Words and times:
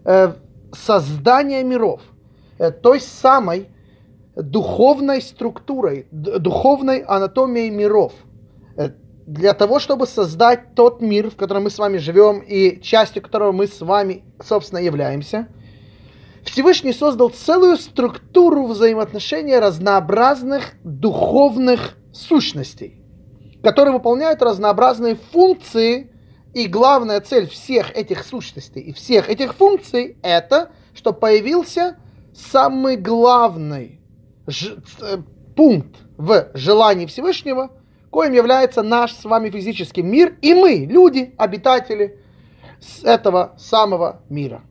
э, 0.04 0.34
создания 0.74 1.64
миров, 1.64 2.02
э, 2.58 2.72
той 2.72 3.00
самой 3.00 3.70
духовной 4.36 5.22
структурой, 5.22 6.08
духовной 6.12 7.00
анатомией 7.00 7.70
миров. 7.70 8.14
Э, 8.78 8.92
для 9.28 9.54
того, 9.54 9.80
чтобы 9.80 10.08
создать 10.08 10.74
тот 10.76 11.02
мир, 11.02 11.30
в 11.30 11.36
котором 11.36 11.64
мы 11.64 11.70
с 11.70 11.78
вами 11.78 11.98
живем 11.98 12.40
и 12.40 12.82
частью 12.82 13.22
которого 13.22 13.52
мы 13.52 13.68
с 13.68 13.82
вами, 13.82 14.24
собственно, 14.44 14.80
являемся, 14.80 15.48
Всевышний 16.44 16.94
создал 16.94 17.30
целую 17.30 17.78
структуру 17.78 18.66
взаимоотношения 18.66 19.60
разнообразных 19.60 20.74
духовных 20.84 21.98
сущностей, 22.14 23.00
которые 23.62 23.94
выполняют 23.94 24.42
разнообразные 24.42 25.18
функции, 25.32 26.10
и 26.54 26.68
главная 26.68 27.22
цель 27.22 27.48
всех 27.48 27.96
этих 27.96 28.26
сущностей 28.26 28.82
и 28.82 28.92
всех 28.92 29.30
этих 29.30 29.56
функций– 29.56 30.18
это, 30.22 30.72
что 30.94 31.14
появился 31.14 31.98
самый 32.34 32.98
главный 32.98 34.01
Э, 34.48 35.18
пункт 35.56 35.98
в 36.18 36.50
желании 36.54 37.06
Всевышнего, 37.06 37.72
коим 38.10 38.34
является 38.34 38.82
наш 38.82 39.14
с 39.14 39.26
вами 39.26 39.50
физический 39.50 40.02
мир, 40.02 40.38
и 40.42 40.54
мы, 40.54 40.88
люди, 40.90 41.34
обитатели 41.38 42.20
этого 43.04 43.54
самого 43.58 44.22
мира. 44.30 44.64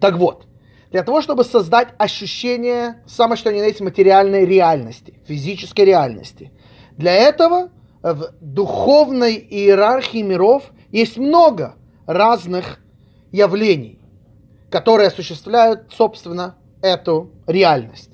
Так 0.00 0.16
вот, 0.16 0.46
для 0.90 1.02
того, 1.02 1.22
чтобы 1.22 1.44
создать 1.44 1.94
ощущение 1.98 3.02
самой 3.06 3.36
что 3.36 3.52
ни 3.52 3.60
на 3.60 3.64
есть 3.64 3.80
материальной 3.80 4.44
реальности, 4.44 5.14
физической 5.26 5.84
реальности, 5.86 6.52
для 6.96 7.12
этого 7.14 7.70
в 8.02 8.32
духовной 8.40 9.36
иерархии 9.36 10.22
миров 10.22 10.64
есть 10.90 11.16
много 11.16 11.76
разных 12.06 12.80
явлений, 13.30 13.98
которые 14.70 15.08
осуществляют, 15.08 15.92
собственно, 15.96 16.56
эту 16.82 17.30
реальность. 17.46 18.11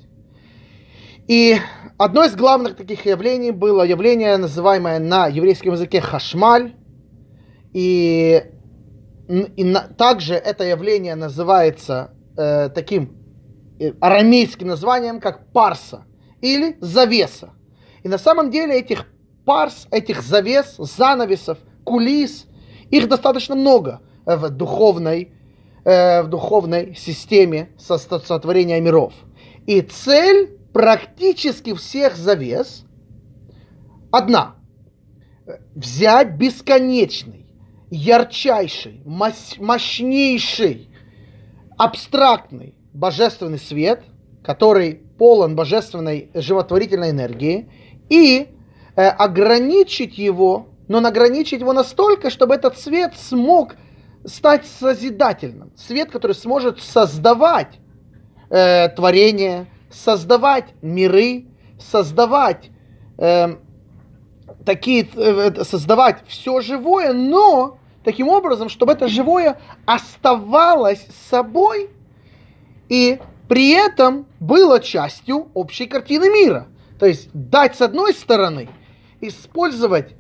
И 1.29 1.59
одно 1.99 2.25
из 2.25 2.35
главных 2.35 2.75
таких 2.75 3.05
явлений 3.05 3.51
было 3.51 3.83
явление, 3.83 4.39
называемое 4.39 4.99
на 4.99 5.27
еврейском 5.27 5.73
языке 5.73 6.01
хашмаль. 6.01 6.75
И, 7.75 8.43
и 9.29 9.65
на, 9.65 9.81
также 9.81 10.35
это 10.35 10.65
явление 10.65 11.17
называется 11.17 12.13
э, 12.39 12.71
таким 12.71 13.19
э, 13.79 13.93
арамейским 14.01 14.69
названием, 14.69 15.21
как 15.21 15.53
парса 15.53 16.07
или 16.41 16.79
завеса. 16.81 17.51
И 18.03 18.09
на 18.09 18.17
самом 18.17 18.51
деле 18.51 18.79
этих 18.79 19.05
парс, 19.45 19.87
этих 19.91 20.23
завес, 20.23 20.77
занавесов, 20.79 21.59
кулис, 21.85 22.47
их 22.91 23.07
достаточно 23.07 23.55
много 23.55 24.01
в 24.25 24.49
духовной, 24.49 25.35
э, 25.85 26.23
в 26.23 26.29
духовной 26.29 26.95
системе 26.95 27.69
сотворения 27.77 28.81
миров. 28.81 29.13
И 29.67 29.83
цель 29.83 30.58
практически 30.79 31.75
всех 31.75 32.17
завес 32.17 32.85
одна. 34.13 34.55
Взять 35.75 36.37
бесконечный, 36.37 37.47
ярчайший, 37.91 39.03
мощнейший, 39.05 40.89
абстрактный 41.77 42.77
божественный 42.93 43.59
свет, 43.59 44.05
который 44.45 45.03
полон 45.19 45.57
божественной 45.57 46.31
животворительной 46.33 47.11
энергии, 47.11 47.69
и 48.09 48.47
э, 48.95 49.09
ограничить 49.09 50.17
его, 50.17 50.69
но 50.87 50.99
ограничить 50.99 51.59
его 51.59 51.73
настолько, 51.73 52.31
чтобы 52.31 52.55
этот 52.55 52.79
свет 52.79 53.15
смог 53.17 53.75
стать 54.25 54.65
созидательным. 54.65 55.73
Свет, 55.77 56.13
который 56.13 56.37
сможет 56.37 56.81
создавать 56.81 57.81
э, 58.49 58.91
творение, 58.91 59.67
создавать 59.91 60.67
миры, 60.83 61.47
создавать 61.79 62.71
э, 63.19 63.57
такие, 64.65 65.09
э, 65.15 65.65
создавать 65.65 66.23
все 66.27 66.61
живое, 66.61 67.13
но 67.13 67.79
таким 68.05 68.29
образом, 68.29 68.69
чтобы 68.69 68.93
это 68.93 69.09
живое 69.09 69.61
оставалось 69.87 71.07
собой 71.31 71.91
и 72.89 73.19
при 73.49 73.71
этом 73.71 74.27
было 74.41 74.81
частью 74.81 75.49
общей 75.55 75.87
картины 75.87 76.29
мира. 76.31 76.69
То 76.99 77.07
есть 77.07 77.31
дать 77.33 77.77
с 77.77 77.81
одной 77.81 78.13
стороны, 78.13 78.69
использовать 79.21 80.15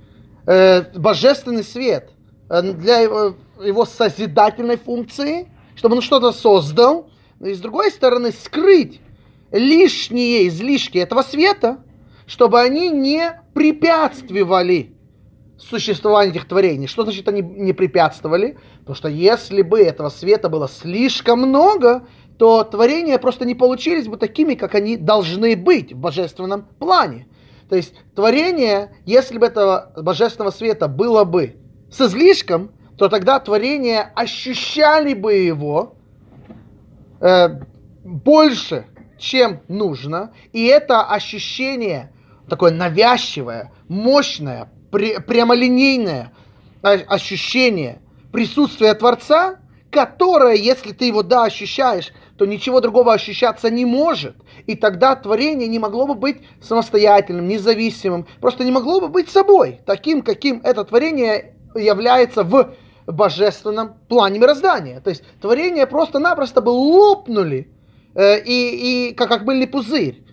э, 0.46 0.82
божественный 0.98 1.64
свет 1.64 2.10
э, 2.48 2.62
для 2.62 3.00
его, 3.00 3.34
его 3.62 3.84
созидательной 3.84 4.76
функции, 4.76 5.48
чтобы 5.76 5.96
он 5.96 6.02
что-то 6.02 6.32
создал, 6.32 7.10
и 7.40 7.52
с 7.52 7.60
другой 7.60 7.90
стороны 7.90 8.32
скрыть 8.32 9.00
лишние 9.50 10.48
излишки 10.48 10.98
этого 10.98 11.22
света, 11.22 11.78
чтобы 12.26 12.60
они 12.60 12.90
не 12.90 13.40
препятствовали 13.54 14.94
существованию 15.58 16.34
этих 16.34 16.46
творений. 16.46 16.86
Что 16.86 17.02
значит 17.02 17.28
они 17.28 17.42
не 17.42 17.72
препятствовали? 17.72 18.58
Потому 18.80 18.94
что 18.94 19.08
если 19.08 19.62
бы 19.62 19.80
этого 19.80 20.08
света 20.08 20.48
было 20.48 20.68
слишком 20.68 21.40
много, 21.40 22.06
то 22.38 22.62
творения 22.62 23.18
просто 23.18 23.44
не 23.44 23.54
получились 23.54 24.06
бы 24.06 24.16
такими, 24.16 24.54
как 24.54 24.74
они 24.74 24.96
должны 24.96 25.56
быть 25.56 25.92
в 25.92 25.96
божественном 25.96 26.66
плане. 26.78 27.26
То 27.68 27.76
есть 27.76 27.94
творение, 28.14 28.96
если 29.04 29.38
бы 29.38 29.46
этого 29.46 29.92
божественного 29.96 30.52
света 30.52 30.88
было 30.88 31.24
бы 31.24 31.56
с 31.90 32.00
излишком, 32.00 32.70
то 32.96 33.08
тогда 33.08 33.38
творения 33.40 34.12
ощущали 34.14 35.14
бы 35.14 35.34
его 35.34 35.96
э, 37.20 37.60
больше, 38.04 38.86
чем 39.18 39.60
нужно, 39.68 40.32
и 40.52 40.64
это 40.66 41.02
ощущение 41.02 42.12
такое 42.48 42.72
навязчивое, 42.72 43.72
мощное, 43.88 44.70
пр- 44.90 45.22
прямолинейное 45.22 46.32
ощущение 46.82 48.00
присутствия 48.32 48.94
Творца, 48.94 49.56
которое, 49.90 50.54
если 50.54 50.92
ты 50.92 51.06
его, 51.06 51.22
да, 51.22 51.44
ощущаешь, 51.44 52.12
то 52.36 52.46
ничего 52.46 52.80
другого 52.80 53.12
ощущаться 53.12 53.68
не 53.70 53.84
может. 53.84 54.36
И 54.66 54.76
тогда 54.76 55.16
творение 55.16 55.66
не 55.66 55.78
могло 55.78 56.06
бы 56.06 56.14
быть 56.14 56.38
самостоятельным, 56.62 57.48
независимым, 57.48 58.26
просто 58.40 58.64
не 58.64 58.70
могло 58.70 59.00
бы 59.00 59.08
быть 59.08 59.28
собой, 59.28 59.80
таким, 59.86 60.22
каким 60.22 60.60
это 60.62 60.84
творение 60.84 61.54
является 61.74 62.44
в 62.44 62.74
божественном 63.06 63.94
плане 64.08 64.38
мироздания. 64.38 65.00
То 65.00 65.10
есть 65.10 65.24
творение 65.40 65.86
просто-напросто 65.86 66.60
бы 66.60 66.70
лопнули 66.70 67.68
Э, 68.18 68.40
и, 68.40 69.10
и 69.10 69.14
как, 69.14 69.28
как 69.28 69.44
мыльный 69.44 69.68
пузырь 69.68 70.24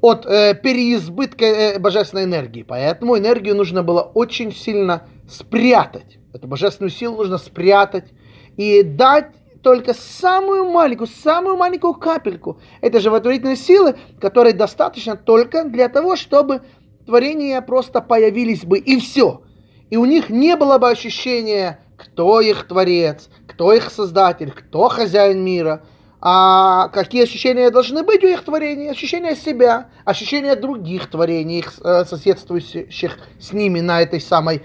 от 0.00 0.26
э, 0.26 0.54
переизбытка 0.54 1.44
э, 1.44 1.78
божественной 1.80 2.22
энергии. 2.22 2.62
Поэтому 2.62 3.18
энергию 3.18 3.56
нужно 3.56 3.82
было 3.82 4.02
очень 4.02 4.54
сильно 4.54 5.08
спрятать. 5.28 6.18
Эту 6.32 6.46
божественную 6.46 6.92
силу 6.92 7.16
нужно 7.16 7.38
спрятать 7.38 8.12
и 8.56 8.84
дать 8.84 9.32
только 9.64 9.92
самую 9.92 10.66
маленькую, 10.70 11.08
самую 11.08 11.56
маленькую 11.56 11.94
капельку 11.94 12.60
этой 12.80 13.00
животворительной 13.00 13.56
силы, 13.56 13.96
которой 14.20 14.52
достаточно 14.52 15.16
только 15.16 15.64
для 15.64 15.88
того, 15.88 16.14
чтобы 16.14 16.60
творения 17.06 17.60
просто 17.60 18.00
появились 18.02 18.64
бы 18.64 18.78
и 18.78 19.00
все. 19.00 19.42
И 19.90 19.96
у 19.96 20.04
них 20.04 20.30
не 20.30 20.54
было 20.54 20.78
бы 20.78 20.88
ощущения, 20.88 21.80
кто 21.96 22.40
их 22.40 22.68
творец, 22.68 23.28
кто 23.48 23.72
их 23.72 23.90
создатель, 23.90 24.52
кто 24.52 24.88
хозяин 24.88 25.44
мира– 25.44 25.82
А 26.20 26.88
какие 26.88 27.24
ощущения 27.24 27.70
должны 27.70 28.02
быть 28.02 28.24
у 28.24 28.26
их 28.26 28.42
творений? 28.42 28.90
Ощущения 28.90 29.36
себя, 29.36 29.88
ощущения 30.04 30.56
других 30.56 31.10
творений, 31.10 31.58
их 31.58 31.74
э, 31.84 32.04
соседствующих 32.04 33.18
с 33.38 33.52
ними 33.52 33.80
на 33.80 34.00
этой 34.00 34.20
самой 34.20 34.62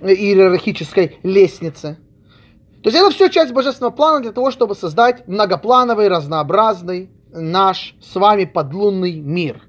иерархической 0.00 1.18
лестнице. 1.22 1.98
То 2.82 2.90
есть 2.90 2.98
это 2.98 3.10
все 3.10 3.28
часть 3.28 3.52
божественного 3.52 3.92
плана 3.92 4.20
для 4.20 4.32
того, 4.32 4.50
чтобы 4.50 4.74
создать 4.74 5.26
многоплановый, 5.26 6.08
разнообразный 6.08 7.10
наш 7.32 7.94
с 8.00 8.14
вами 8.14 8.44
подлунный 8.44 9.14
мир. 9.20 9.62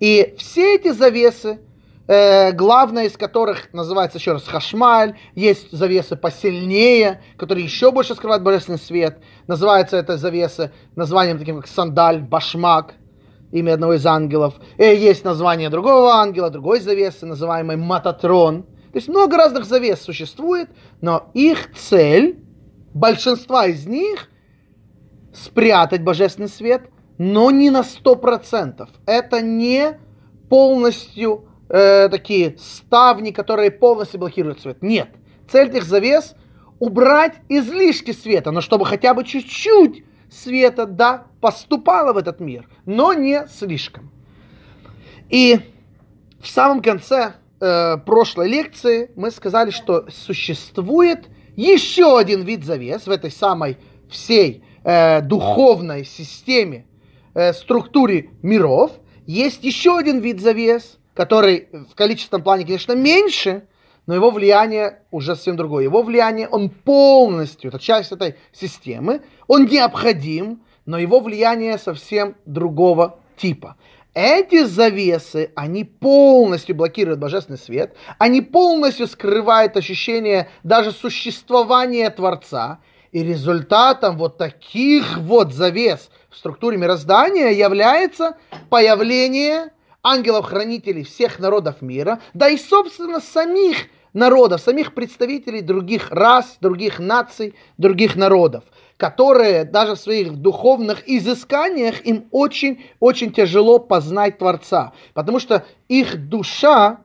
И 0.00 0.34
все 0.38 0.74
эти 0.74 0.90
завесы, 0.92 1.60
э, 2.06 2.52
главная 2.52 3.04
из 3.06 3.16
которых 3.16 3.72
называется 3.72 4.18
еще 4.18 4.32
раз 4.32 4.44
Хашмаль, 4.44 5.16
есть 5.34 5.70
завесы 5.72 6.16
посильнее, 6.16 7.22
которые 7.36 7.64
еще 7.64 7.90
больше 7.90 8.14
скрывают 8.14 8.42
божественный 8.42 8.78
свет. 8.78 9.18
Называется 9.46 9.96
это 9.96 10.16
завесы 10.16 10.72
названием 10.96 11.38
таким 11.38 11.56
как 11.56 11.66
Сандаль, 11.66 12.20
Башмак, 12.20 12.94
имя 13.52 13.74
одного 13.74 13.94
из 13.94 14.06
ангелов. 14.06 14.54
И 14.78 14.84
есть 14.84 15.24
название 15.24 15.70
другого 15.70 16.14
ангела, 16.14 16.50
другой 16.50 16.80
завесы, 16.80 17.26
называемый 17.26 17.76
Мататрон. 17.76 18.64
То 18.64 18.98
есть 18.98 19.08
много 19.08 19.36
разных 19.36 19.64
завес 19.64 20.02
существует, 20.02 20.68
но 21.00 21.30
их 21.32 21.74
цель, 21.74 22.44
большинства 22.92 23.66
из 23.66 23.86
них, 23.86 24.28
спрятать 25.32 26.02
божественный 26.02 26.48
свет, 26.48 26.90
но 27.16 27.50
не 27.50 27.70
на 27.70 27.80
100%. 27.80 28.86
Это 29.06 29.40
не 29.40 29.98
полностью 30.50 31.48
э, 31.72 32.08
такие 32.08 32.56
ставни, 32.58 33.32
которые 33.32 33.70
полностью 33.70 34.20
блокируют 34.20 34.60
свет. 34.60 34.82
Нет. 34.82 35.08
Цель 35.50 35.68
этих 35.68 35.84
завес 35.84 36.36
убрать 36.78 37.36
излишки 37.48 38.12
света, 38.12 38.50
но 38.50 38.60
чтобы 38.60 38.86
хотя 38.86 39.14
бы 39.14 39.24
чуть-чуть 39.24 40.04
света, 40.30 40.86
да, 40.86 41.26
поступало 41.40 42.12
в 42.12 42.16
этот 42.16 42.40
мир, 42.40 42.68
но 42.86 43.12
не 43.12 43.46
слишком. 43.48 44.10
И 45.28 45.60
в 46.40 46.48
самом 46.48 46.82
конце 46.82 47.34
э, 47.60 47.96
прошлой 47.98 48.48
лекции 48.48 49.10
мы 49.16 49.30
сказали, 49.30 49.70
что 49.70 50.06
существует 50.10 51.26
еще 51.56 52.18
один 52.18 52.42
вид 52.42 52.64
завес 52.64 53.06
в 53.06 53.10
этой 53.10 53.30
самой 53.30 53.78
всей 54.10 54.64
э, 54.84 55.20
духовной 55.20 56.04
системе, 56.04 56.86
э, 57.34 57.52
структуре 57.52 58.30
миров. 58.42 58.92
Есть 59.26 59.62
еще 59.62 59.96
один 59.96 60.18
вид 60.18 60.40
завес, 60.40 60.98
который 61.14 61.68
в 61.90 61.94
количественном 61.94 62.42
плане, 62.42 62.64
конечно, 62.64 62.92
меньше, 62.92 63.66
но 64.06 64.14
его 64.14 64.30
влияние 64.30 65.00
уже 65.10 65.36
совсем 65.36 65.56
другое. 65.56 65.84
Его 65.84 66.02
влияние, 66.02 66.48
он 66.48 66.70
полностью, 66.70 67.68
это 67.68 67.78
часть 67.78 68.12
этой 68.12 68.36
системы, 68.52 69.22
он 69.46 69.66
необходим, 69.66 70.62
но 70.86 70.98
его 70.98 71.20
влияние 71.20 71.78
совсем 71.78 72.34
другого 72.44 73.20
типа. 73.36 73.76
Эти 74.14 74.64
завесы, 74.64 75.52
они 75.54 75.84
полностью 75.84 76.74
блокируют 76.74 77.18
божественный 77.18 77.58
свет, 77.58 77.96
они 78.18 78.42
полностью 78.42 79.06
скрывают 79.06 79.76
ощущение 79.76 80.50
даже 80.62 80.92
существования 80.92 82.10
Творца, 82.10 82.80
и 83.10 83.22
результатом 83.22 84.18
вот 84.18 84.36
таких 84.36 85.18
вот 85.18 85.52
завес 85.52 86.10
в 86.28 86.36
структуре 86.36 86.76
мироздания 86.76 87.50
является 87.50 88.36
появление 88.68 89.70
ангелов-хранителей 90.02 91.04
всех 91.04 91.38
народов 91.38 91.82
мира, 91.82 92.20
да 92.34 92.48
и, 92.48 92.56
собственно, 92.56 93.20
самих 93.20 93.88
народов, 94.12 94.60
самих 94.60 94.94
представителей 94.94 95.60
других 95.60 96.10
рас, 96.10 96.56
других 96.60 96.98
наций, 96.98 97.54
других 97.78 98.16
народов 98.16 98.64
которые 99.02 99.64
даже 99.64 99.96
в 99.96 99.98
своих 99.98 100.36
духовных 100.36 101.02
изысканиях 101.08 102.06
им 102.06 102.28
очень-очень 102.30 103.32
тяжело 103.32 103.80
познать 103.80 104.38
Творца, 104.38 104.92
потому 105.12 105.40
что 105.40 105.66
их 105.88 106.28
душа 106.28 107.00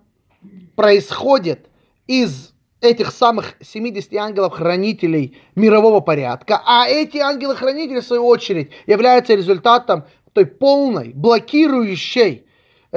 происходит 0.76 1.72
из 2.06 2.54
этих 2.82 3.12
самых 3.12 3.56
70 3.62 4.14
ангелов-хранителей 4.14 5.38
мирового 5.56 6.00
порядка, 6.00 6.62
а 6.68 6.88
эти 6.88 7.18
ангелы-хранители, 7.18 8.02
в 8.02 8.06
свою 8.06 8.28
очередь, 8.28 8.70
являются 8.86 9.34
результатом 9.34 10.06
той 10.34 10.46
полной, 10.46 11.14
блокирующей 11.16 12.46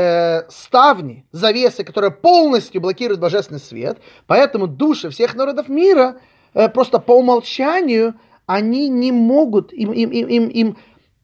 э, 0.01 0.43
ставни, 0.49 1.27
завесы, 1.33 1.85
которая 1.85 2.11
полностью 2.11 2.81
блокирует 2.81 3.21
божественный 3.21 3.61
свет, 3.61 3.99
поэтому 4.27 4.67
души 4.67 5.11
всех 5.11 5.35
народов 5.35 5.69
мира 5.69 6.21
э, 6.55 6.69
просто 6.69 6.99
по 6.99 7.13
умолчанию 7.13 8.15
они 8.47 8.89
не 8.89 9.13
могут, 9.13 9.73
им, 9.73 9.93
им, 9.93 10.11
им, 10.11 10.27
им, 10.27 10.49
им 10.49 10.77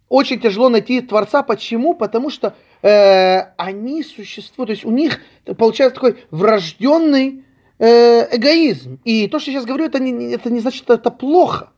очень 0.08 0.38
тяжело 0.38 0.68
найти 0.68 1.00
Творца. 1.00 1.42
Почему? 1.42 1.94
Потому 1.94 2.30
что 2.30 2.54
э, 2.82 3.40
они 3.56 4.04
существуют, 4.04 4.68
то 4.68 4.72
есть 4.72 4.84
у 4.84 4.90
них 4.90 5.20
получается 5.58 5.94
такой 5.96 6.24
врожденный 6.30 7.44
э, 7.78 8.36
эгоизм. 8.36 9.00
И 9.04 9.26
то, 9.26 9.38
что 9.38 9.50
я 9.50 9.56
сейчас 9.56 9.66
говорю, 9.66 9.86
это 9.86 9.98
не, 9.98 10.32
это 10.32 10.50
не 10.50 10.60
значит, 10.60 10.84
что 10.84 10.94
это 10.94 11.10
плохо. 11.10 11.70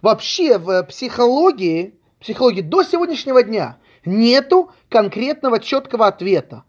Вообще 0.00 0.58
в 0.58 0.84
психологии, 0.84 1.94
психологии 2.20 2.62
до 2.62 2.82
сегодняшнего 2.82 3.42
дня 3.42 3.76
нету 4.06 4.70
конкретного 4.88 5.60
четкого 5.60 6.06
ответа. 6.06 6.64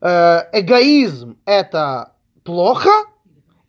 Э, 0.00 0.42
эгоизм 0.52 1.38
это 1.44 2.12
плохо, 2.44 2.90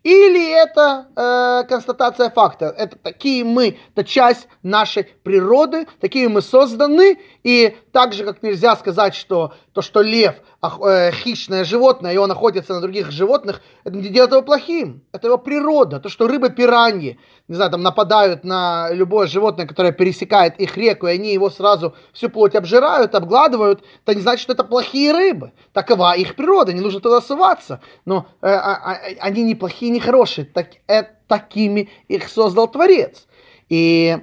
или 0.04 0.52
это 0.52 1.08
э, 1.16 1.68
констатация 1.68 2.30
факта? 2.30 2.76
Это 2.78 2.98
такие 2.98 3.46
мы, 3.46 3.78
это 3.96 4.04
часть 4.04 4.50
нашей 4.62 5.06
природы, 5.06 5.88
такие 6.02 6.28
мы 6.28 6.42
созданы. 6.42 7.20
И 7.44 7.76
так 7.92 8.14
же, 8.14 8.24
как 8.24 8.42
нельзя 8.42 8.76
сказать, 8.78 9.16
что 9.16 9.54
то, 9.74 9.82
что 9.82 10.02
лев 10.02 10.36
э, 10.62 11.12
хищное 11.12 11.66
животное, 11.66 12.14
и 12.14 12.18
он 12.18 12.32
охотится 12.32 12.74
на 12.74 12.80
других 12.80 13.12
животных, 13.12 13.62
это 13.84 13.98
не 13.98 14.08
делает 14.08 14.32
его 14.32 14.42
плохим. 14.42 15.04
Это 15.12 15.28
его 15.28 15.38
природа. 15.38 16.00
То, 16.00 16.08
что 16.08 16.28
рыбы 16.28 16.50
пираньи, 16.50 17.20
не 17.50 17.56
знаю, 17.56 17.70
там 17.70 17.82
нападают 17.82 18.46
на 18.46 18.90
любое 18.92 19.28
животное, 19.28 19.68
которое 19.68 19.92
пересекает 19.92 20.58
их 20.58 20.78
реку, 20.78 21.08
и 21.08 21.12
они 21.12 21.34
его 21.34 21.50
сразу 21.50 21.94
всю 22.14 22.30
плоть 22.30 22.56
обжирают, 22.56 23.14
обгладывают, 23.14 23.84
это 24.06 24.16
не 24.16 24.22
значит, 24.22 24.44
что 24.44 24.54
это 24.54 24.64
плохие 24.64 25.12
рыбы. 25.12 25.52
Такова 25.74 26.16
их 26.16 26.36
природа, 26.36 26.72
не 26.72 26.80
нужно 26.80 27.02
туда 27.02 27.20
ссываться. 27.20 27.82
Но 28.06 28.28
э, 28.42 28.48
а, 28.48 28.94
а, 28.94 29.00
они 29.20 29.44
не 29.44 29.56
плохие, 29.56 29.92
не 29.92 30.00
хорошие. 30.00 30.46
Так, 30.46 30.68
э, 30.88 31.04
такими 31.28 31.90
их 32.08 32.30
создал 32.30 32.70
Творец. 32.70 33.28
И 33.68 34.18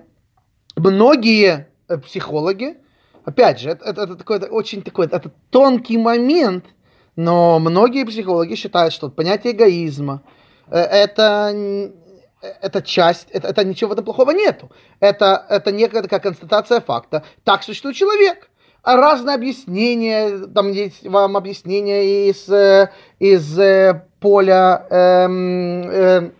многие 0.76 1.68
э, 1.88 1.98
психологи, 1.98 2.78
опять 3.30 3.60
же, 3.60 3.70
это, 3.70 3.84
это, 3.84 4.02
это 4.02 4.16
такой 4.16 4.36
это 4.36 4.46
очень 4.46 4.82
такой, 4.82 5.06
это 5.06 5.30
тонкий 5.50 5.98
момент, 5.98 6.64
но 7.16 7.58
многие 7.58 8.04
психологи 8.04 8.54
считают, 8.54 8.92
что 8.92 9.08
понятие 9.08 9.52
эгоизма 9.52 10.22
э, 10.70 10.78
это 10.78 11.52
это 12.62 12.80
часть, 12.80 13.28
это, 13.30 13.48
это 13.48 13.64
ничего 13.64 13.90
в 13.90 13.92
этом 13.92 14.04
плохого 14.04 14.30
нету. 14.30 14.70
Это, 14.98 15.44
это 15.50 15.72
некая 15.72 16.00
такая 16.00 16.20
констатация 16.20 16.80
факта. 16.80 17.22
Так 17.44 17.62
существует 17.62 17.96
человек. 17.96 18.48
А 18.82 18.96
разные 18.96 19.34
объяснения, 19.34 20.46
там 20.46 20.72
есть 20.72 21.06
вам 21.06 21.36
объяснения 21.36 22.30
из, 22.30 22.48
э, 22.48 22.90
из 23.18 23.58
э, 23.58 24.06
поля 24.20 24.86
эм, 24.88 25.82
э, 25.82 26.30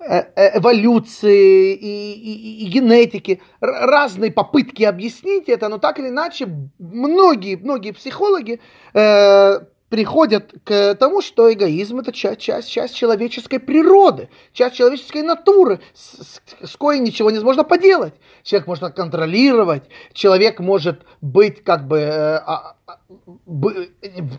эволюции 0.00 1.74
и, 1.74 2.12
и, 2.12 2.64
и 2.64 2.68
генетики, 2.68 3.40
разные 3.60 4.30
попытки 4.30 4.84
объяснить 4.84 5.48
это, 5.48 5.68
но 5.68 5.78
так 5.78 5.98
или 5.98 6.08
иначе 6.08 6.48
многие, 6.78 7.56
многие 7.56 7.90
психологи 7.92 8.60
э, 8.94 9.60
приходят 9.88 10.52
к 10.64 10.94
тому, 10.94 11.22
что 11.22 11.52
эгоизм 11.52 11.98
это 11.98 12.12
часть, 12.12 12.40
часть, 12.40 12.70
часть 12.70 12.94
человеческой 12.94 13.58
природы, 13.58 14.28
часть 14.52 14.76
человеческой 14.76 15.22
натуры, 15.22 15.80
с, 15.94 16.22
с, 16.22 16.70
с 16.72 16.76
коей 16.76 17.00
ничего 17.00 17.30
невозможно 17.30 17.64
поделать. 17.64 18.14
Человек 18.42 18.68
можно 18.68 18.90
контролировать, 18.90 19.84
человек 20.12 20.60
может 20.60 21.02
быть 21.20 21.64
как 21.64 21.86
бы 21.86 21.98
э, 21.98 22.36
а, 22.36 22.76
а, 22.86 22.98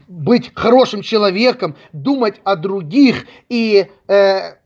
быть 0.08 0.52
хорошим 0.54 1.02
человеком, 1.02 1.76
думать 1.94 2.40
о 2.44 2.56
других 2.56 3.26
и 3.50 3.88
э, 4.08 4.59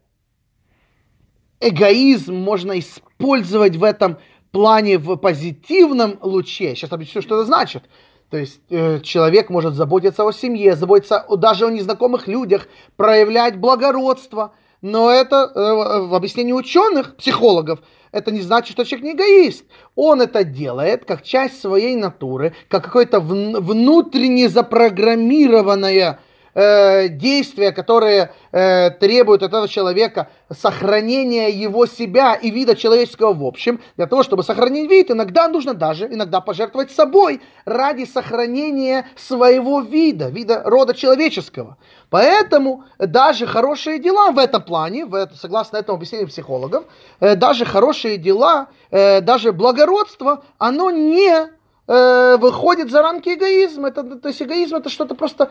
эгоизм 1.70 2.36
можно 2.36 2.77
использовать 2.79 3.75
в 3.75 3.84
этом 3.84 4.17
плане 4.51 4.98
в 4.98 5.15
позитивном 5.15 6.20
луче. 6.22 6.75
Сейчас 6.75 6.91
объясню, 6.91 7.22
что 7.22 7.36
это 7.36 7.46
значит. 7.46 7.84
То 8.29 8.38
есть 8.38 8.62
э, 8.70 9.00
человек 9.01 9.50
может 9.50 9.75
заботиться 9.75 10.24
о 10.24 10.32
семье, 10.32 10.75
заботиться 10.75 11.20
о, 11.20 11.36
даже 11.36 11.65
о 11.65 11.72
незнакомых 11.72 12.27
людях, 12.27 12.67
проявлять 12.96 13.58
благородство. 13.58 14.53
Но 14.82 15.12
это 15.12 15.51
э, 15.53 16.08
в 16.08 16.15
объяснении 16.15 16.53
ученых, 16.53 17.15
психологов, 17.15 17.79
это 18.12 18.32
не 18.32 18.41
значит, 18.41 18.74
что 18.74 18.86
человек 18.86 19.05
не 19.05 19.12
эгоист. 19.13 19.65
Он 19.96 20.22
это 20.22 20.43
делает 20.43 21.05
как 21.05 21.24
часть 21.24 21.60
своей 21.60 21.96
натуры, 21.96 22.53
как 22.70 22.86
какое-то 22.86 23.17
вн- 23.17 23.60
внутренне 23.60 24.50
запрограммированное 24.50 26.12
э, 26.12 26.33
действия, 26.55 27.72
которые 27.72 28.31
э, 28.51 28.91
требуют 28.91 29.41
от 29.41 29.50
этого 29.50 29.67
человека 29.67 30.27
сохранения 30.51 31.50
его 31.50 31.86
себя 31.86 32.36
и 32.36 32.51
вида 32.51 32.75
человеческого 32.75 33.33
в 33.33 33.43
общем. 33.43 33.81
Для 33.98 34.05
того, 34.07 34.24
чтобы 34.24 34.43
сохранить 34.43 34.89
вид, 34.89 35.10
иногда 35.12 35.48
нужно 35.48 35.74
даже 35.74 36.05
иногда 36.05 36.41
пожертвовать 36.41 36.91
собой 36.91 37.41
ради 37.65 38.05
сохранения 38.05 39.07
своего 39.15 39.81
вида, 39.81 40.29
вида 40.29 40.62
рода 40.63 40.93
человеческого. 40.93 41.77
Поэтому 42.10 42.83
даже 43.00 43.48
хорошие 43.48 43.98
дела 44.00 44.31
в 44.31 44.38
этом 44.38 44.62
плане, 44.62 45.05
в 45.05 45.29
согласно 45.36 45.77
этому 45.77 45.95
объяснению 45.95 46.27
психологов, 46.27 46.83
э, 47.19 47.36
даже 47.36 47.65
хорошие 47.65 48.17
дела, 48.17 48.67
э, 48.91 49.22
даже 49.22 49.51
благородство, 49.51 50.43
оно 50.60 50.91
не 50.91 51.50
э, 51.86 52.38
выходит 52.38 52.91
за 52.91 53.01
рамки 53.01 53.29
эгоизма. 53.33 53.89
Это, 53.89 54.03
то 54.03 54.27
есть 54.29 54.41
эгоизм 54.41 54.75
это 54.75 54.89
что-то 54.89 55.15
просто, 55.15 55.43
э, 55.43 55.48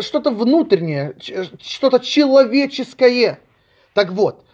что-то 0.00 0.30
внутреннее, 0.30 1.16
что-то 1.60 2.00
человеческое. 2.00 3.40
Так 3.94 4.10
вот, 4.10 4.44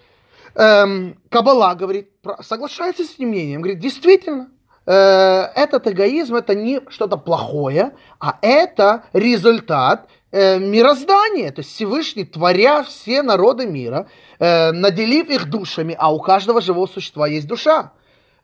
эм, 0.55 1.19
Кабала 1.31 1.75
говорит, 1.75 2.11
соглашается 2.41 3.05
с 3.05 3.15
этим 3.15 3.29
мнением, 3.29 3.63
говорит, 3.63 3.81
действительно, 3.81 4.51
э, 4.87 4.93
этот 4.93 5.87
эгоизм 5.89 6.35
это 6.35 6.55
не 6.55 6.81
что-то 6.89 7.17
плохое, 7.17 7.93
а 8.21 8.39
это 8.43 9.05
результат 9.13 10.09
э, 10.31 10.59
мироздания, 10.59 11.51
то 11.53 11.61
есть 11.61 11.73
Всевышний, 11.73 12.25
творя 12.25 12.83
все 12.83 13.23
народы 13.23 13.67
мира, 13.67 14.09
э, 14.39 14.73
наделив 14.73 15.29
их 15.31 15.49
душами, 15.49 15.97
а 15.99 16.13
у 16.13 16.21
каждого 16.21 16.61
живого 16.61 16.87
существа 16.87 17.27
есть 17.27 17.47
душа. 17.47 17.93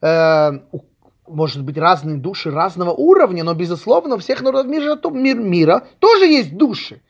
Э, 0.00 0.52
у 0.72 0.80
может 1.30 1.64
быть, 1.64 1.78
разные 1.78 2.16
души 2.16 2.50
разного 2.50 2.90
уровня, 2.90 3.44
но, 3.44 3.54
безусловно, 3.54 4.16
у 4.16 4.18
всех 4.18 4.42
народов 4.42 4.70
мира, 4.70 4.98
мир, 5.10 5.38
мира 5.38 5.86
тоже 5.98 6.26
есть 6.26 6.56
души. 6.56 7.00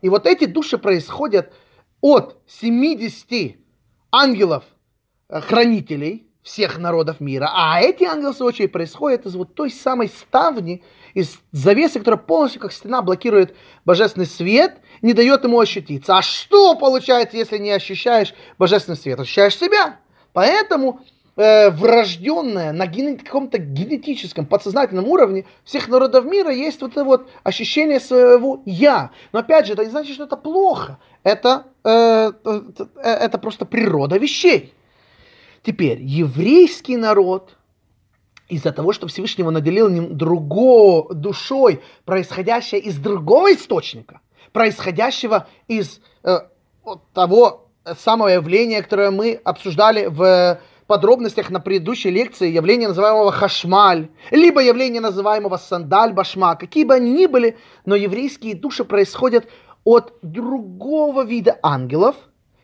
И 0.00 0.08
вот 0.08 0.26
эти 0.26 0.44
души 0.44 0.78
происходят 0.78 1.52
от 2.00 2.36
70 2.46 3.56
ангелов, 4.12 4.64
э, 5.28 5.40
всех 6.42 6.78
народов 6.78 7.20
мира, 7.20 7.50
а 7.52 7.80
эти 7.80 8.04
ангелы, 8.04 8.32
в 8.32 8.36
свою 8.36 8.48
очередь, 8.48 8.72
происходят 8.72 9.26
из 9.26 9.34
вот 9.34 9.54
той 9.54 9.70
самой 9.70 10.08
ставни, 10.08 10.82
из 11.12 11.38
завесы, 11.52 11.98
которая 11.98 12.18
полностью, 12.18 12.60
как 12.60 12.72
стена, 12.72 13.02
блокирует 13.02 13.54
божественный 13.84 14.26
свет, 14.26 14.78
не 15.02 15.12
дает 15.12 15.44
ему 15.44 15.60
ощутиться. 15.60 16.16
А 16.16 16.22
что 16.22 16.74
получается, 16.74 17.36
если 17.36 17.58
не 17.58 17.70
ощущаешь 17.70 18.34
божественный 18.56 18.96
свет? 18.96 19.20
Ощущаешь 19.20 19.58
себя. 19.58 20.00
Поэтому 20.32 21.00
э, 21.38 21.70
врожденное 21.70 22.72
на 22.72 22.86
ген... 22.86 23.16
каком-то 23.16 23.58
генетическом, 23.58 24.44
подсознательном 24.44 25.06
уровне 25.06 25.46
всех 25.64 25.88
народов 25.88 26.24
мира 26.24 26.50
есть 26.50 26.82
вот 26.82 26.92
это 26.92 27.04
вот 27.04 27.30
ощущение 27.44 28.00
своего 28.00 28.60
«я». 28.66 29.12
Но 29.32 29.38
опять 29.38 29.66
же, 29.66 29.72
это 29.72 29.84
не 29.84 29.90
значит, 29.90 30.14
что 30.14 30.24
это 30.24 30.36
плохо. 30.36 30.98
Это, 31.22 31.66
э, 31.84 32.32
э, 32.44 32.70
это 33.02 33.38
просто 33.38 33.64
природа 33.64 34.18
вещей. 34.18 34.74
Теперь, 35.62 36.02
еврейский 36.02 36.96
народ 36.96 37.56
из-за 38.48 38.72
того, 38.72 38.92
что 38.92 39.06
Всевышнего 39.06 39.50
наделил 39.50 39.88
ним 39.88 40.16
другой 40.16 41.14
душой, 41.14 41.82
происходящей 42.04 42.78
из 42.78 42.96
другого 42.96 43.54
источника, 43.54 44.20
происходящего 44.52 45.46
из 45.68 46.00
э, 46.24 46.38
того 47.14 47.68
самого 47.96 48.28
явления, 48.28 48.82
которое 48.82 49.10
мы 49.10 49.40
обсуждали 49.44 50.06
в 50.06 50.60
подробностях 50.88 51.50
на 51.50 51.60
предыдущей 51.60 52.10
лекции 52.10 52.50
явление 52.50 52.88
называемого 52.88 53.30
хашмаль, 53.30 54.08
либо 54.30 54.60
явление 54.60 55.00
называемого 55.00 55.58
сандаль 55.58 56.12
башма, 56.12 56.56
какие 56.56 56.84
бы 56.84 56.94
они 56.94 57.12
ни 57.12 57.26
были, 57.26 57.56
но 57.84 57.94
еврейские 57.94 58.54
души 58.54 58.84
происходят 58.84 59.46
от 59.84 60.14
другого 60.22 61.24
вида 61.24 61.58
ангелов, 61.62 62.16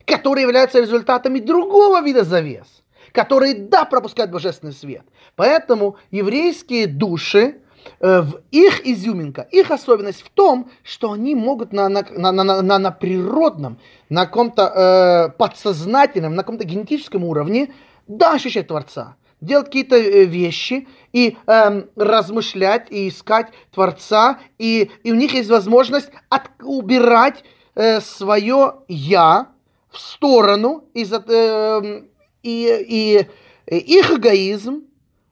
которые 0.06 0.42
являются 0.42 0.80
результатами 0.80 1.38
другого 1.38 2.02
вида 2.02 2.24
завес, 2.24 2.66
которые, 3.12 3.54
да, 3.54 3.84
пропускают 3.84 4.32
божественный 4.32 4.72
свет. 4.72 5.04
Поэтому 5.36 5.96
еврейские 6.10 6.86
души, 6.86 7.60
э, 8.00 8.22
в 8.22 8.40
их 8.50 8.86
изюминка, 8.86 9.42
их 9.50 9.70
особенность 9.70 10.22
в 10.22 10.30
том, 10.30 10.70
что 10.82 11.12
они 11.12 11.34
могут 11.34 11.74
на, 11.74 11.90
на, 11.90 12.06
на, 12.10 12.32
на, 12.32 12.62
на, 12.62 12.78
на 12.78 12.90
природном, 12.90 13.78
на 14.08 14.24
каком-то 14.24 14.62
э, 14.62 15.36
подсознательном, 15.36 16.34
на 16.34 16.42
каком-то 16.42 16.64
генетическом 16.64 17.24
уровне 17.24 17.70
да, 18.06 18.34
ощущать 18.34 18.68
Творца, 18.68 19.16
делать 19.40 19.66
какие-то 19.66 19.96
э, 19.96 20.24
вещи 20.24 20.88
и 21.12 21.36
эм, 21.46 21.90
размышлять 21.96 22.90
и 22.90 23.08
искать 23.08 23.52
Творца, 23.72 24.40
и, 24.58 24.90
и 25.02 25.12
у 25.12 25.14
них 25.14 25.34
есть 25.34 25.50
возможность 25.50 26.10
от, 26.28 26.42
убирать 26.62 27.44
э, 27.74 28.00
свое 28.00 28.76
я 28.88 29.48
в 29.90 29.98
сторону, 29.98 30.84
и, 30.94 31.04
э, 31.04 32.02
и, 32.42 33.26
и 33.66 33.76
их 33.76 34.10
эгоизм 34.10 34.84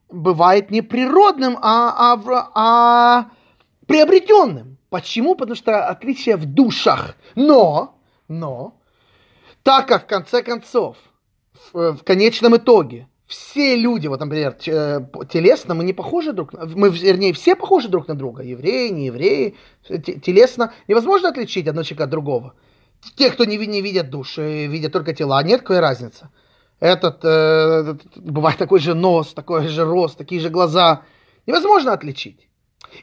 бывает 0.09 0.71
не 0.71 0.81
природным, 0.81 1.57
а, 1.61 2.15
а, 2.15 2.51
а 2.55 3.31
приобретенным. 3.87 4.77
Почему? 4.89 5.35
Потому 5.35 5.55
что 5.55 5.87
отличие 5.87 6.37
в 6.37 6.45
душах. 6.45 7.15
Но, 7.35 7.99
но, 8.27 8.79
так 9.63 9.87
как 9.87 10.03
в 10.03 10.07
конце 10.07 10.43
концов 10.43 10.97
в, 11.71 11.93
в 11.93 12.03
конечном 12.03 12.57
итоге 12.57 13.07
все 13.27 13.75
люди, 13.75 14.07
вот, 14.07 14.19
например, 14.19 14.55
э, 14.67 14.99
телесно 15.29 15.73
мы 15.73 15.83
не 15.83 15.93
похожи 15.93 16.33
друг 16.33 16.53
на 16.53 16.65
мы, 16.65 16.89
вернее, 16.89 17.33
все 17.33 17.55
похожи 17.55 17.87
друг 17.87 18.07
на 18.07 18.15
друга, 18.15 18.43
евреи, 18.43 18.89
не 18.89 19.07
евреи, 19.07 19.55
телесно 19.87 20.73
невозможно 20.87 21.29
отличить 21.29 21.67
одного 21.67 21.83
человека 21.83 22.03
от 22.03 22.09
другого. 22.09 22.53
Те, 23.15 23.31
кто 23.31 23.45
не, 23.45 23.57
не 23.57 23.81
видят 23.81 24.09
души, 24.09 24.67
видят 24.67 24.93
только 24.93 25.13
тела, 25.13 25.41
нет 25.43 25.61
какой 25.61 25.79
разницы. 25.79 26.29
Этот, 26.79 27.19
э, 27.23 27.95
бывает 28.17 28.57
такой 28.57 28.79
же 28.79 28.93
нос, 28.93 29.33
такой 29.33 29.67
же 29.67 29.83
рост, 29.85 30.17
такие 30.17 30.41
же 30.41 30.49
глаза. 30.49 31.03
Невозможно 31.45 31.93
отличить. 31.93 32.49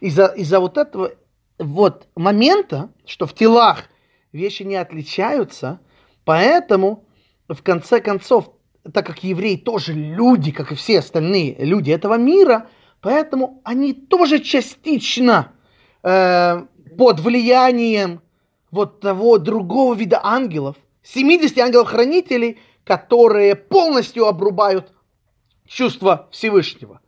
Из-за 0.01 0.27
из 0.27 0.53
вот 0.53 0.79
этого 0.79 1.13
вот 1.59 2.07
момента, 2.15 2.91
что 3.05 3.27
в 3.27 3.35
телах 3.35 3.85
вещи 4.33 4.63
не 4.63 4.77
отличаются, 4.77 5.81
поэтому 6.25 7.05
в 7.55 7.63
конце 7.63 8.01
концов, 8.01 8.51
так 8.93 9.07
как 9.07 9.25
евреи 9.25 9.57
тоже 9.57 9.93
люди, 9.93 10.53
как 10.53 10.73
и 10.73 10.75
все 10.75 11.01
остальные 11.01 11.57
люди 11.59 11.91
этого 11.91 12.15
мира, 12.15 12.69
поэтому 13.01 13.61
они 13.65 13.93
тоже 13.93 14.39
частично 14.39 15.53
э, 16.03 16.63
под 16.97 17.21
влиянием 17.21 18.21
вот 18.71 19.01
того 19.01 19.39
другого 19.39 19.95
вида 19.95 20.21
ангелов, 20.23 20.77
70 21.03 21.59
ангелов-хранителей, 21.59 22.59
которые 22.85 23.57
полностью 23.57 24.27
обрубают 24.27 24.93
чувство 25.67 26.29
Всевышнего. 26.31 27.01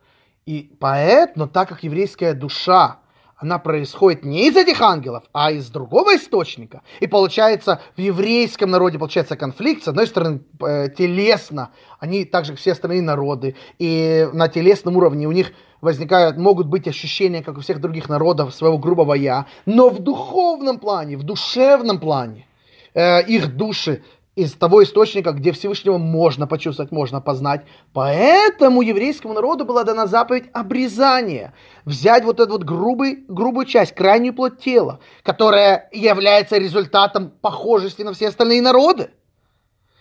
И 0.44 0.72
поэтому, 0.80 1.46
так 1.46 1.68
как 1.68 1.84
еврейская 1.84 2.34
душа 2.34 3.01
она 3.42 3.58
происходит 3.58 4.25
не 4.25 4.46
из 4.46 4.56
этих 4.56 4.80
ангелов, 4.80 5.25
а 5.32 5.50
из 5.50 5.68
другого 5.68 6.14
источника. 6.14 6.82
И 7.00 7.08
получается, 7.08 7.80
в 7.96 8.00
еврейском 8.00 8.70
народе 8.70 8.99
получается 8.99 9.37
конфликт. 9.37 9.82
С 9.82 9.88
одной 9.88 10.06
стороны, 10.06 10.40
э, 10.61 10.88
телесно, 10.96 11.70
они 11.99 12.25
так 12.25 12.44
же, 12.44 12.52
как 12.52 12.61
все 12.61 12.72
остальные 12.72 13.02
народы, 13.02 13.56
и 13.80 14.28
на 14.32 14.49
телесном 14.49 14.96
уровне 14.96 15.26
у 15.26 15.32
них 15.32 15.52
возникают, 15.80 16.37
могут 16.37 16.68
быть 16.68 16.87
ощущения, 16.87 17.42
как 17.42 17.58
у 17.58 17.61
всех 17.61 17.80
других 17.80 18.08
народов, 18.08 18.54
своего 18.54 18.78
грубого 18.78 19.14
«я», 19.14 19.46
но 19.66 19.90
в 19.90 19.99
духовном 19.99 20.78
плане, 20.78 21.16
в 21.16 21.25
душевном 21.25 21.99
плане, 21.99 22.46
э, 22.94 23.25
их 23.25 23.56
души 23.56 24.04
из 24.34 24.54
того 24.54 24.82
источника, 24.82 25.32
где 25.32 25.52
Всевышнего 25.52 25.98
можно 25.98 26.46
почувствовать, 26.46 26.90
можно 26.90 27.20
познать. 27.20 27.66
Поэтому 27.92 28.80
еврейскому 28.80 29.34
народу 29.34 29.66
была 29.66 29.84
дана 29.84 30.06
заповедь 30.06 30.44
обрезания. 30.54 31.52
Взять 31.84 32.24
вот 32.24 32.40
эту 32.40 32.52
вот 32.52 32.64
грубый, 32.64 33.24
грубую 33.28 33.66
часть, 33.66 33.94
крайнюю 33.94 34.32
плоть 34.34 34.58
тела, 34.58 35.00
которая 35.22 35.88
является 35.92 36.56
результатом 36.56 37.30
похожести 37.30 38.02
на 38.02 38.14
все 38.14 38.28
остальные 38.28 38.62
народы. 38.62 39.10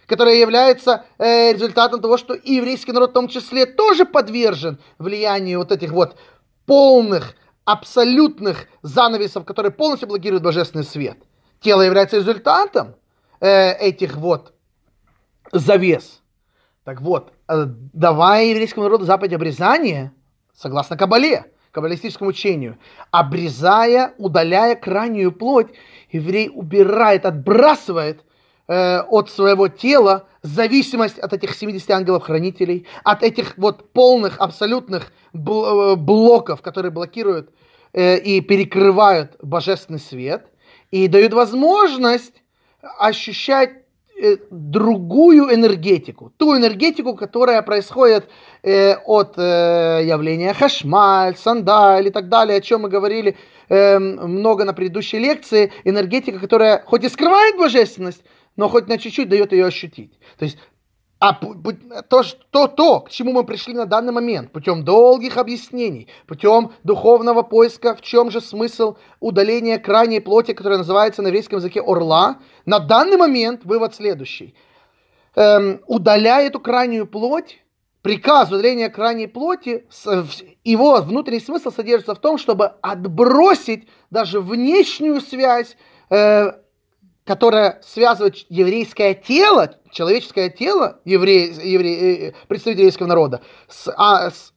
Которая 0.05 0.35
является 0.35 1.05
э, 1.17 1.53
результатом 1.53 2.01
того, 2.01 2.17
что 2.17 2.33
еврейский 2.33 2.93
народ 2.93 3.11
в 3.11 3.13
том 3.13 3.27
числе 3.27 3.65
тоже 3.65 4.05
подвержен 4.05 4.79
влиянию 4.97 5.59
вот 5.59 5.71
этих 5.71 5.91
вот 5.91 6.15
полных, 6.65 7.35
абсолютных 7.65 8.67
занавесов, 8.81 9.45
которые 9.45 9.71
полностью 9.71 10.07
блокируют 10.07 10.43
божественный 10.43 10.83
свет. 10.85 11.17
Тело 11.61 11.81
является 11.81 12.17
результатом 12.17 12.95
э, 13.41 13.73
этих 13.73 14.15
вот 14.15 14.53
завес. 15.51 16.21
Так 16.83 17.01
вот, 17.01 17.33
э, 17.47 17.65
давая 17.93 18.45
еврейскому 18.45 18.85
народу 18.85 19.05
заповедь 19.05 19.33
обрезания, 19.33 20.13
согласно 20.53 20.97
Кабале, 20.97 21.45
каббалистическому 21.71 22.29
учению, 22.29 22.77
обрезая, 23.11 24.13
удаляя 24.17 24.75
крайнюю 24.75 25.31
плоть, 25.31 25.67
еврей 26.11 26.49
убирает, 26.53 27.25
отбрасывает 27.25 28.23
э, 28.67 28.99
от 29.01 29.29
своего 29.29 29.67
тела 29.67 30.27
зависимость 30.41 31.19
от 31.19 31.33
этих 31.33 31.53
70 31.53 31.89
ангелов-хранителей, 31.91 32.87
от 33.03 33.23
этих 33.23 33.57
вот 33.57 33.93
полных, 33.93 34.39
абсолютных 34.39 35.11
бл- 35.33 35.93
э, 35.93 35.95
блоков, 35.95 36.61
которые 36.61 36.91
блокируют 36.91 37.51
э, 37.93 38.17
и 38.17 38.41
перекрывают 38.41 39.35
божественный 39.41 39.99
свет, 39.99 40.47
и 40.89 41.07
дают 41.07 41.33
возможность 41.33 42.40
ощущать 42.81 43.71
э, 44.21 44.37
другую 44.49 45.53
энергетику, 45.53 46.31
ту 46.37 46.57
энергетику, 46.57 47.15
которая 47.15 47.61
происходит 47.61 48.29
э, 48.63 48.95
от 48.95 49.37
э, 49.37 50.01
явления 50.03 50.53
хашмаль, 50.53 51.35
сандаль 51.35 52.07
и 52.07 52.11
так 52.11 52.29
далее, 52.29 52.57
о 52.57 52.61
чем 52.61 52.81
мы 52.81 52.89
говорили 52.89 53.37
э, 53.69 53.99
много 53.99 54.65
на 54.65 54.73
предыдущей 54.73 55.19
лекции, 55.19 55.71
энергетика, 55.83 56.39
которая 56.39 56.83
хоть 56.85 57.03
и 57.03 57.09
скрывает 57.09 57.57
божественность, 57.57 58.23
но 58.55 58.67
хоть 58.67 58.87
на 58.87 58.97
чуть-чуть 58.97 59.29
дает 59.29 59.53
ее 59.53 59.65
ощутить. 59.65 60.19
То 60.37 60.45
есть 60.45 60.57
а 61.21 61.33
то, 61.33 62.23
то, 62.49 62.67
то, 62.67 62.99
к 63.01 63.11
чему 63.11 63.31
мы 63.31 63.43
пришли 63.43 63.75
на 63.75 63.85
данный 63.85 64.11
момент, 64.11 64.51
путем 64.51 64.83
долгих 64.83 65.37
объяснений, 65.37 66.07
путем 66.25 66.71
духовного 66.83 67.43
поиска, 67.43 67.93
в 67.95 68.01
чем 68.01 68.31
же 68.31 68.41
смысл 68.41 68.95
удаления 69.19 69.77
крайней 69.77 70.19
плоти, 70.19 70.53
которая 70.53 70.79
называется 70.79 71.21
на 71.21 71.27
еврейском 71.27 71.59
языке 71.59 71.79
орла, 71.79 72.39
на 72.65 72.79
данный 72.79 73.17
момент 73.17 73.61
вывод 73.65 73.93
следующий. 73.93 74.55
Эм, 75.35 75.81
удаляя 75.85 76.47
эту 76.47 76.59
крайнюю 76.59 77.05
плоть, 77.05 77.59
приказ 78.01 78.49
удаления 78.49 78.89
крайней 78.89 79.27
плоти, 79.27 79.85
его 80.63 81.01
внутренний 81.01 81.39
смысл 81.39 81.69
содержится 81.69 82.15
в 82.15 82.19
том, 82.19 82.39
чтобы 82.39 82.73
отбросить 82.81 83.87
даже 84.09 84.41
внешнюю 84.41 85.21
связь 85.21 85.77
э, 86.09 86.53
которая 87.25 87.79
связывает 87.83 88.35
еврейское 88.49 89.13
тело, 89.13 89.75
человеческое 89.91 90.49
тело 90.49 90.99
еврей, 91.05 91.51
еврей, 91.51 92.29
э, 92.29 92.33
представителей 92.47 92.83
еврейского 92.83 93.07
народа 93.07 93.41
с, 93.67 93.93
а, 93.95 94.31
с, 94.31 94.53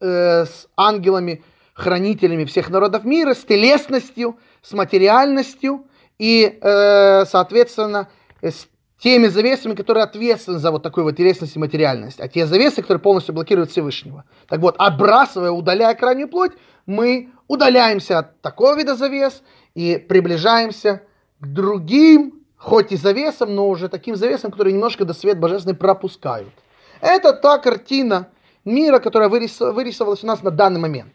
э, 0.00 0.44
с 0.44 0.68
ангелами, 0.76 1.42
хранителями 1.74 2.44
всех 2.44 2.70
народов 2.70 3.04
мира, 3.04 3.34
с 3.34 3.44
телесностью, 3.44 4.38
с 4.62 4.72
материальностью 4.72 5.86
и, 6.18 6.58
э, 6.60 7.24
соответственно, 7.26 8.08
с 8.42 8.68
теми 8.98 9.26
завесами, 9.26 9.74
которые 9.74 10.04
ответственны 10.04 10.58
за 10.58 10.70
вот 10.70 10.82
такую 10.82 11.04
вот 11.04 11.16
телесность 11.16 11.56
и 11.56 11.58
материальность, 11.58 12.20
а 12.20 12.28
те 12.28 12.46
завесы, 12.46 12.80
которые 12.80 13.00
полностью 13.00 13.34
блокируют 13.34 13.70
Всевышнего. 13.70 14.24
Так 14.48 14.60
вот, 14.60 14.76
отбрасывая, 14.78 15.50
удаляя 15.50 15.94
крайнюю 15.94 16.28
плоть, 16.28 16.52
мы 16.86 17.30
удаляемся 17.48 18.20
от 18.20 18.40
такого 18.40 18.76
вида 18.76 18.94
завес 18.94 19.42
и 19.74 19.96
приближаемся 19.96 20.96
к 20.96 21.02
другим, 21.52 22.44
хоть 22.56 22.92
и 22.92 22.96
завесам, 22.96 23.54
но 23.54 23.68
уже 23.68 23.88
таким 23.88 24.16
завесам, 24.16 24.50
которые 24.50 24.72
немножко 24.72 25.04
до 25.04 25.12
свет 25.14 25.38
божественный 25.38 25.76
пропускают. 25.76 26.52
Это 27.00 27.32
та 27.32 27.58
картина 27.58 28.28
мира, 28.64 28.98
которая 28.98 29.28
вырисовалась 29.28 30.24
у 30.24 30.26
нас 30.26 30.42
на 30.42 30.50
данный 30.50 30.80
момент. 30.80 31.12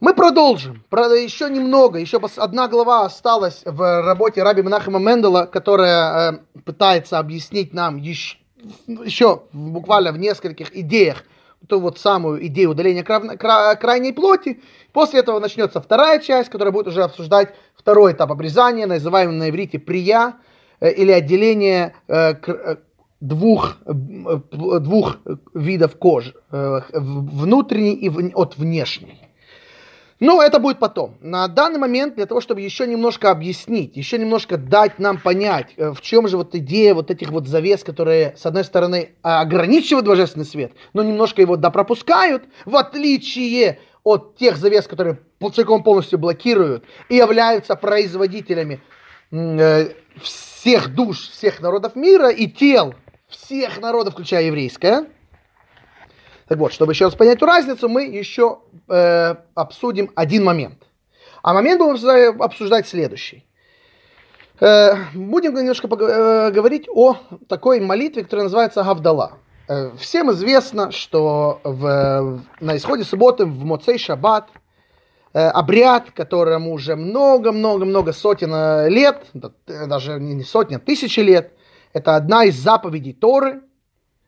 Мы 0.00 0.14
продолжим. 0.14 0.84
Правда, 0.90 1.16
еще 1.16 1.50
немного, 1.50 1.98
еще 1.98 2.20
одна 2.36 2.68
глава 2.68 3.04
осталась 3.04 3.62
в 3.64 4.02
работе 4.02 4.42
Раби 4.44 4.62
Менахема 4.62 5.00
Мендела, 5.00 5.46
которая 5.46 6.32
э, 6.32 6.60
пытается 6.64 7.18
объяснить 7.18 7.74
нам 7.74 7.96
еще, 7.96 8.36
еще 8.86 9.42
буквально 9.52 10.12
в 10.12 10.18
нескольких 10.18 10.76
идеях 10.76 11.24
ту 11.66 11.80
вот 11.80 11.98
самую 11.98 12.46
идею 12.46 12.70
удаления 12.70 13.04
крайней 13.04 14.12
плоти. 14.12 14.60
После 14.92 15.20
этого 15.20 15.38
начнется 15.38 15.80
вторая 15.80 16.20
часть, 16.20 16.50
которая 16.50 16.72
будет 16.72 16.88
уже 16.88 17.02
обсуждать 17.02 17.54
второй 17.74 18.12
этап 18.12 18.32
обрезания, 18.32 18.86
называемый 18.86 19.36
на 19.36 19.50
иврите 19.50 19.78
прия, 19.78 20.34
э, 20.80 20.92
или 20.92 21.12
отделение 21.12 21.94
э, 22.08 22.34
э, 22.46 22.76
двух, 23.20 23.78
двух 23.84 25.16
видов 25.52 25.96
кожи, 25.96 26.34
внутренней 26.50 27.94
и 27.94 28.32
от 28.32 28.56
внешней. 28.56 29.27
Но 30.20 30.42
это 30.42 30.58
будет 30.58 30.78
потом. 30.78 31.16
На 31.20 31.46
данный 31.46 31.78
момент, 31.78 32.16
для 32.16 32.26
того, 32.26 32.40
чтобы 32.40 32.60
еще 32.60 32.86
немножко 32.86 33.30
объяснить, 33.30 33.96
еще 33.96 34.18
немножко 34.18 34.56
дать 34.56 34.98
нам 34.98 35.18
понять, 35.18 35.74
в 35.76 36.00
чем 36.00 36.26
же 36.26 36.36
вот 36.36 36.54
идея 36.54 36.94
вот 36.94 37.10
этих 37.10 37.30
вот 37.30 37.46
завес, 37.46 37.84
которые, 37.84 38.34
с 38.36 38.44
одной 38.44 38.64
стороны, 38.64 39.10
ограничивают 39.22 40.06
божественный 40.06 40.46
свет, 40.46 40.72
но 40.92 41.02
немножко 41.02 41.40
его 41.40 41.56
допропускают, 41.56 42.44
в 42.64 42.76
отличие 42.76 43.78
от 44.02 44.36
тех 44.36 44.56
завес, 44.56 44.86
которые 44.86 45.20
целиком 45.54 45.82
полностью 45.82 46.18
блокируют 46.18 46.84
и 47.08 47.16
являются 47.16 47.76
производителями 47.76 48.80
э, 49.30 49.90
всех 50.20 50.94
душ, 50.94 51.28
всех 51.28 51.60
народов 51.60 51.94
мира 51.94 52.30
и 52.30 52.48
тел 52.48 52.94
всех 53.28 53.80
народов, 53.80 54.14
включая 54.14 54.44
еврейское. 54.44 55.06
Так 56.48 56.56
вот, 56.58 56.72
чтобы 56.72 56.92
еще 56.92 57.04
раз 57.04 57.14
понять 57.14 57.36
эту 57.36 57.46
разницу, 57.46 57.88
мы 57.88 58.04
еще 58.04 58.60
э, 58.88 59.34
обсудим 59.54 60.10
один 60.14 60.44
момент. 60.44 60.82
А 61.42 61.52
момент 61.52 61.80
будем 61.80 62.42
обсуждать 62.42 62.88
следующий. 62.88 63.46
Э, 64.58 64.94
будем 65.14 65.54
немножко 65.54 65.86
э, 65.86 66.50
говорить 66.50 66.88
о 66.88 67.18
такой 67.48 67.80
молитве, 67.80 68.24
которая 68.24 68.44
называется 68.44 68.82
Гавдала. 68.82 69.32
Э, 69.68 69.90
всем 69.98 70.32
известно, 70.32 70.90
что 70.90 71.60
в, 71.64 72.40
на 72.60 72.76
исходе 72.78 73.04
субботы 73.04 73.44
в 73.44 73.64
Моцей 73.66 73.98
Шаббат 73.98 74.48
э, 75.34 75.48
обряд, 75.48 76.12
которому 76.12 76.72
уже 76.72 76.96
много-много-много 76.96 78.14
сотен 78.14 78.54
э, 78.54 78.88
лет, 78.88 79.26
даже 79.34 80.18
не 80.18 80.42
сотни, 80.44 80.76
а 80.76 80.78
тысячи 80.78 81.20
лет, 81.20 81.52
это 81.92 82.16
одна 82.16 82.44
из 82.44 82.56
заповедей 82.56 83.12
Торы, 83.12 83.60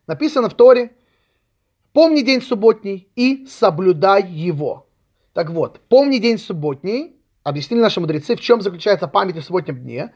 написано 0.05 0.47
в 0.49 0.53
Торе, 0.53 0.91
помни 1.93 2.21
день 2.21 2.41
субботний 2.41 3.09
и 3.15 3.45
соблюдай 3.45 4.27
его. 4.27 4.87
Так 5.33 5.49
вот, 5.49 5.79
помни 5.87 6.17
день 6.17 6.37
субботний, 6.37 7.15
объяснили 7.43 7.81
наши 7.81 7.99
мудрецы, 7.99 8.35
в 8.35 8.41
чем 8.41 8.61
заключается 8.61 9.07
память 9.07 9.37
о 9.37 9.41
субботнем 9.41 9.79
дне. 9.79 10.13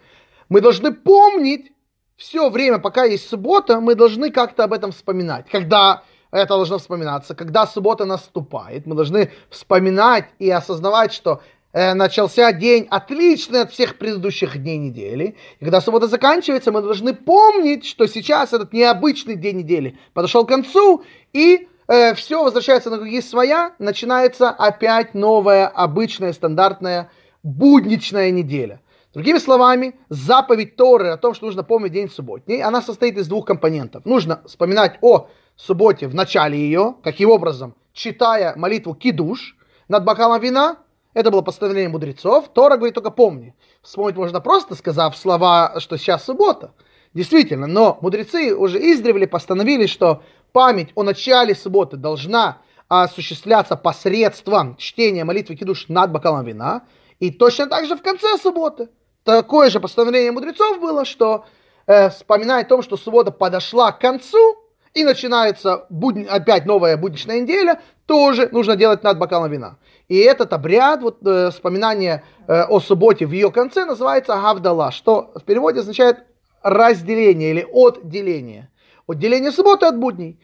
Мы 0.49 0.61
должны 0.61 0.93
помнить 0.93 1.71
все 2.17 2.49
время, 2.49 2.79
пока 2.79 3.03
есть 3.03 3.27
суббота, 3.27 3.79
мы 3.79 3.95
должны 3.95 4.31
как-то 4.31 4.63
об 4.63 4.73
этом 4.73 4.91
вспоминать. 4.91 5.49
Когда 5.49 6.03
это 6.31 6.55
должно 6.55 6.77
вспоминаться, 6.77 7.35
когда 7.35 7.65
суббота 7.65 8.05
наступает, 8.05 8.85
мы 8.85 8.95
должны 8.95 9.31
вспоминать 9.49 10.25
и 10.39 10.49
осознавать, 10.49 11.13
что 11.13 11.41
начался 11.75 12.53
день 12.53 12.87
отличный 12.89 13.61
от 13.61 13.71
всех 13.71 13.97
предыдущих 13.97 14.57
дней 14.57 14.77
недели. 14.77 15.35
И 15.59 15.63
когда 15.65 15.81
суббота 15.81 16.07
заканчивается, 16.07 16.71
мы 16.71 16.81
должны 16.81 17.13
помнить, 17.13 17.85
что 17.85 18.07
сейчас 18.07 18.53
этот 18.53 18.71
необычный 18.71 19.35
день 19.35 19.57
недели 19.57 19.97
подошел 20.13 20.45
к 20.45 20.49
концу, 20.49 21.03
и 21.33 21.67
э, 21.87 22.13
все 22.13 22.43
возвращается 22.43 22.89
на 22.89 22.97
круги 22.97 23.21
своя, 23.21 23.75
начинается 23.77 24.49
опять 24.49 25.13
новая, 25.13 25.67
обычная, 25.67 26.31
стандартная, 26.31 27.11
будничная 27.43 28.31
неделя. 28.31 28.79
Другими 29.13 29.37
словами, 29.37 29.95
заповедь 30.09 30.75
Торы 30.77 31.09
о 31.09 31.17
том, 31.17 31.33
что 31.33 31.45
нужно 31.45 31.63
помнить 31.63 31.91
день 31.91 32.09
субботний, 32.09 32.61
она 32.61 32.81
состоит 32.81 33.17
из 33.17 33.27
двух 33.27 33.45
компонентов. 33.45 34.05
Нужно 34.05 34.41
вспоминать 34.45 34.97
о 35.01 35.27
субботе 35.57 36.07
в 36.07 36.15
начале 36.15 36.57
ее, 36.57 36.95
каким 37.03 37.31
образом, 37.31 37.75
читая 37.93 38.55
молитву 38.55 38.93
кидуш 38.93 39.57
над 39.87 40.03
бокалом 40.03 40.41
вина, 40.41 40.77
это 41.15 41.31
было 41.31 41.41
постановление 41.41 41.89
мудрецов. 41.89 42.49
Тора 42.53 42.75
говорит 42.75 42.93
только 42.93 43.09
помни. 43.09 43.55
Вспомнить 43.81 44.17
можно 44.17 44.41
просто, 44.41 44.75
сказав 44.75 45.17
слова, 45.17 45.75
что 45.79 45.97
сейчас 45.97 46.25
суббота. 46.25 46.73
Действительно, 47.13 47.67
но 47.67 47.97
мудрецы 48.01 48.53
уже 48.53 48.77
издревле 48.79 49.25
постановили, 49.25 49.87
что 49.87 50.21
память 50.51 50.89
о 50.93 51.03
начале 51.03 51.55
субботы 51.55 51.95
должна 51.95 52.57
осуществляться 52.89 53.77
посредством 53.77 54.75
чтения 54.75 55.23
молитвы 55.23 55.55
кидуш 55.55 55.87
над 55.87 56.11
бокалом 56.11 56.45
вина. 56.45 56.83
И 57.19 57.31
точно 57.31 57.67
так 57.67 57.85
же 57.87 57.95
в 57.95 58.01
конце 58.01 58.37
субботы 58.37 58.89
такое 59.23 59.69
же 59.69 59.79
постановление 59.79 60.33
мудрецов 60.33 60.81
было, 60.81 61.05
что 61.05 61.45
э, 61.87 62.09
вспоминая 62.09 62.63
о 62.63 62.67
том, 62.67 62.83
что 62.83 62.97
суббота 62.97 63.31
подошла 63.31 63.93
к 63.93 64.01
концу, 64.01 64.65
и 64.95 65.03
начинается 65.03 65.85
будни, 65.89 66.25
опять 66.25 66.65
новая 66.65 66.97
будничная 66.97 67.41
неделя, 67.41 67.81
тоже 68.05 68.49
нужно 68.51 68.75
делать 68.75 69.03
над 69.03 69.19
бокалом 69.19 69.51
вина. 69.51 69.77
И 70.07 70.17
этот 70.17 70.53
обряд, 70.53 71.01
вот, 71.01 71.25
э, 71.25 71.49
вспоминание 71.51 72.23
э, 72.47 72.63
о 72.63 72.79
субботе 72.79 73.25
в 73.25 73.31
ее 73.31 73.51
конце 73.51 73.85
называется 73.85 74.35
Гавдала, 74.35 74.91
что 74.91 75.31
в 75.35 75.43
переводе 75.43 75.79
означает 75.79 76.25
разделение 76.61 77.51
или 77.51 77.67
отделение. 77.71 78.69
Отделение 79.07 79.51
субботы 79.51 79.85
от 79.85 79.99
будней. 79.99 80.39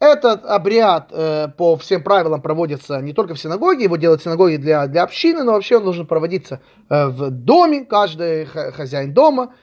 Этот 0.00 0.44
обряд 0.44 1.10
э, 1.12 1.48
по 1.56 1.76
всем 1.76 2.02
правилам 2.02 2.42
проводится 2.42 3.00
не 3.00 3.12
только 3.12 3.34
в 3.34 3.38
синагоге, 3.38 3.84
его 3.84 3.96
делают 3.96 4.22
синагоги 4.22 4.56
для, 4.56 4.86
для 4.88 5.04
общины, 5.04 5.44
но 5.44 5.52
вообще 5.52 5.76
он 5.76 5.84
должен 5.84 6.06
проводиться 6.06 6.60
э, 6.88 7.06
в 7.06 7.30
доме, 7.30 7.84
каждый 7.84 8.46
хозяин 8.46 9.14
дома 9.14 9.54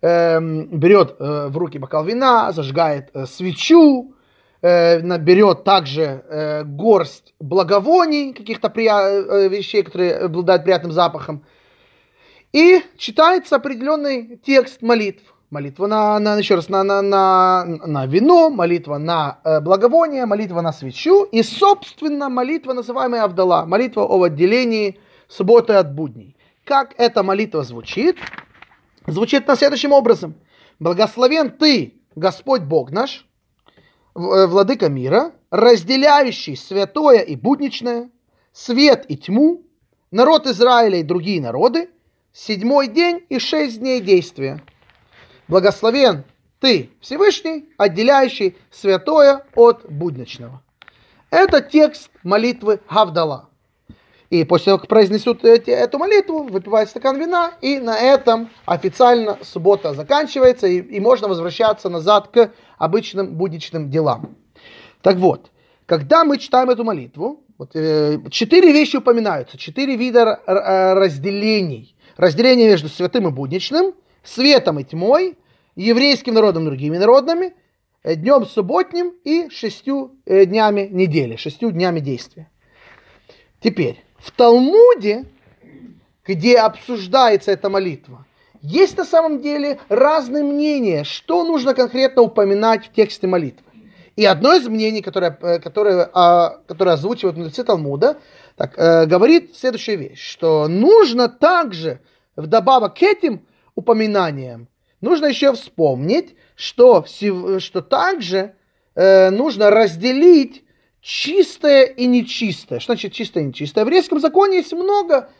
э, 0.00 0.38
берет 0.40 1.16
э, 1.18 1.48
в 1.48 1.56
руки 1.56 1.78
бокал 1.78 2.04
вина, 2.04 2.52
зажигает 2.52 3.10
э, 3.12 3.26
свечу, 3.26 4.14
э, 4.62 5.18
берет 5.18 5.64
также 5.64 6.24
э, 6.28 6.64
горсть 6.64 7.34
благовоний, 7.40 8.32
каких-то 8.32 8.68
прия- 8.68 9.24
э, 9.26 9.48
вещей, 9.48 9.82
которые 9.82 10.16
обладают 10.16 10.64
приятным 10.64 10.92
запахом, 10.92 11.44
и 12.52 12.82
читается 12.96 13.56
определенный 13.56 14.36
текст 14.36 14.82
молитв 14.82 15.34
молитва 15.50 15.86
на, 15.86 16.18
на 16.18 16.36
еще 16.36 16.56
раз, 16.56 16.68
на, 16.68 16.82
на, 16.82 17.02
на, 17.02 17.64
на 17.64 18.06
вино, 18.06 18.50
молитва 18.50 18.98
на 18.98 19.38
э, 19.44 19.60
благовоние, 19.60 20.26
молитва 20.26 20.60
на 20.60 20.72
свечу 20.72 21.24
и, 21.24 21.42
собственно, 21.42 22.28
молитва, 22.28 22.72
называемая 22.72 23.24
Авдала, 23.24 23.64
молитва 23.64 24.02
о 24.02 24.22
отделении 24.22 24.98
субботы 25.28 25.74
от 25.74 25.94
будней. 25.94 26.36
как 26.64 26.94
эта 26.98 27.22
молитва 27.22 27.64
звучит, 27.64 28.18
звучит 29.06 29.46
на 29.46 29.56
следующим 29.56 29.92
образом. 29.92 30.34
Благословен 30.78 31.50
ты, 31.50 31.94
Господь 32.14 32.62
Бог 32.62 32.90
наш, 32.90 33.26
владыка 34.18 34.88
мира, 34.88 35.32
разделяющий 35.50 36.56
святое 36.56 37.20
и 37.20 37.36
будничное, 37.36 38.10
свет 38.52 39.04
и 39.08 39.16
тьму, 39.16 39.62
народ 40.10 40.46
Израиля 40.46 40.98
и 40.98 41.04
другие 41.04 41.40
народы, 41.40 41.90
седьмой 42.32 42.88
день 42.88 43.24
и 43.28 43.38
шесть 43.38 43.78
дней 43.78 44.00
действия. 44.00 44.62
Благословен 45.46 46.24
ты, 46.60 46.90
Всевышний, 47.00 47.68
отделяющий 47.76 48.56
святое 48.70 49.46
от 49.54 49.86
будничного. 49.88 50.62
Это 51.30 51.60
текст 51.60 52.10
молитвы 52.22 52.80
Гавдала. 52.90 53.47
И 54.30 54.44
после 54.44 54.66
того, 54.66 54.78
как 54.78 54.88
произнесут 54.88 55.44
эти, 55.44 55.70
эту 55.70 55.98
молитву, 55.98 56.42
выпивают 56.42 56.90
стакан 56.90 57.18
вина, 57.18 57.54
и 57.62 57.78
на 57.78 57.98
этом 57.98 58.50
официально 58.66 59.38
суббота 59.42 59.94
заканчивается, 59.94 60.66
и, 60.66 60.80
и 60.80 61.00
можно 61.00 61.28
возвращаться 61.28 61.88
назад 61.88 62.28
к 62.28 62.52
обычным 62.76 63.34
будничным 63.34 63.90
делам. 63.90 64.36
Так 65.00 65.16
вот, 65.16 65.50
когда 65.86 66.24
мы 66.24 66.36
читаем 66.36 66.68
эту 66.68 66.84
молитву, 66.84 67.42
вот, 67.56 67.70
э, 67.74 68.18
четыре 68.30 68.72
вещи 68.72 68.96
упоминаются, 68.96 69.56
четыре 69.56 69.96
вида 69.96 70.40
э, 70.46 70.92
разделений. 70.92 71.96
Разделение 72.18 72.68
между 72.68 72.88
святым 72.88 73.28
и 73.28 73.30
будничным, 73.30 73.94
светом 74.22 74.78
и 74.78 74.84
тьмой, 74.84 75.38
еврейским 75.74 76.34
народом 76.34 76.64
и 76.64 76.66
другими 76.66 76.98
народами, 76.98 77.54
э, 78.02 78.14
днем 78.14 78.44
субботним 78.44 79.14
и 79.24 79.48
шестью 79.48 80.18
э, 80.26 80.44
днями 80.44 80.86
недели, 80.90 81.36
шестью 81.36 81.70
днями 81.70 82.00
действия. 82.00 82.50
Теперь, 83.60 84.04
в 84.28 84.30
Талмуде, 84.32 85.24
где 86.26 86.58
обсуждается 86.58 87.50
эта 87.50 87.70
молитва, 87.70 88.26
есть 88.60 88.96
на 88.98 89.04
самом 89.04 89.40
деле 89.40 89.78
разные 89.88 90.44
мнения, 90.44 91.04
что 91.04 91.44
нужно 91.44 91.74
конкретно 91.74 92.22
упоминать 92.22 92.86
в 92.86 92.92
тексте 92.92 93.26
молитвы. 93.26 93.64
И 94.16 94.24
одно 94.26 94.54
из 94.54 94.66
мнений, 94.68 95.00
которое, 95.00 95.38
э, 95.40 95.58
которое, 95.60 96.10
а, 96.12 96.58
которое 96.66 96.92
озвучивает 96.92 97.36
мудрецы 97.36 97.64
Талмуда, 97.64 98.18
так, 98.56 98.74
э, 98.76 99.06
говорит 99.06 99.56
следующую 99.56 99.98
вещь, 99.98 100.20
что 100.20 100.68
нужно 100.68 101.28
также 101.28 102.00
вдобавок 102.36 102.96
к 102.96 103.02
этим 103.02 103.46
упоминаниям, 103.76 104.68
нужно 105.00 105.26
еще 105.26 105.54
вспомнить, 105.54 106.34
что, 106.56 107.06
что 107.06 107.80
также 107.80 108.54
э, 108.94 109.30
нужно 109.30 109.70
разделить 109.70 110.64
чистое 111.00 111.84
и 111.84 112.06
нечистое. 112.06 112.80
Что 112.80 112.92
значит 112.92 113.12
чистое 113.12 113.44
и 113.44 113.46
нечистое? 113.46 113.84
В 113.84 113.88
еврейском 113.88 114.20
законе 114.20 114.56
есть 114.58 114.72
много 114.72 115.30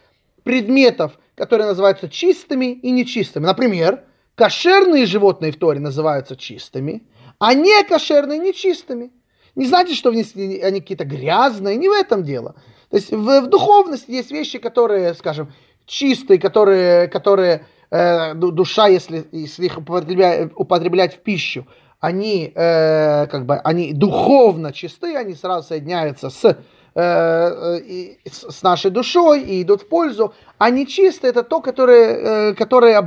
предметов, 0.42 1.18
которые 1.34 1.66
называются 1.66 2.08
чистыми 2.08 2.72
и 2.72 2.90
нечистыми. 2.90 3.44
Например, 3.44 4.04
кошерные 4.34 5.06
животные 5.06 5.52
в 5.52 5.56
Торе 5.56 5.80
называются 5.80 6.36
чистыми– 6.36 7.02
а 7.38 7.54
не 7.54 7.82
кошерные, 7.84 8.38
нечистыми. 8.38 9.12
Не 9.54 9.66
значит, 9.66 9.96
что 9.96 10.10
они 10.10 10.80
какие-то 10.80 11.04
грязные, 11.04 11.76
не 11.76 11.88
в 11.88 11.92
этом 11.92 12.22
дело. 12.22 12.54
То 12.90 12.96
есть 12.96 13.10
в, 13.10 13.40
в 13.40 13.46
духовности 13.46 14.10
есть 14.10 14.30
вещи, 14.30 14.58
которые, 14.58 15.14
скажем, 15.14 15.52
чистые, 15.86 16.38
которые, 16.38 17.08
которые 17.08 17.66
э, 17.90 18.34
душа, 18.34 18.88
если, 18.88 19.26
если 19.32 19.66
их 19.66 19.78
употреблять, 19.78 20.50
употреблять 20.54 21.16
в 21.16 21.18
пищу, 21.18 21.66
они, 22.00 22.52
э, 22.54 23.26
как 23.26 23.46
бы, 23.46 23.56
они 23.56 23.92
духовно 23.92 24.72
чистые, 24.72 25.18
они 25.18 25.34
сразу 25.34 25.68
соединяются 25.68 26.30
с, 26.30 26.44
э, 26.44 26.54
э, 26.94 28.16
с 28.24 28.62
нашей 28.62 28.90
душой 28.90 29.42
и 29.42 29.62
идут 29.62 29.82
в 29.82 29.88
пользу. 29.88 30.32
А 30.58 30.70
нечистые 30.70 31.30
это 31.30 31.42
то, 31.42 31.60
которое, 31.60 32.50
э, 32.50 32.54
которое 32.54 33.04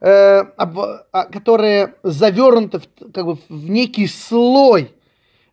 э, 0.00 0.38
об, 0.56 0.78
а, 1.12 1.24
которые 1.26 1.94
завернуты 2.02 2.78
в, 2.78 3.12
как 3.12 3.26
бы, 3.26 3.34
в 3.48 3.70
некий 3.70 4.06
слой 4.06 4.94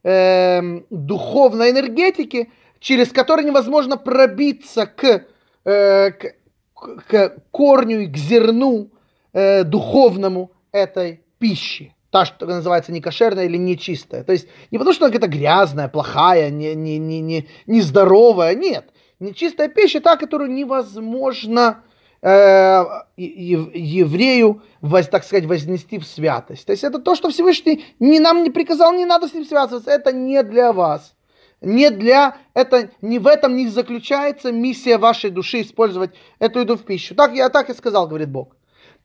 э, 0.03 0.81
духовной 0.89 1.71
энергетики, 1.71 2.49
через 2.79 3.11
который 3.11 3.43
невозможно 3.43 3.97
пробиться 3.97 4.85
к, 4.85 5.25
э, 5.65 6.11
к, 6.11 6.33
к 6.73 7.35
корню 7.51 7.99
и 7.99 8.07
к 8.07 8.15
зерну 8.15 8.89
э, 9.33 9.65
духовному 9.65 10.51
этой 10.71 11.21
пищи. 11.39 11.93
Та, 12.11 12.25
что 12.25 12.47
называется 12.47 12.91
некошерная 12.91 13.45
или 13.45 13.57
нечистая. 13.57 14.23
То 14.23 14.31
есть 14.31 14.47
не 14.71 14.77
потому, 14.77 14.93
что 14.93 15.05
она 15.05 15.13
какая-то 15.13 15.31
грязная, 15.31 15.87
плохая, 15.89 16.49
не, 16.49 16.73
не, 16.73 16.97
не, 16.97 17.21
не, 17.21 17.47
нездоровая. 17.67 18.55
Нет. 18.55 18.89
Нечистая 19.19 19.67
пища 19.67 19.99
та, 19.99 20.17
которую 20.17 20.51
невозможно 20.51 21.83
э, 22.21 22.83
еврею, 23.17 24.63
так 25.11 25.23
сказать, 25.23 25.45
вознести 25.45 25.99
в 25.99 26.05
святость. 26.05 26.65
То 26.65 26.71
есть 26.71 26.83
это 26.83 26.99
то, 26.99 27.15
что 27.15 27.29
Всевышний 27.29 27.85
не, 27.99 28.19
нам 28.19 28.43
не 28.43 28.49
приказал, 28.49 28.93
не 28.93 29.05
надо 29.05 29.27
с 29.27 29.33
ним 29.33 29.45
связываться, 29.45 29.91
это 29.91 30.11
не 30.11 30.41
для 30.43 30.73
вас. 30.73 31.15
Не 31.61 31.89
для, 31.89 32.37
это, 32.53 32.89
не 33.01 33.19
в 33.19 33.27
этом 33.27 33.57
не 33.57 33.67
заключается 33.67 34.51
миссия 34.51 34.97
вашей 34.97 35.29
души 35.29 35.61
использовать 35.61 36.11
эту 36.39 36.59
еду 36.59 36.77
в 36.77 36.83
пищу. 36.83 37.15
Так 37.15 37.35
я 37.35 37.49
так 37.49 37.69
и 37.69 37.73
сказал, 37.73 38.07
говорит 38.07 38.29
Бог. 38.29 38.55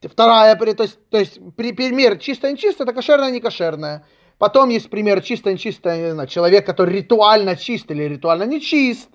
Вторая, 0.09 0.57
то 0.57 0.83
есть, 0.83 0.99
то 1.11 1.19
есть 1.19 1.39
пример 1.57 2.19
чисто 2.19 2.51
нечисто, 2.51 2.85
это 2.85 2.93
кошерное 2.93 3.31
не 3.31 3.41
кошерное. 3.41 4.05
Потом 4.39 4.69
есть 4.69 4.91
пример 4.91 5.21
чисто 5.23 5.53
нечисто, 5.53 6.27
человек, 6.29 6.67
который 6.67 6.97
ритуально 6.97 7.57
чист 7.57 7.91
или 7.91 8.03
ритуально 8.05 8.45
нечист. 8.45 9.09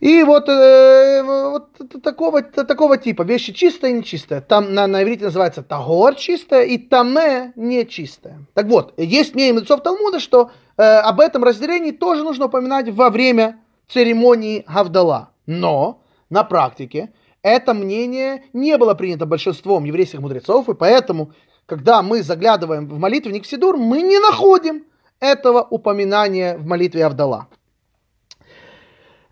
И 0.00 0.22
вот, 0.22 0.48
э, 0.48 1.22
вот 1.22 2.02
такого, 2.02 2.42
такого 2.42 2.98
типа, 2.98 3.22
вещи 3.22 3.52
чистые 3.52 3.94
и 3.94 3.96
нечистые. 3.96 4.42
Там 4.42 4.74
на, 4.74 4.86
на 4.86 5.02
иврите 5.02 5.24
называется 5.24 5.62
тагор 5.62 6.14
чистое 6.16 6.64
и 6.64 6.76
таме 6.76 7.52
нечистое. 7.56 8.44
Так 8.52 8.66
вот, 8.66 8.92
есть 8.98 9.34
мнение 9.34 9.54
мудрецов 9.54 9.82
Талмуда, 9.82 10.20
что 10.20 10.50
э, 10.76 10.82
об 10.82 11.20
этом 11.20 11.44
разделении 11.44 11.92
тоже 11.92 12.22
нужно 12.22 12.46
упоминать 12.46 12.90
во 12.90 13.08
время 13.08 13.60
церемонии 13.88 14.64
Гавдала. 14.68 15.30
Но 15.46 16.02
на 16.28 16.44
практике 16.44 17.12
это 17.44 17.74
мнение 17.74 18.44
не 18.54 18.76
было 18.78 18.94
принято 18.94 19.26
большинством 19.26 19.84
еврейских 19.84 20.20
мудрецов, 20.20 20.68
и 20.70 20.74
поэтому, 20.74 21.32
когда 21.66 22.02
мы 22.02 22.22
заглядываем 22.22 22.88
в 22.88 22.98
молитвенник 22.98 23.44
Сидур, 23.44 23.76
мы 23.76 24.00
не 24.00 24.18
находим 24.18 24.84
этого 25.20 25.60
упоминания 25.60 26.56
в 26.56 26.64
молитве 26.66 27.04
Авдала. 27.04 27.48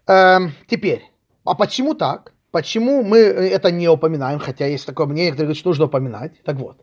Эм, 0.07 0.53
теперь, 0.68 1.11
а 1.44 1.55
почему 1.55 1.94
так? 1.94 2.35
Почему 2.51 3.03
мы 3.03 3.16
это 3.18 3.70
не 3.70 3.88
упоминаем, 3.88 4.38
хотя 4.38 4.66
есть 4.66 4.85
такое 4.85 5.07
мнение, 5.07 5.31
которое 5.31 5.46
говорит, 5.46 5.59
что 5.59 5.70
нужно 5.70 5.87
упоминать? 5.87 6.42
Так 6.44 6.57
вот, 6.57 6.83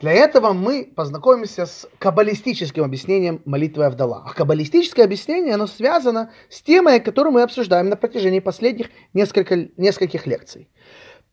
для 0.00 0.12
этого 0.12 0.52
мы 0.52 0.92
познакомимся 0.94 1.66
с 1.66 1.88
каббалистическим 1.98 2.84
объяснением 2.84 3.42
молитвы 3.44 3.84
Авдала. 3.84 4.22
А 4.24 4.32
каббалистическое 4.32 5.04
объяснение, 5.04 5.54
оно 5.54 5.66
связано 5.66 6.30
с 6.48 6.62
темой, 6.62 7.00
которую 7.00 7.32
мы 7.32 7.42
обсуждаем 7.42 7.88
на 7.88 7.96
протяжении 7.96 8.38
последних 8.38 8.90
несколько, 9.12 9.68
нескольких 9.76 10.26
лекций. 10.26 10.68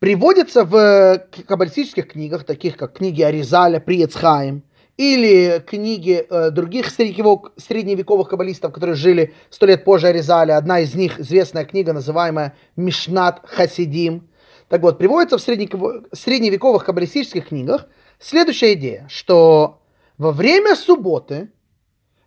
Приводится 0.00 0.64
в 0.64 1.26
каббалистических 1.46 2.08
книгах, 2.08 2.44
таких 2.44 2.76
как 2.76 2.94
книги 2.94 3.22
Аризаля, 3.22 3.78
Приецхайм, 3.78 4.64
или 4.96 5.62
книги 5.64 6.26
э, 6.28 6.50
других 6.50 6.90
средневековых 6.90 8.28
каббалистов, 8.28 8.72
которые 8.72 8.96
жили 8.96 9.34
сто 9.50 9.66
лет 9.66 9.84
позже 9.84 10.08
Аризаля. 10.08 10.56
Одна 10.56 10.80
из 10.80 10.94
них 10.94 11.20
известная 11.20 11.66
книга, 11.66 11.92
называемая 11.92 12.56
Мишнат 12.76 13.42
Хасидим. 13.44 14.28
Так 14.68 14.82
вот, 14.82 14.98
приводится 14.98 15.38
в 15.38 15.40
средневековых 15.40 16.84
каббалистических 16.84 17.48
книгах 17.48 17.86
следующая 18.18 18.74
идея, 18.74 19.06
что 19.08 19.80
во 20.18 20.32
время 20.32 20.74
субботы 20.76 21.50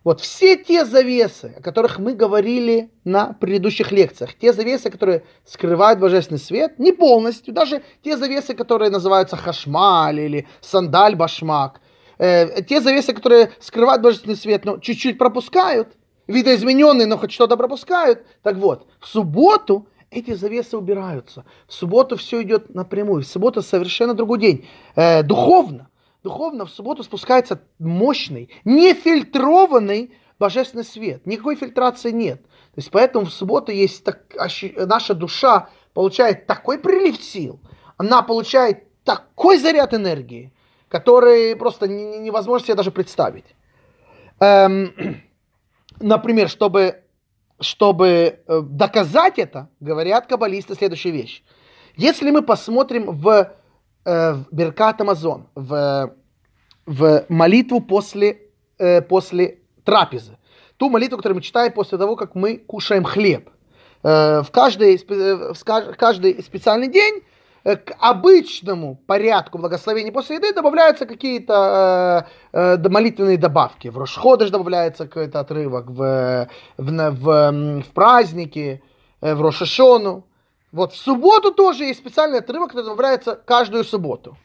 вот 0.02 0.20
все 0.20 0.56
те 0.56 0.84
завесы, 0.84 1.54
о 1.58 1.62
которых 1.62 1.98
мы 1.98 2.14
говорили 2.14 2.90
на 3.04 3.34
предыдущих 3.34 3.92
лекциях, 3.92 4.34
те 4.34 4.52
завесы, 4.52 4.90
которые 4.90 5.24
скрывают 5.44 6.00
божественный 6.00 6.40
свет, 6.40 6.78
не 6.78 6.92
полностью, 6.92 7.52
даже 7.52 7.82
те 8.02 8.16
завесы, 8.16 8.54
которые 8.54 8.90
называются 8.90 9.36
хашмаль 9.36 10.20
или 10.20 10.48
сандаль 10.60 11.16
башмак– 11.16 11.80
э, 12.20 12.62
те 12.62 12.80
завесы, 12.80 13.12
которые 13.12 13.50
скрывают 13.60 14.02
божественный 14.02 14.36
свет, 14.36 14.64
но 14.64 14.78
чуть-чуть 14.78 15.18
пропускают, 15.18 15.88
видоизмененные, 16.26 17.06
но 17.06 17.16
хоть 17.16 17.32
что-то 17.32 17.56
пропускают. 17.56 18.24
Так 18.42 18.56
вот, 18.56 18.86
в 19.00 19.06
субботу 19.06 19.88
эти 20.10 20.34
завесы 20.34 20.76
убираются. 20.76 21.44
В 21.66 21.72
субботу 21.72 22.16
все 22.16 22.42
идет 22.42 22.74
напрямую. 22.74 23.22
В 23.22 23.26
субботу 23.26 23.62
совершенно 23.62 24.14
другой 24.14 24.38
день. 24.40 24.68
Э, 24.96 25.22
духовно. 25.22 25.88
Духовно 26.22 26.66
в 26.66 26.70
субботу 26.70 27.02
спускается 27.02 27.62
мощный, 27.78 28.50
нефильтрованный 28.64 30.12
божественный 30.38 30.84
свет. 30.84 31.26
Никакой 31.26 31.56
фильтрации 31.56 32.10
нет. 32.10 32.42
То 32.42 32.78
есть 32.78 32.90
поэтому 32.90 33.26
в 33.26 33.32
субботу 33.32 33.72
есть 33.72 34.04
так, 34.04 34.34
наша 34.76 35.14
душа 35.14 35.70
получает 35.94 36.46
такой 36.46 36.78
прилив 36.78 37.22
сил, 37.22 37.60
она 37.96 38.22
получает 38.22 38.84
такой 39.04 39.58
заряд 39.58 39.94
энергии, 39.94 40.52
которые 40.88 41.56
просто 41.56 41.88
невозможно 41.88 42.66
себе 42.66 42.76
даже 42.76 42.90
представить. 42.90 43.56
Эм, 44.40 44.92
например, 46.00 46.48
чтобы, 46.48 47.02
чтобы 47.60 48.06
э, 48.46 48.60
доказать 48.62 49.38
это, 49.38 49.68
говорят 49.80 50.26
каббалисты 50.26 50.74
следующую 50.74 51.12
вещь. 51.12 51.42
Если 51.96 52.30
мы 52.30 52.42
посмотрим 52.42 53.10
в, 53.12 53.52
э, 54.04 54.32
в 54.32 54.46
Беркат 54.50 55.00
Амазон, 55.00 55.46
в, 55.54 56.14
в 56.86 57.24
молитву 57.28 57.80
после, 57.80 58.42
э, 58.78 59.02
после 59.02 59.58
трапезы, 59.84 60.38
ту 60.76 60.88
молитву, 60.88 61.18
которую 61.18 61.36
мы 61.36 61.42
читаем 61.42 61.72
после 61.72 61.98
того, 61.98 62.16
как 62.16 62.34
мы 62.34 62.56
кушаем 62.56 63.04
хлеб, 63.04 63.50
в, 64.02 64.46
каждый, 64.50 64.96
в 64.96 65.94
каждый 65.96 66.42
специальный 66.42 66.88
день 66.88 67.22
к 67.64 67.94
обычному 67.98 68.96
порядку 69.06 69.58
благословения 69.58 70.12
после 70.12 70.36
еды 70.36 70.52
добавляются 70.52 71.04
какие-то 71.06 72.26
э, 72.52 72.76
э, 72.76 72.88
молитвенные 72.88 73.36
добавки. 73.36 73.88
В 73.88 73.98
Рошходыш 73.98 74.50
добавляется 74.50 75.06
какой-то 75.06 75.40
отрывок, 75.40 75.90
в, 75.90 76.48
в, 76.78 77.10
в, 77.10 77.82
в 77.82 77.92
праздники, 77.92 78.82
э, 79.20 79.34
в 79.34 79.42
Рошашону. 79.42 80.24
Вот 80.72 80.92
в 80.92 80.96
субботу 80.96 81.52
тоже 81.52 81.84
есть 81.84 82.00
специальный 82.00 82.38
отрывок, 82.38 82.68
который 82.68 82.84
добавляется 82.84 83.34
каждую 83.34 83.84
субботу. 83.84 84.36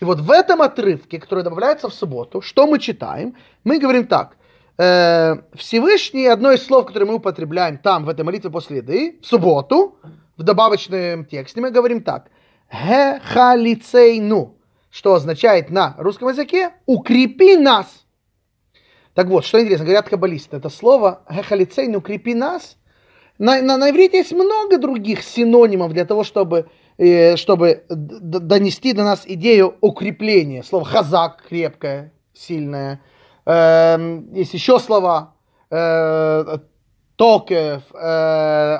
И 0.00 0.04
вот 0.04 0.18
в 0.18 0.30
этом 0.30 0.60
отрывке, 0.60 1.20
который 1.20 1.44
добавляется 1.44 1.88
в 1.88 1.94
субботу, 1.94 2.40
что 2.40 2.66
мы 2.66 2.80
читаем? 2.80 3.36
Мы 3.62 3.78
говорим 3.78 4.06
так. 4.08 4.36
Э, 4.78 5.36
Всевышний, 5.54 6.26
одно 6.26 6.50
из 6.50 6.66
слов, 6.66 6.86
которое 6.86 7.06
мы 7.06 7.14
употребляем 7.14 7.78
там, 7.78 8.04
в 8.04 8.08
этой 8.08 8.24
молитве 8.24 8.50
после 8.50 8.78
еды, 8.78 9.20
в 9.22 9.26
субботу, 9.26 9.96
в 10.36 10.42
добавочном 10.42 11.24
тексте, 11.26 11.60
мы 11.60 11.70
говорим 11.70 12.02
так– 12.02 12.30
Хехалицейну, 12.74 14.56
что 14.90 15.14
означает 15.14 15.70
на 15.70 15.94
русском 15.98 16.28
языке 16.28 16.72
«укрепи 16.86 17.56
нас». 17.56 18.04
Так 19.14 19.28
вот, 19.28 19.44
что 19.44 19.60
интересно, 19.60 19.84
говорят 19.84 20.08
каббалисты, 20.08 20.56
это 20.56 20.68
слово 20.68 21.22
«хехалицейну, 21.30 21.98
укрепи 21.98 22.34
нас». 22.34 22.76
На, 23.38 23.60
на, 23.62 23.76
на 23.76 23.90
иврите 23.90 24.18
есть 24.18 24.32
много 24.32 24.78
других 24.78 25.22
синонимов 25.22 25.92
для 25.92 26.04
того, 26.04 26.22
чтобы, 26.22 26.68
э, 26.98 27.36
чтобы 27.36 27.84
донести 27.88 28.92
до 28.92 29.02
нас 29.02 29.22
идею 29.26 29.76
укрепления. 29.80 30.62
Слово 30.62 30.84
«хазак»– 30.84 31.44
крепкое, 31.48 32.12
сильное. 32.32 33.00
Э, 33.44 34.20
есть 34.32 34.54
еще 34.54 34.78
слова 34.78 35.34
э, 35.70 36.58
«токев», 37.16 37.82
э, 37.92 38.78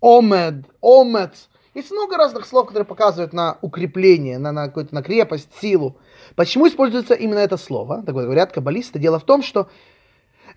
«омед», 0.00 0.64
«омец», 0.80 1.49
есть 1.74 1.90
много 1.90 2.16
разных 2.16 2.46
слов, 2.46 2.66
которые 2.66 2.86
показывают 2.86 3.32
на 3.32 3.58
укрепление, 3.62 4.38
на, 4.38 4.52
на 4.52 4.66
какую-то 4.66 4.94
на 4.94 5.02
крепость, 5.02 5.50
силу. 5.60 5.98
Почему 6.34 6.66
используется 6.66 7.14
именно 7.14 7.38
это 7.38 7.56
слово? 7.56 8.02
Так 8.04 8.14
вот, 8.14 8.24
говорят 8.24 8.52
каббалисты. 8.52 8.98
Дело 8.98 9.18
в 9.18 9.24
том, 9.24 9.42
что 9.42 9.68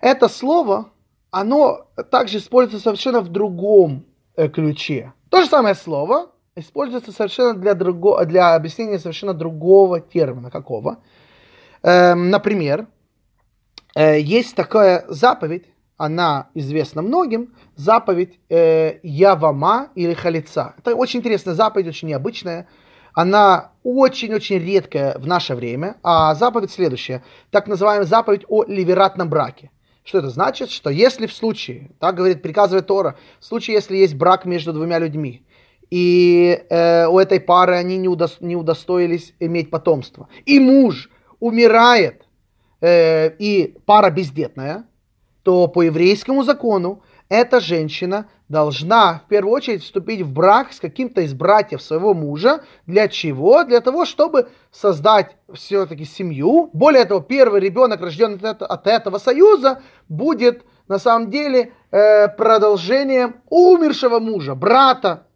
это 0.00 0.28
слово, 0.28 0.90
оно 1.30 1.86
также 2.10 2.38
используется 2.38 2.82
совершенно 2.82 3.20
в 3.20 3.28
другом 3.28 4.06
э, 4.36 4.48
ключе. 4.48 5.12
То 5.30 5.42
же 5.42 5.48
самое 5.48 5.74
слово 5.74 6.30
используется 6.56 7.12
совершенно 7.12 7.54
для, 7.54 7.74
другого, 7.74 8.24
для 8.24 8.54
объяснения 8.54 8.98
совершенно 8.98 9.34
другого 9.34 10.00
термина. 10.00 10.50
Какого? 10.50 10.98
Эм, 11.82 12.30
например, 12.30 12.86
э, 13.94 14.20
есть 14.20 14.54
такая 14.54 15.04
заповедь, 15.08 15.66
она 15.96 16.48
известна 16.54 17.02
многим, 17.02 17.54
заповедь 17.76 18.38
э, 18.48 18.98
Явама 19.02 19.90
или 19.94 20.14
Халица. 20.14 20.74
Это 20.78 20.94
очень 20.94 21.20
интересная 21.20 21.54
заповедь, 21.54 21.88
очень 21.88 22.08
необычная. 22.08 22.68
Она 23.12 23.72
очень-очень 23.84 24.58
редкая 24.58 25.16
в 25.18 25.26
наше 25.26 25.54
время. 25.54 25.96
А 26.02 26.34
заповедь 26.34 26.72
следующая. 26.72 27.22
Так 27.50 27.68
называемая 27.68 28.06
заповедь 28.06 28.44
о 28.48 28.64
ливератном 28.64 29.28
браке. 29.28 29.70
Что 30.02 30.18
это 30.18 30.30
значит? 30.30 30.70
Что 30.70 30.90
если 30.90 31.26
в 31.26 31.32
случае, 31.32 31.90
так 31.98 32.16
говорит, 32.16 32.42
приказывает 32.42 32.86
Тора, 32.86 33.16
в 33.40 33.44
случае, 33.44 33.74
если 33.76 33.96
есть 33.96 34.14
брак 34.14 34.44
между 34.44 34.72
двумя 34.72 34.98
людьми, 34.98 35.46
и 35.90 36.64
э, 36.68 37.06
у 37.06 37.18
этой 37.18 37.40
пары 37.40 37.76
они 37.76 37.96
не, 37.96 38.08
удо, 38.08 38.28
не 38.40 38.56
удостоились 38.56 39.34
иметь 39.38 39.70
потомство, 39.70 40.28
и 40.44 40.58
муж 40.58 41.08
умирает, 41.40 42.26
э, 42.80 43.30
и 43.38 43.76
пара 43.86 44.10
бездетная, 44.10 44.84
то 45.44 45.68
по 45.68 45.82
еврейскому 45.82 46.42
закону 46.42 47.02
эта 47.28 47.60
женщина 47.60 48.26
должна 48.48 49.22
в 49.24 49.28
первую 49.28 49.54
очередь 49.54 49.82
вступить 49.82 50.22
в 50.22 50.32
брак 50.32 50.72
с 50.72 50.80
каким-то 50.80 51.20
из 51.20 51.32
братьев 51.34 51.82
своего 51.82 52.14
мужа. 52.14 52.64
Для 52.86 53.08
чего? 53.08 53.64
Для 53.64 53.80
того, 53.80 54.04
чтобы 54.04 54.48
создать 54.70 55.36
все-таки 55.52 56.04
семью. 56.04 56.70
Более 56.72 57.04
того, 57.04 57.20
первый 57.20 57.60
ребенок, 57.60 58.00
рожденный 58.00 58.38
от 58.38 58.86
этого 58.86 59.18
союза, 59.18 59.82
будет 60.08 60.64
на 60.88 60.98
самом 60.98 61.30
деле 61.30 61.72
э, 61.90 62.28
продолжением 62.28 63.36
умершего 63.48 64.18
мужа, 64.18 64.54
брата 64.54 65.26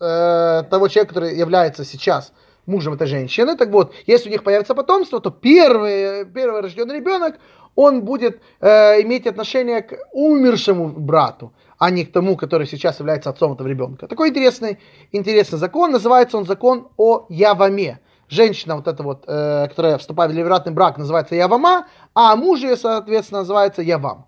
э, 0.00 0.62
того 0.70 0.88
человека, 0.88 1.14
который 1.14 1.36
является 1.36 1.84
сейчас 1.84 2.32
мужем 2.66 2.94
этой 2.94 3.06
женщины. 3.06 3.56
Так 3.56 3.70
вот, 3.70 3.92
если 4.06 4.28
у 4.28 4.32
них 4.32 4.44
появится 4.44 4.74
потомство, 4.74 5.20
то 5.20 5.30
первый, 5.30 6.24
первый 6.24 6.62
рожденный 6.62 6.96
ребенок, 6.96 7.38
он 7.74 8.02
будет 8.02 8.40
э, 8.60 9.02
иметь 9.02 9.26
отношение 9.26 9.82
к 9.82 9.98
умершему 10.12 10.88
брату, 10.88 11.52
а 11.78 11.90
не 11.90 12.04
к 12.04 12.12
тому, 12.12 12.36
который 12.36 12.66
сейчас 12.66 13.00
является 13.00 13.30
отцом 13.30 13.52
этого 13.52 13.68
ребенка. 13.68 14.06
Такой 14.06 14.28
интересный, 14.28 14.78
интересный 15.12 15.58
закон. 15.58 15.90
Называется 15.90 16.36
он 16.36 16.44
закон 16.44 16.88
о 16.96 17.26
Яваме. 17.28 18.00
Женщина, 18.28 18.76
вот 18.76 18.88
эта 18.88 19.02
вот, 19.02 19.24
э, 19.26 19.68
которая 19.68 19.98
вступает 19.98 20.32
в 20.32 20.34
ливератный 20.34 20.72
брак, 20.72 20.98
называется 20.98 21.34
Явама, 21.34 21.86
а 22.14 22.34
муж 22.36 22.60
ее, 22.60 22.76
соответственно, 22.76 23.40
называется 23.40 23.82
Явам. 23.82 24.26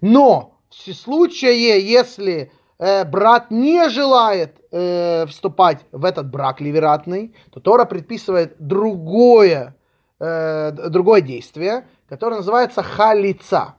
Но 0.00 0.58
в 0.70 0.92
случае, 0.92 1.80
если 1.80 2.50
э, 2.78 3.04
брат 3.04 3.50
не 3.50 3.88
желает 3.88 4.56
э, 4.70 5.26
вступать 5.26 5.84
в 5.92 6.04
этот 6.04 6.30
брак 6.30 6.60
ливератный, 6.60 7.34
то 7.50 7.60
Тора 7.60 7.84
предписывает 7.84 8.56
другое, 8.58 9.76
э, 10.20 10.72
другое 10.72 11.20
действие, 11.20 11.86
которое 12.08 12.36
называется 12.36 12.82
халица. 12.82 13.74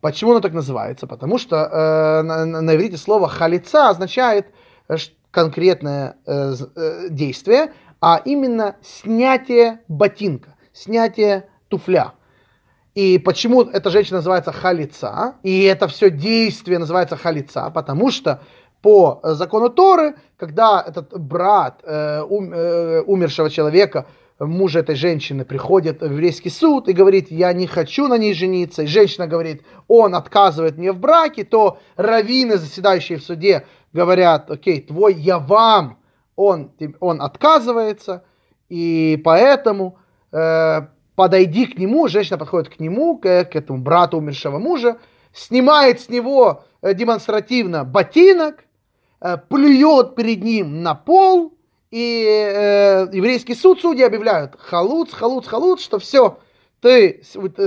Почему 0.00 0.32
оно 0.32 0.40
так 0.40 0.52
называется? 0.52 1.06
Потому 1.06 1.38
что 1.38 1.56
э, 1.56 2.22
на, 2.22 2.44
на 2.44 2.74
иврите 2.74 2.96
слово 2.96 3.28
халица 3.28 3.88
означает 3.88 4.46
э, 4.88 4.96
конкретное 5.30 6.16
э, 6.26 6.54
э, 6.76 7.08
действие, 7.10 7.72
а 8.00 8.20
именно 8.24 8.76
снятие 8.82 9.80
ботинка, 9.88 10.56
снятие 10.72 11.48
туфля. 11.68 12.12
И 12.94 13.18
почему 13.18 13.62
эта 13.62 13.90
женщина 13.90 14.18
называется 14.18 14.52
халица, 14.52 15.34
и 15.42 15.64
это 15.64 15.88
все 15.88 16.10
действие 16.10 16.78
называется 16.78 17.16
халица, 17.16 17.70
потому 17.70 18.10
что 18.10 18.40
по 18.82 19.20
закону 19.22 19.68
Торы, 19.68 20.14
когда 20.36 20.84
этот 20.86 21.18
брат 21.20 21.80
э, 21.82 22.22
ум, 22.22 22.52
э, 22.52 23.00
умершего 23.02 23.50
человека 23.50 24.06
муж 24.38 24.76
этой 24.76 24.94
женщины 24.94 25.44
приходит 25.44 26.00
в 26.00 26.04
еврейский 26.04 26.50
суд 26.50 26.88
и 26.88 26.92
говорит, 26.92 27.30
я 27.30 27.52
не 27.52 27.66
хочу 27.66 28.06
на 28.06 28.18
ней 28.18 28.34
жениться, 28.34 28.82
и 28.82 28.86
женщина 28.86 29.26
говорит, 29.26 29.62
он 29.88 30.14
отказывает 30.14 30.78
мне 30.78 30.92
в 30.92 30.98
браке, 30.98 31.44
то 31.44 31.78
раввины, 31.96 32.56
заседающие 32.56 33.18
в 33.18 33.24
суде, 33.24 33.66
говорят, 33.92 34.50
окей, 34.50 34.80
твой 34.80 35.14
я 35.14 35.38
вам, 35.38 35.98
он, 36.36 36.70
он 37.00 37.20
отказывается, 37.20 38.22
и 38.68 39.20
поэтому 39.24 39.98
э, 40.30 40.82
подойди 41.16 41.66
к 41.66 41.78
нему, 41.78 42.06
женщина 42.06 42.38
подходит 42.38 42.68
к 42.68 42.78
нему, 42.78 43.18
к, 43.18 43.44
к 43.44 43.56
этому 43.56 43.80
брату 43.80 44.18
умершего 44.18 44.58
мужа, 44.58 44.98
снимает 45.32 46.00
с 46.00 46.08
него 46.08 46.62
э, 46.80 46.94
демонстративно 46.94 47.84
ботинок, 47.84 48.64
э, 49.20 49.36
плюет 49.48 50.14
перед 50.14 50.44
ним 50.44 50.82
на 50.82 50.94
пол, 50.94 51.57
и 51.90 52.24
э, 52.26 53.06
еврейский 53.12 53.54
суд, 53.54 53.80
судьи 53.80 54.04
объявляют 54.04 54.56
халуц, 54.58 55.12
халуц, 55.12 55.46
халуц, 55.46 55.80
что 55.80 55.98
все, 55.98 56.38
ты, 56.80 57.22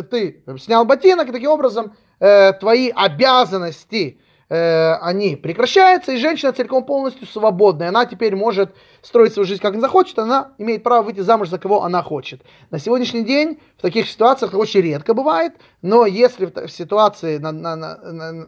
ты 0.09 0.43
снял 0.59 0.85
ботинок, 0.85 1.29
и 1.29 1.31
таким 1.31 1.49
образом 1.49 1.93
э, 2.19 2.53
твои 2.53 2.91
обязанности, 2.95 4.19
э, 4.47 4.93
они 5.01 5.35
прекращаются, 5.35 6.11
и 6.11 6.17
женщина 6.17 6.53
целиком 6.53 6.85
полностью 6.85 7.25
свободная. 7.25 7.89
Она 7.89 8.05
теперь 8.05 8.35
может 8.35 8.75
строить 9.01 9.33
свою 9.33 9.47
жизнь 9.47 9.61
как 9.61 9.73
она 9.73 9.81
захочет, 9.81 10.19
она 10.19 10.51
имеет 10.59 10.83
право 10.83 11.01
выйти 11.01 11.21
замуж 11.21 11.49
за 11.49 11.57
кого 11.57 11.83
она 11.83 12.03
хочет. 12.03 12.43
На 12.69 12.77
сегодняшний 12.77 13.23
день 13.23 13.59
в 13.77 13.81
таких 13.81 14.07
ситуациях 14.07 14.53
очень 14.53 14.81
редко 14.81 15.15
бывает, 15.15 15.53
но 15.81 16.05
если 16.05 16.45
в, 16.45 16.67
в 16.67 16.71
ситуации 16.71 17.39
на, 17.39 17.51
на, 17.51 17.75
на, 17.75 17.97
на, 17.97 18.47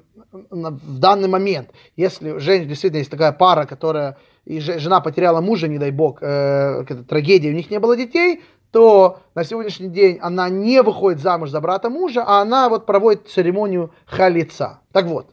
на, 0.52 0.70
в 0.70 1.00
данный 1.00 1.30
момент, 1.30 1.72
если 1.96 2.38
женщина 2.38 2.70
действительно 2.70 3.00
есть 3.00 3.12
такая 3.12 3.32
пара, 3.32 3.66
которая 3.66 4.18
и 4.46 4.60
жена 4.60 5.00
потеряла 5.00 5.42
мужа, 5.42 5.68
не 5.68 5.78
дай 5.78 5.92
бог, 5.92 6.20
э, 6.22 6.84
трагедия, 7.08 7.50
у 7.50 7.54
них 7.54 7.70
не 7.70 7.80
было 7.80 7.96
детей, 7.96 8.42
то 8.72 9.20
на 9.36 9.44
сегодняшний 9.44 9.88
день 9.88 10.18
она 10.22 10.50
не 10.50 10.82
выходит 10.82 11.22
замуж 11.22 11.52
за 11.52 11.62
брата 11.62 11.90
мужа, 11.90 12.24
а 12.26 12.42
она 12.42 12.70
вот 12.70 12.86
проводит 12.86 13.28
церемонию 13.28 13.92
халица. 14.06 14.80
Так 14.92 15.06
вот, 15.06 15.28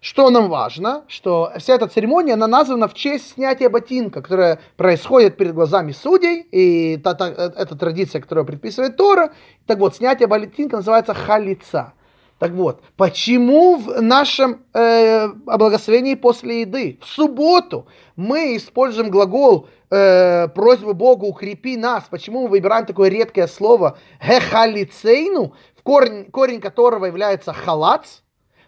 что 0.00 0.30
нам 0.30 0.48
важно, 0.48 1.04
что 1.06 1.52
вся 1.58 1.74
эта 1.74 1.86
церемония, 1.86 2.32
она 2.32 2.46
названа 2.46 2.88
в 2.88 2.94
честь 2.94 3.34
снятия 3.34 3.68
ботинка, 3.68 4.22
которая 4.22 4.58
происходит 4.76 5.36
перед 5.36 5.54
глазами 5.54 5.92
судей, 5.92 6.40
и 6.50 6.96
та, 6.96 7.14
та, 7.14 7.28
это 7.28 7.76
традиция, 7.76 8.22
которую 8.22 8.46
предписывает 8.46 8.96
Тора. 8.96 9.32
Так 9.66 9.78
вот, 9.78 9.96
снятие 9.96 10.26
ботинка 10.26 10.76
называется 10.76 11.12
халица. 11.12 11.92
Так 12.40 12.52
вот, 12.52 12.82
почему 12.96 13.76
в 13.76 14.00
нашем 14.00 14.64
э, 14.72 15.28
благословении 15.28 16.14
после 16.14 16.62
еды, 16.62 16.98
в 17.02 17.06
субботу, 17.06 17.86
мы 18.16 18.56
используем 18.56 19.10
глагол 19.10 19.68
э, 19.90 20.48
просьбы 20.48 20.94
Богу 20.94 21.26
укрепи 21.26 21.76
нас? 21.76 22.04
Почему 22.10 22.44
мы 22.44 22.48
выбираем 22.48 22.86
такое 22.86 23.10
редкое 23.10 23.46
слово 23.46 23.98
хехалицейну, 24.22 25.52
корень, 25.82 26.30
корень 26.30 26.62
которого 26.62 27.04
является 27.04 27.52
халац? 27.52 28.20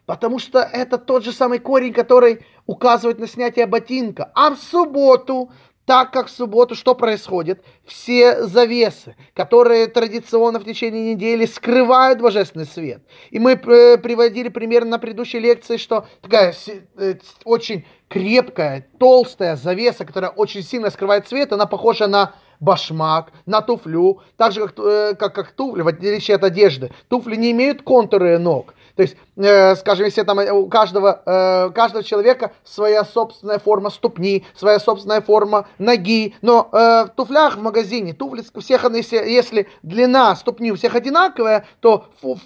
Потому 0.05 0.39
что 0.39 0.59
это 0.59 0.99
тот 0.99 1.25
же 1.25 1.33
самый 1.33 1.59
корень, 1.59 1.95
который 1.95 2.45
указывает 2.67 3.19
на 3.19 3.27
снятие 3.27 3.65
ботинка. 3.65 4.31
А 4.35 4.51
в 4.51 4.59
субботу 4.59 5.51
так 5.85 6.13
как 6.13 6.29
в 6.29 6.31
субботу 6.31 6.75
что 6.75 6.95
происходит? 6.95 7.63
Все 7.85 8.45
завесы, 8.45 9.17
которые 9.35 9.89
традиционно 9.89 10.61
в 10.61 10.65
течение 10.65 11.15
недели 11.15 11.45
скрывают 11.45 12.21
божественный 12.21 12.67
свет. 12.67 13.03
И 13.31 13.39
мы 13.39 13.53
э, 13.53 13.99
приводили 13.99 14.49
пример 14.49 14.85
на 14.85 14.99
предыдущей 14.99 15.41
лекции, 15.41 15.77
что 15.77 16.07
такая 16.21 16.55
э, 16.97 17.15
очень 17.45 17.85
крепкая, 18.09 18.87
толстая 18.99 19.57
завеса, 19.57 20.05
которая 20.05 20.31
очень 20.31 20.63
сильно 20.63 20.91
скрывает 20.91 21.27
свет, 21.29 21.53
она 21.53 21.67
похожа 21.67 22.07
на 22.07 22.35
башмак, 22.61 23.33
на 23.45 23.61
туфлю, 23.61 24.21
так 24.37 24.53
же 24.53 24.69
как, 24.69 24.79
э, 24.79 25.15
как, 25.19 25.35
как 25.35 25.51
туфли, 25.53 25.83
в 25.83 25.89
отличие 25.89 26.37
от 26.37 26.45
одежды. 26.45 26.93
Туфли 27.09 27.35
не 27.35 27.51
имеют 27.51 27.83
контуры 27.83 28.39
ног. 28.39 28.75
То 28.97 29.03
есть, 29.03 29.17
э, 29.37 29.75
скажем, 29.77 30.05
если 30.05 30.23
там 30.23 30.39
у 30.39 30.69
каждого, 30.69 31.23
э, 31.25 31.71
каждого 31.71 32.05
человека 32.05 32.53
своя 32.65 33.05
собственная 33.05 33.59
форма 33.59 33.91
ступни, 33.91 34.45
своя 34.55 34.79
собственная 34.79 35.21
форма 35.21 35.67
ноги, 35.79 36.35
но 36.43 36.69
э, 36.73 36.77
в 37.07 37.11
туфлях 37.17 37.57
в 37.57 37.63
магазине, 37.63 38.13
туфли 38.13 38.45
у 38.55 38.61
всех, 38.61 38.85
если, 38.85 39.17
если 39.17 39.69
длина 39.83 40.37
ступни 40.37 40.73
у 40.73 40.77
всех 40.77 40.95
одинаковая, 40.95 41.67
то 41.81 42.07
фу, 42.21 42.39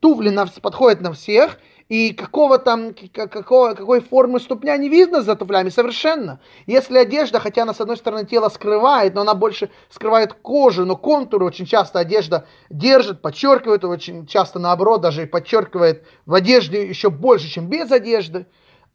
туфли 0.00 0.36
подходят 0.60 1.00
на 1.00 1.12
всех, 1.12 1.58
и 1.88 2.12
какого 2.12 2.58
там, 2.58 2.94
какого, 3.12 3.74
какой 3.74 4.00
формы 4.00 4.40
ступня 4.40 4.76
не 4.76 4.88
видно 4.88 5.22
за 5.22 5.36
туфлями 5.36 5.68
совершенно. 5.68 6.40
Если 6.66 6.98
одежда, 6.98 7.38
хотя 7.38 7.62
она 7.62 7.74
с 7.74 7.80
одной 7.80 7.96
стороны 7.96 8.26
тело 8.26 8.48
скрывает, 8.48 9.14
но 9.14 9.20
она 9.20 9.34
больше 9.34 9.70
скрывает 9.88 10.34
кожу, 10.34 10.84
но 10.84 10.96
контуры 10.96 11.44
очень 11.44 11.66
часто 11.66 12.00
одежда 12.00 12.46
держит, 12.70 13.22
подчеркивает, 13.22 13.84
очень 13.84 14.26
часто 14.26 14.58
наоборот 14.58 15.00
даже 15.00 15.22
и 15.22 15.26
подчеркивает 15.26 16.04
в 16.26 16.34
одежде 16.34 16.86
еще 16.86 17.10
больше, 17.10 17.48
чем 17.48 17.68
без 17.68 17.90
одежды. 17.92 18.46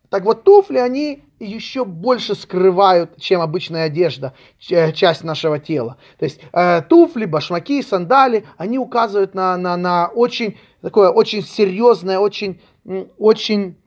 Так 0.09 0.25
вот, 0.25 0.43
туфли, 0.43 0.77
они 0.77 1.23
еще 1.39 1.85
больше 1.85 2.35
скрывают, 2.35 3.15
чем 3.17 3.39
обычная 3.39 3.85
одежда, 3.85 4.33
часть 4.59 5.23
нашего 5.23 5.57
тела. 5.57 5.95
То 6.19 6.25
есть 6.25 6.41
э, 6.51 6.81
туфли, 6.81 7.23
башмаки, 7.23 7.81
сандали, 7.81 8.45
они 8.57 8.77
указывают 8.77 9.33
на, 9.33 9.55
на, 9.55 9.77
на 9.77 10.07
очень 10.07 10.57
такое 10.81 11.09
очень 11.09 11.43
серьезное, 11.43 12.19
очень 12.19 12.59
очень 13.17 13.77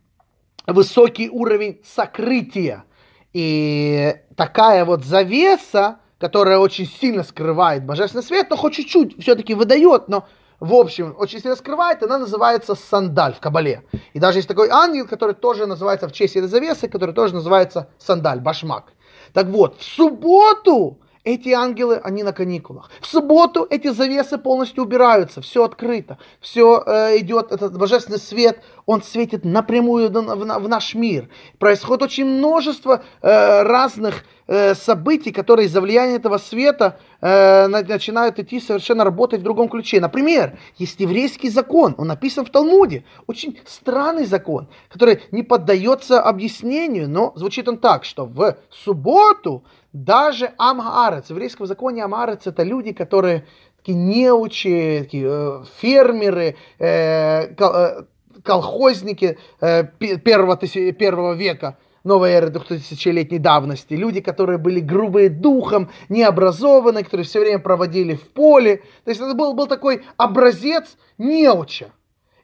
высокий 0.66 1.28
уровень 1.28 1.80
сокрытия. 1.84 2.84
И 3.32 4.14
такая 4.36 4.84
вот 4.84 5.04
завеса, 5.04 5.98
которая 6.18 6.58
очень 6.58 6.86
сильно 6.86 7.22
скрывает 7.22 7.84
божественный 7.84 8.22
свет, 8.22 8.48
но 8.50 8.56
хоть 8.56 8.74
чуть-чуть 8.74 9.20
все-таки 9.20 9.54
выдает, 9.54 10.08
но 10.08 10.26
в 10.60 10.72
общем, 10.74 11.14
очень 11.18 11.40
сильно 11.40 11.56
скрывает, 11.56 12.02
она 12.02 12.18
называется 12.18 12.74
сандаль 12.74 13.34
в 13.34 13.40
Кабале. 13.40 13.82
И 14.12 14.20
даже 14.20 14.38
есть 14.38 14.48
такой 14.48 14.68
ангел, 14.70 15.06
который 15.06 15.34
тоже 15.34 15.66
называется 15.66 16.08
в 16.08 16.12
честь 16.12 16.36
этой 16.36 16.48
завесы, 16.48 16.88
который 16.88 17.14
тоже 17.14 17.34
называется 17.34 17.90
сандаль, 17.98 18.40
башмак. 18.40 18.92
Так 19.32 19.48
вот, 19.48 19.78
в 19.78 19.84
субботу 19.84 21.00
эти 21.24 21.48
ангелы, 21.48 22.00
они 22.04 22.22
на 22.22 22.32
каникулах. 22.32 22.90
В 23.00 23.06
субботу 23.06 23.66
эти 23.68 23.88
завесы 23.88 24.36
полностью 24.38 24.84
убираются, 24.84 25.40
все 25.40 25.64
открыто, 25.64 26.18
все 26.40 26.82
э, 26.86 27.18
идет, 27.18 27.50
этот 27.50 27.76
божественный 27.78 28.18
свет, 28.18 28.60
он 28.86 29.02
светит 29.02 29.44
напрямую 29.44 30.10
в, 30.10 30.68
наш 30.68 30.94
мир. 30.94 31.30
Происходит 31.58 32.02
очень 32.02 32.26
множество 32.26 33.02
э, 33.22 33.62
разных 33.62 34.24
э, 34.46 34.74
событий, 34.74 35.32
которые 35.32 35.66
из-за 35.66 35.80
влияния 35.80 36.16
этого 36.16 36.36
света 36.36 37.00
э, 37.22 37.68
начинают 37.68 38.38
идти 38.38 38.60
совершенно 38.60 39.04
работать 39.04 39.40
в 39.40 39.44
другом 39.44 39.70
ключе. 39.70 40.00
Например, 40.00 40.58
есть 40.76 41.00
еврейский 41.00 41.48
закон, 41.48 41.94
он 41.96 42.08
написан 42.08 42.44
в 42.44 42.50
Талмуде, 42.50 43.04
очень 43.26 43.58
странный 43.64 44.26
закон, 44.26 44.68
который 44.90 45.22
не 45.30 45.42
поддается 45.42 46.20
объяснению, 46.20 47.08
но 47.08 47.32
звучит 47.34 47.66
он 47.66 47.78
так, 47.78 48.04
что 48.04 48.26
в 48.26 48.58
субботу 48.70 49.64
даже 49.94 50.52
Амгарец, 50.58 51.26
в 51.26 51.30
еврейском 51.30 51.66
законе 51.66 52.02
Амгарец 52.02 52.48
это 52.48 52.64
люди, 52.64 52.92
которые 52.92 53.46
такие 53.78 53.96
неучи, 53.96 54.98
такие, 55.04 55.26
э, 55.26 55.62
фермеры, 55.80 56.56
э, 56.80 57.54
кол, 57.54 57.72
э, 57.72 58.04
колхозники 58.42 59.38
э, 59.60 59.84
первого, 59.84 60.56
первого 60.56 61.34
века 61.34 61.78
новой 62.02 62.32
эры 62.32 62.50
двухтысячелетней 62.50 63.38
давности. 63.38 63.94
Люди, 63.94 64.20
которые 64.20 64.58
были 64.58 64.80
грубые 64.80 65.28
духом, 65.28 65.88
необразованные, 66.08 67.04
которые 67.04 67.24
все 67.24 67.38
время 67.38 67.60
проводили 67.60 68.16
в 68.16 68.28
поле. 68.32 68.78
То 69.04 69.10
есть 69.10 69.20
это 69.20 69.34
был, 69.34 69.54
был 69.54 69.68
такой 69.68 70.02
образец 70.16 70.96
неуча. 71.18 71.92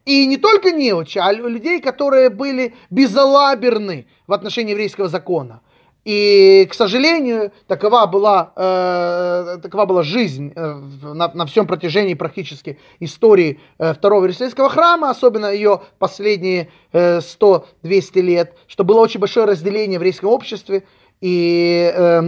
И 0.07 0.25
не 0.27 0.37
только 0.37 0.71
неуча, 0.71 1.27
а 1.27 1.33
людей, 1.33 1.81
которые 1.81 2.31
были 2.31 2.75
безалаберны 2.91 4.07
в 4.29 4.33
отношении 4.33 4.71
еврейского 4.71 5.09
закона. 5.09 5.63
И, 6.05 6.67
к 6.71 6.75
сожалению, 6.75 7.53
такова 7.67 8.07
была, 8.07 8.53
э, 8.57 9.59
такова 9.63 9.85
была 9.85 10.03
жизнь 10.03 10.53
э, 10.57 10.75
на, 11.03 11.31
на 11.35 11.45
всем 11.45 11.67
протяжении 11.67 12.15
практически 12.15 12.79
истории 13.01 13.61
э, 13.79 13.93
второго 13.93 14.25
Иерусалимского 14.25 14.71
храма, 14.71 15.11
особенно 15.11 15.53
ее 15.53 15.83
последние 15.99 16.71
э, 16.93 17.19
100-200 17.19 18.21
лет, 18.23 18.57
что 18.67 18.85
было 18.85 19.01
очень 19.01 19.21
большое 19.21 19.45
разделение 19.45 19.99
в 19.99 20.03
еврейском 20.03 20.31
обществе, 20.31 20.85
и 21.21 21.93
э, 21.95 22.19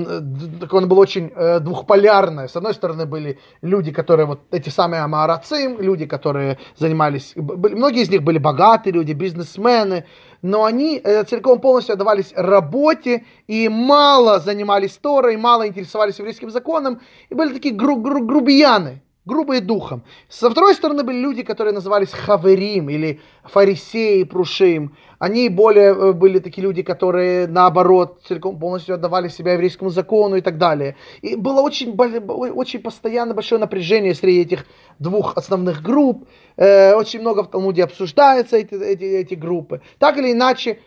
он 0.71 0.89
был 0.89 0.99
очень 0.99 1.33
э, 1.35 1.61
двухполярный. 1.61 2.49
С 2.49 2.57
одной 2.57 2.75
стороны 2.75 3.07
были 3.07 3.39
люди, 3.63 3.91
которые 3.91 4.27
вот 4.27 4.41
эти 4.51 4.69
самые 4.69 5.01
амарацим, 5.01 5.81
люди, 5.81 6.05
которые 6.05 6.59
занимались, 6.77 7.33
многие 7.37 8.03
из 8.03 8.11
них 8.11 8.23
были 8.23 8.37
богатые 8.37 8.93
люди, 8.93 9.13
бизнесмены, 9.13 10.05
но 10.43 10.65
они 10.65 11.01
э, 11.03 11.25
целиком 11.25 11.61
полностью 11.61 11.95
отдавались 11.95 12.33
работе 12.37 13.25
и 13.47 13.69
мало 13.69 14.41
занимались 14.41 14.99
Торой, 14.99 15.37
мало 15.37 15.67
интересовались 15.67 16.19
еврейским 16.19 16.51
законом, 16.51 17.01
и 17.31 17.35
были 17.35 17.55
такие 17.55 17.75
гру- 17.75 17.97
гру- 17.97 18.25
грубияны, 18.27 19.02
грубые 19.25 19.61
духом. 19.61 20.03
Со 20.29 20.51
второй 20.51 20.75
стороны 20.75 21.05
были 21.05 21.19
люди, 21.19 21.43
которые 21.43 21.73
назывались 21.73 22.11
хаверим 22.11 22.91
или 22.91 23.21
фарисеи, 23.45 24.25
прушим. 24.25 24.97
Они 25.19 25.49
более 25.49 25.95
э, 25.95 26.13
были 26.13 26.41
такие 26.41 26.63
люди, 26.63 26.83
которые 26.83 27.47
наоборот 27.47 28.21
целиком 28.27 28.59
полностью 28.59 28.95
отдавали 28.97 29.29
себя 29.29 29.53
еврейскому 29.53 29.91
закону 29.91 30.37
и 30.37 30.41
так 30.41 30.59
далее. 30.59 30.97
И 31.21 31.37
было 31.37 31.61
очень, 31.61 31.95
очень 31.95 32.81
постоянно 32.81 33.33
большое 33.35 33.61
напряжение 33.61 34.15
среди 34.15 34.41
этих 34.41 34.67
двух 34.99 35.37
основных 35.37 35.83
групп. 35.83 36.27
Э, 36.57 36.95
очень 36.95 37.21
много 37.21 37.45
в 37.45 37.51
Талмуде 37.51 37.85
обсуждаются 37.85 38.57
эти, 38.57 38.75
эти, 38.75 39.05
эти 39.05 39.35
группы. 39.35 39.81
Так 39.99 40.19
или 40.19 40.33
иначе, 40.33 40.81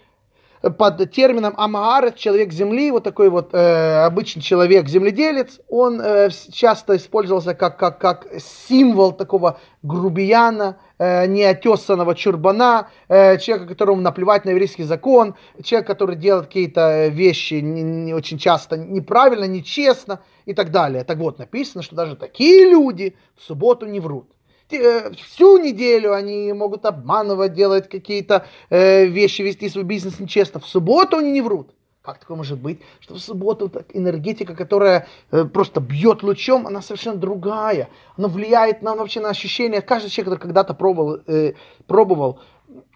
под 0.61 1.11
термином 1.11 1.53
Амаарец, 1.57 2.15
человек 2.15 2.51
земли, 2.51 2.91
вот 2.91 3.03
такой 3.03 3.29
вот 3.29 3.53
э, 3.53 4.03
обычный 4.05 4.41
человек-земледелец, 4.41 5.59
он 5.69 6.01
э, 6.01 6.29
часто 6.51 6.95
использовался 6.97 7.53
как, 7.53 7.77
как, 7.77 7.99
как 7.99 8.27
символ 8.67 9.11
такого 9.11 9.59
грубияна, 9.83 10.77
э, 10.97 11.27
неотесанного 11.27 12.15
чурбана, 12.15 12.89
э, 13.07 13.37
человека, 13.37 13.69
которому 13.69 14.01
наплевать 14.01 14.45
на 14.45 14.49
еврейский 14.49 14.83
закон, 14.83 15.35
человек, 15.63 15.87
который 15.87 16.15
делает 16.15 16.47
какие-то 16.47 17.07
вещи 17.07 17.55
не, 17.55 17.83
не 17.83 18.13
очень 18.13 18.37
часто 18.37 18.77
неправильно, 18.77 19.45
нечестно 19.45 20.21
и 20.45 20.53
так 20.53 20.71
далее. 20.71 21.03
Так 21.03 21.17
вот, 21.17 21.37
написано, 21.37 21.83
что 21.83 21.95
даже 21.95 22.15
такие 22.15 22.69
люди 22.69 23.15
в 23.35 23.43
субботу 23.43 23.85
не 23.85 23.99
врут. 23.99 24.34
Э, 24.71 25.12
всю 25.13 25.58
неделю 25.58 26.13
они 26.13 26.51
могут 26.54 26.86
обманывать, 26.86 27.54
делать 27.54 27.88
какие-то 27.88 28.45
э, 28.69 29.06
вещи, 29.06 29.43
вести 29.43 29.69
свой 29.69 29.84
бизнес 29.84 30.19
нечестно. 30.19 30.60
В 30.60 30.67
субботу 30.67 31.17
они 31.17 31.32
не 31.32 31.41
врут. 31.41 31.69
Как 32.01 32.19
такое 32.19 32.38
может 32.38 32.60
быть, 32.60 32.82
что 32.99 33.15
в 33.15 33.19
субботу 33.19 33.67
так, 33.69 33.88
энергетика, 33.93 34.56
которая 34.56 35.08
э, 35.32 35.45
просто 35.45 35.82
бьет 35.82 36.23
лучом, 36.23 36.67
она 36.67 36.82
совершенно 36.82 37.17
другая. 37.17 37.89
Она 38.17 38.28
влияет 38.28 38.82
на 38.82 38.95
вообще 38.95 39.19
на 39.19 39.30
ощущение. 39.30 39.82
Каждый 39.82 40.10
человек, 40.10 40.34
который 40.34 40.41
когда-то 40.41 40.73
пробовал, 40.73 41.19
э, 41.28 41.54
пробовал 41.88 42.39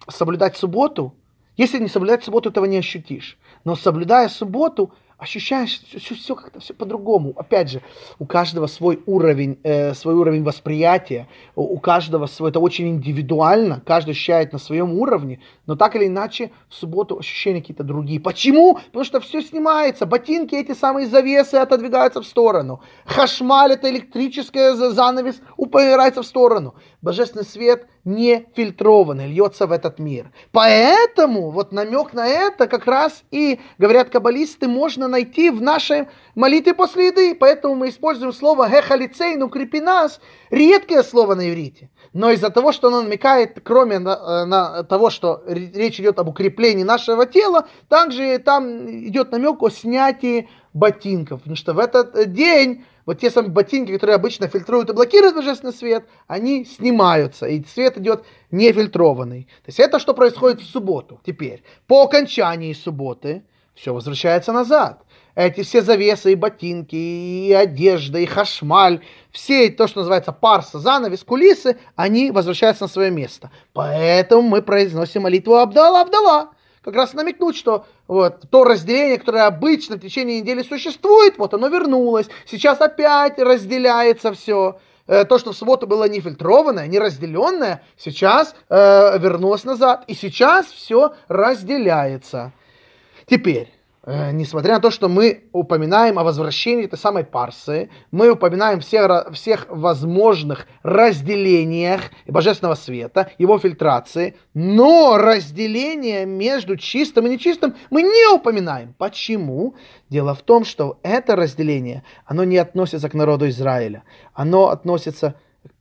соблюдать 0.08 0.56
субботу, 0.56 1.14
если 1.56 1.78
не 1.78 1.88
соблюдать 1.88 2.24
субботу, 2.24 2.48
этого 2.50 2.64
не 2.64 2.78
ощутишь. 2.78 3.38
Но 3.64 3.76
соблюдая 3.76 4.28
субботу, 4.28 4.92
ощущаешь 5.20 5.80
все, 5.82 6.14
все, 6.14 6.34
как-то 6.34 6.60
все 6.60 6.74
по-другому. 6.74 7.34
Опять 7.36 7.70
же, 7.70 7.82
у 8.18 8.26
каждого 8.26 8.66
свой 8.66 9.02
уровень, 9.06 9.58
э, 9.62 9.94
свой 9.94 10.14
уровень 10.14 10.42
восприятия, 10.42 11.28
у, 11.54 11.62
у 11.62 11.78
каждого 11.78 12.26
свой, 12.26 12.50
это 12.50 12.60
очень 12.60 12.88
индивидуально, 12.88 13.82
каждый 13.86 14.10
ощущает 14.12 14.52
на 14.52 14.58
своем 14.58 14.98
уровне, 14.98 15.40
но 15.66 15.76
так 15.76 15.96
или 15.96 16.06
иначе 16.06 16.50
в 16.68 16.74
субботу 16.74 17.18
ощущения 17.18 17.60
какие-то 17.60 17.84
другие. 17.84 18.18
Почему? 18.18 18.78
Потому 18.86 19.04
что 19.04 19.20
все 19.20 19.42
снимается, 19.42 20.06
ботинки, 20.06 20.54
эти 20.54 20.72
самые 20.72 21.06
завесы 21.06 21.56
отодвигаются 21.56 22.22
в 22.22 22.26
сторону, 22.26 22.80
хашмаль, 23.04 23.72
это 23.72 23.90
электрическая 23.90 24.74
занавес, 24.74 25.40
упирается 25.56 26.22
в 26.22 26.26
сторону. 26.26 26.74
Божественный 27.02 27.44
свет 27.44 27.86
не 28.04 28.46
фильтрованный, 28.54 29.26
льется 29.26 29.66
в 29.66 29.72
этот 29.72 29.98
мир. 29.98 30.30
Поэтому 30.52 31.50
вот 31.50 31.72
намек 31.72 32.12
на 32.12 32.26
это 32.26 32.66
как 32.66 32.86
раз 32.86 33.24
и, 33.30 33.60
говорят 33.78 34.10
каббалисты, 34.10 34.68
можно 34.68 35.08
найти 35.08 35.50
в 35.50 35.60
нашей 35.60 36.08
молитве 36.34 36.74
после 36.74 37.08
еды. 37.08 37.34
Поэтому 37.34 37.74
мы 37.74 37.90
используем 37.90 38.32
слово 38.32 38.68
«хехалицей», 38.68 39.36
ну 39.36 39.48
крепинас, 39.48 40.20
редкое 40.50 41.02
слово 41.02 41.34
на 41.34 41.50
иврите. 41.50 41.90
Но 42.12 42.30
из-за 42.30 42.50
того, 42.50 42.72
что 42.72 42.88
оно 42.88 43.02
намекает, 43.02 43.60
кроме 43.62 43.98
на, 43.98 44.10
э, 44.10 44.44
на 44.44 44.82
того, 44.84 45.10
что 45.10 45.42
речь 45.46 46.00
идет 46.00 46.18
об 46.18 46.28
укреплении 46.28 46.84
нашего 46.84 47.26
тела, 47.26 47.68
также 47.88 48.38
там 48.38 48.88
идет 49.08 49.30
намек 49.32 49.62
о 49.62 49.70
снятии 49.70 50.48
ботинков. 50.72 51.40
Потому 51.40 51.56
что 51.56 51.74
в 51.74 51.78
этот 51.78 52.32
день 52.32 52.84
вот 53.06 53.18
те 53.18 53.30
самые 53.30 53.50
ботинки, 53.50 53.92
которые 53.92 54.14
обычно 54.14 54.48
фильтруют 54.48 54.90
и 54.90 54.92
блокируют 54.92 55.34
божественный 55.34 55.72
свет, 55.72 56.04
они 56.26 56.64
снимаются, 56.64 57.46
и 57.46 57.64
свет 57.64 57.98
идет 57.98 58.24
нефильтрованный. 58.50 59.44
То 59.64 59.68
есть 59.68 59.80
это 59.80 59.98
что 59.98 60.14
происходит 60.14 60.60
в 60.60 60.70
субботу 60.70 61.20
теперь. 61.24 61.62
По 61.86 62.02
окончании 62.04 62.72
субботы 62.72 63.42
все 63.74 63.92
возвращается 63.94 64.52
назад. 64.52 65.02
Эти 65.34 65.62
все 65.62 65.80
завесы, 65.80 66.32
и 66.32 66.34
ботинки, 66.34 66.96
и 66.96 67.52
одежда, 67.52 68.18
и 68.18 68.26
хашмаль, 68.26 69.00
все 69.30 69.70
то, 69.70 69.86
что 69.86 70.00
называется 70.00 70.32
парса, 70.32 70.78
занавес, 70.78 71.24
кулисы, 71.24 71.78
они 71.96 72.30
возвращаются 72.30 72.84
на 72.84 72.88
свое 72.88 73.10
место. 73.10 73.50
Поэтому 73.72 74.42
мы 74.42 74.60
произносим 74.60 75.22
молитву 75.22 75.54
Абдала, 75.54 76.02
Абдала 76.02 76.50
как 76.90 76.96
раз 76.96 77.14
намекнуть, 77.14 77.56
что 77.56 77.86
вот 78.08 78.44
то 78.50 78.64
разделение, 78.64 79.18
которое 79.18 79.46
обычно 79.46 79.96
в 79.96 80.00
течение 80.00 80.40
недели 80.40 80.62
существует, 80.62 81.38
вот 81.38 81.54
оно 81.54 81.68
вернулось. 81.68 82.28
Сейчас 82.46 82.80
опять 82.80 83.38
разделяется 83.38 84.32
все. 84.32 84.78
Э, 85.06 85.24
то, 85.24 85.38
что 85.38 85.52
в 85.52 85.56
субботу 85.56 85.86
было 85.86 86.08
не 86.08 86.20
фильтрованное, 86.20 86.86
не 86.86 86.98
разделенное, 86.98 87.82
сейчас 87.96 88.54
э, 88.68 89.18
вернулось 89.18 89.64
назад. 89.64 90.04
И 90.06 90.14
сейчас 90.14 90.66
все 90.66 91.14
разделяется. 91.28 92.52
Теперь, 93.26 93.72
несмотря 94.06 94.74
на 94.74 94.80
то, 94.80 94.90
что 94.90 95.08
мы 95.08 95.44
упоминаем 95.52 96.18
о 96.18 96.24
возвращении 96.24 96.84
этой 96.86 96.98
самой 96.98 97.24
парсы, 97.24 97.90
мы 98.10 98.30
упоминаем 98.30 98.80
всех, 98.80 99.30
всех 99.32 99.66
возможных 99.68 100.66
разделениях 100.82 102.02
божественного 102.26 102.76
света, 102.76 103.30
его 103.36 103.58
фильтрации, 103.58 104.36
но 104.54 105.18
разделение 105.18 106.24
между 106.24 106.76
чистым 106.76 107.26
и 107.26 107.30
нечистым 107.30 107.74
мы 107.90 108.02
не 108.02 108.34
упоминаем. 108.34 108.94
Почему? 108.96 109.74
Дело 110.08 110.34
в 110.34 110.42
том, 110.42 110.64
что 110.64 110.98
это 111.02 111.36
разделение, 111.36 112.02
оно 112.24 112.44
не 112.44 112.56
относится 112.56 113.10
к 113.10 113.14
народу 113.14 113.48
Израиля, 113.50 114.04
оно 114.32 114.70
относится 114.70 115.34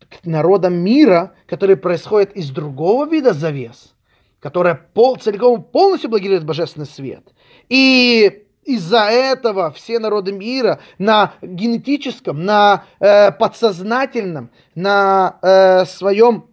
к 0.09 0.25
народам 0.25 0.73
мира, 0.73 1.33
которые 1.47 1.77
происходят 1.77 2.33
из 2.33 2.49
другого 2.49 3.07
вида 3.07 3.31
завес, 3.31 3.95
которая 4.41 4.75
пол, 4.93 5.15
целиком 5.15 5.63
полностью 5.63 6.09
блокирует 6.09 6.43
божественный 6.43 6.85
свет– 6.85 7.23
и 7.69 8.45
из-за 8.69 9.05
этого 9.05 9.71
все 9.71 9.99
народы 9.99 10.31
мира 10.31 10.79
на 10.97 11.33
генетическом, 11.41 12.45
на 12.45 12.85
э, 12.99 13.31
подсознательном, 13.31 14.51
на 14.75 15.39
э, 15.41 15.85
своем 15.85 16.45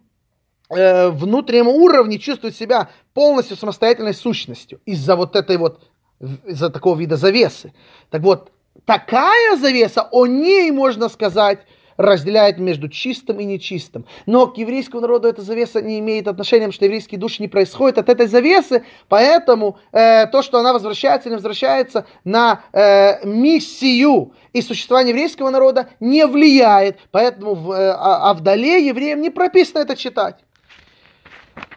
э, 0.69 1.09
внутреннем 1.09 1.67
уровне 1.67 2.17
чувствуют 2.17 2.55
себя 2.55 2.89
полностью 3.13 3.55
самостоятельной 3.55 4.13
сущностью 4.13 4.79
из-за 4.85 5.15
вот 5.15 5.35
этой 5.35 5.57
вот, 5.57 5.83
из-за 6.19 6.69
такого 6.69 6.97
вида 6.97 7.17
завесы. 7.17 7.73
Так 8.09 8.21
вот, 8.21 8.51
такая 8.85 9.57
завеса, 9.57 10.07
о 10.11 10.25
ней 10.25 10.71
можно 10.71 11.09
сказать, 11.09 11.59
разделяет 11.97 12.59
между 12.59 12.87
чистым 12.87 13.39
и 13.39 13.45
нечистым. 13.45 14.05
Но 14.25 14.47
к 14.47 14.57
еврейскому 14.57 15.01
народу 15.01 15.27
эта 15.27 15.41
завеса 15.41 15.81
не 15.81 15.99
имеет 15.99 16.27
отношения, 16.27 16.61
потому 16.61 16.73
что 16.73 16.85
еврейские 16.85 17.19
души 17.19 17.41
не 17.41 17.47
происходят 17.47 17.97
от 17.97 18.09
этой 18.09 18.27
завесы, 18.27 18.85
поэтому 19.09 19.77
э, 19.91 20.27
то, 20.27 20.41
что 20.41 20.59
она 20.59 20.73
возвращается 20.73 21.29
или 21.29 21.35
возвращается 21.35 22.05
на 22.23 22.61
э, 22.71 23.25
миссию 23.25 24.33
и 24.53 24.61
существование 24.61 25.13
еврейского 25.13 25.49
народа, 25.49 25.89
не 25.99 26.25
влияет. 26.25 26.99
Поэтому 27.11 27.55
в 27.55 27.71
э, 27.71 27.91
Авдале 27.91 28.85
евреям 28.87 29.21
не 29.21 29.29
прописано 29.29 29.79
это 29.79 29.95
читать. 29.95 30.35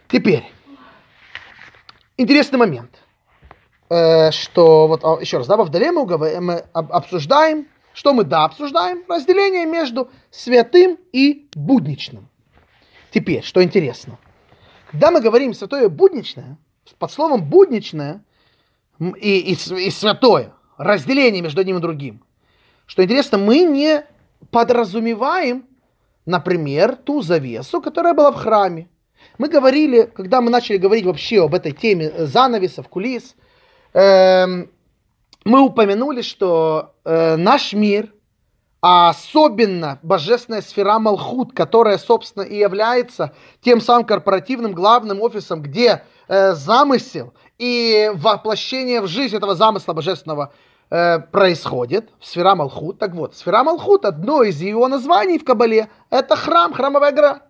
Теперь, 0.09 0.45
интересный 2.17 2.59
момент 2.59 3.01
э, 3.89 4.31
что 4.31 4.87
вот 4.89 5.01
а, 5.05 5.19
еще 5.21 5.39
раз, 5.39 5.47
да, 5.47 5.57
в 5.57 5.61
Авдале 5.61 5.93
мы, 5.93 6.07
мы 6.41 6.65
обсуждаем 6.73 7.67
что 7.93 8.15
мы, 8.15 8.25
да, 8.25 8.45
обсуждаем? 8.45 9.05
Разделение 9.09 9.67
между 9.67 10.11
святым 10.31 10.99
и 11.13 11.49
будничным. 11.55 12.29
Теперь, 13.11 13.43
что 13.43 13.63
интересно. 13.63 14.19
Когда 14.91 15.11
мы 15.11 15.21
говорим 15.21 15.55
святое 15.55 15.89
будничное, 15.89 16.59
под 16.99 17.13
словом 17.13 17.49
будничное 17.49 18.25
и, 18.99 19.53
и, 19.53 19.53
и 19.53 19.91
святое, 19.91 20.53
разделение 20.77 21.43
между 21.43 21.61
одним 21.61 21.79
и 21.79 21.81
другим, 21.81 22.23
что 22.87 23.05
интересно, 23.05 23.39
мы 23.39 23.63
не 23.65 24.05
подразумеваем, 24.51 25.65
например, 26.27 26.97
ту 26.97 27.23
завесу, 27.23 27.81
которая 27.81 28.15
была 28.15 28.33
в 28.33 28.37
храме. 28.37 28.89
Мы 29.39 29.49
говорили, 29.49 30.11
когда 30.13 30.41
мы 30.41 30.51
начали 30.51 30.77
говорить 30.77 31.05
вообще 31.05 31.45
об 31.45 31.55
этой 31.55 31.73
теме 31.73 32.27
занавесов, 32.27 32.89
кулис, 32.89 33.37
эм, 33.93 34.71
мы 35.45 35.61
упомянули, 35.61 36.23
что 36.23 36.95
э, 37.05 37.37
наш 37.37 37.73
мир, 37.73 38.13
а 38.83 39.11
особенно 39.11 39.99
божественная 40.03 40.63
сфера 40.63 40.99
Малхут, 40.99 41.53
которая, 41.53 41.99
собственно, 41.99 42.43
и 42.43 42.57
является 42.57 43.33
тем 43.61 43.81
самым 43.81 44.05
корпоративным 44.05 44.73
главным 44.73 45.21
офисом, 45.21 45.63
где 45.63 46.05
э, 46.29 46.53
замысел 46.55 47.35
и 47.59 48.11
воплощение 48.15 49.01
в 49.01 49.07
жизнь 49.07 49.37
этого 49.37 49.55
замысла 49.55 49.93
божественного 49.93 50.53
э, 50.91 51.19
происходит, 51.19 52.11
сфера 52.21 52.55
Малхут. 52.55 52.99
Так 52.99 53.15
вот, 53.15 53.35
сфера 53.35 53.63
Малхут, 53.63 54.05
одно 54.05 54.43
из 54.43 54.61
его 54.61 54.89
названий 54.89 55.39
в 55.39 55.45
Кабале, 55.45 55.91
это 56.11 56.37
храм, 56.37 56.73
храмовая 56.73 57.13
гора. 57.13 57.43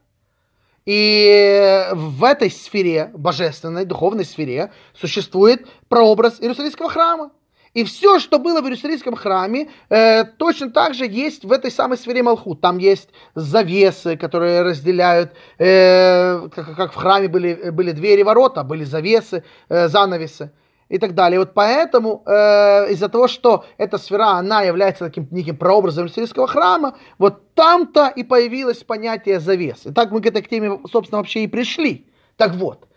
И 0.86 1.86
в 1.92 2.24
этой 2.24 2.50
сфере, 2.50 3.10
божественной, 3.14 3.84
духовной 3.84 4.24
сфере, 4.24 4.72
существует 4.94 5.68
прообраз 5.88 6.40
Иерусалимского 6.40 6.88
храма. 6.88 7.30
И 7.72 7.84
все, 7.84 8.18
что 8.18 8.38
было 8.38 8.60
в 8.60 8.64
Иерусалимском 8.64 9.14
храме, 9.14 9.70
э, 9.90 10.24
точно 10.24 10.70
так 10.70 10.94
же 10.94 11.06
есть 11.06 11.44
в 11.44 11.52
этой 11.52 11.70
самой 11.70 11.98
сфере 11.98 12.22
Малхут. 12.22 12.60
Там 12.60 12.78
есть 12.78 13.10
завесы, 13.36 14.16
которые 14.16 14.62
разделяют, 14.62 15.32
э, 15.58 16.48
как, 16.48 16.74
как 16.74 16.92
в 16.92 16.96
храме 16.96 17.28
были, 17.28 17.70
были 17.70 17.92
двери 17.92 18.22
ворота, 18.22 18.64
были 18.64 18.82
завесы, 18.82 19.44
э, 19.68 19.86
занавесы 19.88 20.50
и 20.88 20.98
так 20.98 21.14
далее. 21.14 21.38
Вот 21.38 21.54
поэтому 21.54 22.24
э, 22.26 22.90
из-за 22.92 23.08
того, 23.08 23.28
что 23.28 23.64
эта 23.78 23.98
сфера, 23.98 24.30
она 24.38 24.62
является 24.62 25.04
таким 25.04 25.28
неким 25.30 25.56
прообразом 25.56 26.04
Иерусалимского 26.04 26.48
храма, 26.48 26.98
вот 27.18 27.54
там-то 27.54 28.08
и 28.08 28.24
появилось 28.24 28.78
понятие 28.78 29.38
завес. 29.38 29.86
И 29.86 29.92
так 29.92 30.10
мы 30.10 30.20
к 30.20 30.26
этой 30.26 30.42
теме, 30.42 30.80
собственно, 30.90 31.18
вообще 31.18 31.44
и 31.44 31.46
пришли. 31.46 32.08
Так 32.36 32.54
вот, 32.54 32.88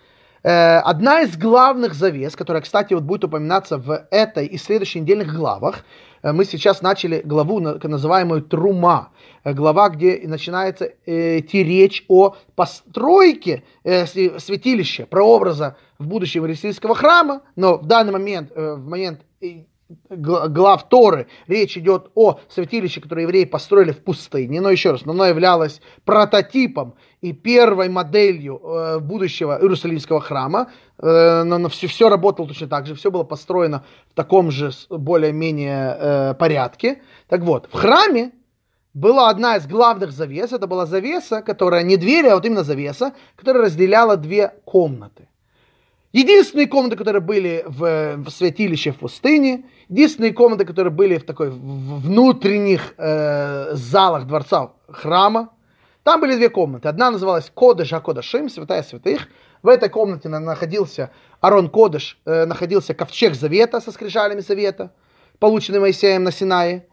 одна 0.43 1.21
из 1.21 1.37
главных 1.37 1.93
завес, 1.93 2.35
которая, 2.35 2.61
кстати, 2.61 2.93
вот 2.93 3.03
будет 3.03 3.23
упоминаться 3.23 3.77
в 3.77 4.07
этой 4.11 4.45
и 4.45 4.57
следующих 4.57 5.03
недельных 5.03 5.33
главах, 5.33 5.85
э, 6.21 6.33
мы 6.33 6.43
сейчас 6.43 6.81
начали 6.81 7.21
главу, 7.23 7.59
называемую 7.59 8.41
Трума, 8.41 9.11
э, 9.45 9.53
глава, 9.53 9.87
где 9.89 10.19
начинается 10.25 10.91
идти 11.05 11.63
речь 11.63 12.03
о 12.09 12.35
постройке 12.55 13.63
святилища, 13.83 15.05
прообраза 15.05 15.77
в 15.97 16.07
будущем 16.07 16.41
Иерусалимского 16.43 16.95
храма, 16.95 17.43
но 17.55 17.77
в 17.77 17.85
данный 17.85 18.11
момент, 18.11 18.51
в 18.53 18.85
момент 18.85 19.21
глав 20.09 20.89
Торы 20.89 21.27
речь 21.47 21.77
идет 21.77 22.11
о 22.15 22.39
святилище, 22.49 23.01
которое 23.01 23.23
евреи 23.23 23.45
построили 23.45 23.91
в 23.91 24.03
пустыне, 24.03 24.61
но 24.61 24.69
еще 24.69 24.91
раз, 24.91 25.01
оно 25.05 25.25
являлось 25.25 25.81
прототипом 26.05 26.95
и 27.23 27.31
первой 27.31 27.87
моделью 27.87 28.59
э, 28.61 28.99
будущего 28.99 29.57
Иерусалимского 29.61 30.19
храма, 30.19 30.67
э, 30.97 31.43
но 31.43 31.69
все, 31.69 31.87
все 31.87 32.09
работало 32.09 32.49
точно 32.49 32.67
так 32.67 32.85
же, 32.85 32.95
все 32.95 33.11
было 33.11 33.23
построено 33.23 33.85
в 34.11 34.13
таком 34.13 34.51
же 34.51 34.71
более-менее 34.89 35.97
э, 35.99 36.33
порядке. 36.33 37.01
Так 37.29 37.41
вот, 37.41 37.69
в 37.71 37.75
храме 37.75 38.31
была 38.93 39.29
одна 39.29 39.55
из 39.55 39.65
главных 39.67 40.11
завес, 40.11 40.51
это 40.51 40.67
была 40.67 40.85
завеса, 40.85 41.41
которая 41.41 41.83
не 41.83 41.95
дверь, 41.95 42.27
а 42.27 42.35
вот 42.35 42.45
именно 42.45 42.63
завеса, 42.63 43.13
которая 43.37 43.63
разделяла 43.63 44.17
две 44.17 44.49
комнаты. 44.65 45.29
Единственные 46.11 46.67
комнаты, 46.67 46.97
которые 46.97 47.21
были 47.21 47.63
в, 47.65 48.17
в 48.17 48.29
святилище 48.29 48.91
в 48.91 48.97
пустыне, 48.97 49.63
единственные 49.87 50.33
комнаты, 50.33 50.65
которые 50.65 50.91
были 50.91 51.17
в 51.17 51.25
такой 51.25 51.51
в 51.51 52.01
внутренних 52.01 52.95
э, 52.97 53.75
залах 53.75 54.27
дворца 54.27 54.73
храма, 54.89 55.51
там 56.03 56.19
были 56.19 56.35
две 56.35 56.49
комнаты. 56.49 56.89
Одна 56.89 57.11
называлась 57.11 57.49
Кодыш 57.53 57.93
Акодашим, 57.93 58.49
святая 58.49 58.83
святых. 58.83 59.29
В 59.61 59.69
этой 59.69 59.87
комнате 59.87 60.27
находился 60.27 61.11
Арон 61.39 61.69
Кодыш, 61.69 62.19
э, 62.25 62.45
находился 62.45 62.93
ковчег 62.93 63.35
Завета 63.35 63.79
со 63.79 63.91
скрижалями 63.91 64.41
Завета, 64.41 64.91
полученный 65.39 65.79
Моисеем 65.79 66.23
на 66.23 66.33
Синае. 66.33 66.87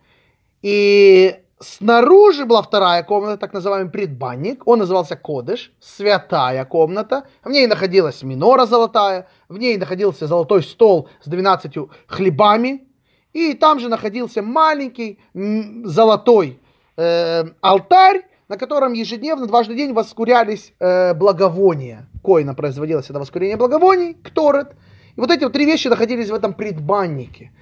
И 0.63 1.35
снаружи 1.59 2.45
была 2.45 2.63
вторая 2.63 3.03
комната, 3.03 3.37
так 3.37 3.53
называемый 3.53 3.91
предбанник. 3.91 4.63
Он 4.69 4.79
назывался 4.79 5.17
Кодыш, 5.17 5.73
святая 5.81 6.65
комната. 6.65 7.25
В 7.43 7.51
ней 7.51 7.67
находилась 7.67 8.23
минора 8.23 8.67
золотая, 8.67 9.27
в 9.49 9.59
ней 9.59 9.77
находился 9.77 10.29
золотой 10.29 10.63
стол 10.63 11.09
с 11.21 11.29
12 11.29 11.73
хлебами. 12.07 12.87
И 13.33 13.55
там 13.55 13.81
же 13.81 13.89
находился 13.89 14.43
маленький 14.43 15.21
золотой 15.35 16.61
э, 16.97 17.45
алтарь, 17.61 18.30
на 18.51 18.57
котором 18.57 18.94
ежедневно, 18.94 19.46
дважды 19.46 19.74
в 19.74 19.76
день 19.76 19.92
воскурялись 19.92 20.72
э, 20.80 21.14
благовония. 21.14 22.09
Коина 22.24 22.53
производилось 22.53 23.09
это 23.09 23.20
воскурение 23.20 23.57
благовоний, 23.57 24.14
кторет. 24.14 24.72
И 25.16 25.20
вот 25.20 25.30
эти 25.30 25.44
вот 25.44 25.53
три 25.53 25.64
вещи 25.64 25.86
находились 25.86 26.30
в 26.30 26.34
этом 26.34 26.55
предбаннике. 26.55 27.53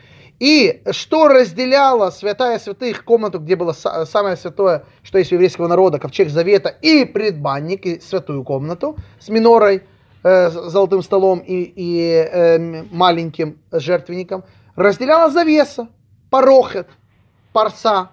И 0.41 0.82
что 0.93 1.28
разделяло 1.28 2.09
святая 2.09 2.59
святых 2.59 3.05
комнату, 3.05 3.39
где 3.39 3.55
было 3.55 3.74
самое 3.74 4.36
святое, 4.39 4.84
что 5.03 5.18
есть 5.18 5.30
у 5.30 5.34
еврейского 5.34 5.68
народа, 5.68 5.99
ковчег 5.99 6.30
завета, 6.30 6.70
и 6.70 7.05
предбанник, 7.05 7.84
и 7.84 8.01
святую 8.01 8.43
комнату 8.43 8.97
с 9.20 9.28
минорой, 9.28 9.82
э, 10.22 10.49
золотым 10.49 11.03
столом 11.03 11.41
и, 11.41 11.70
и 11.76 12.28
э, 12.32 12.84
маленьким 12.91 13.59
жертвенником, 13.72 14.45
разделяла 14.74 15.30
завеса, 15.30 15.89
порохет, 16.30 16.89
парса. 17.53 18.12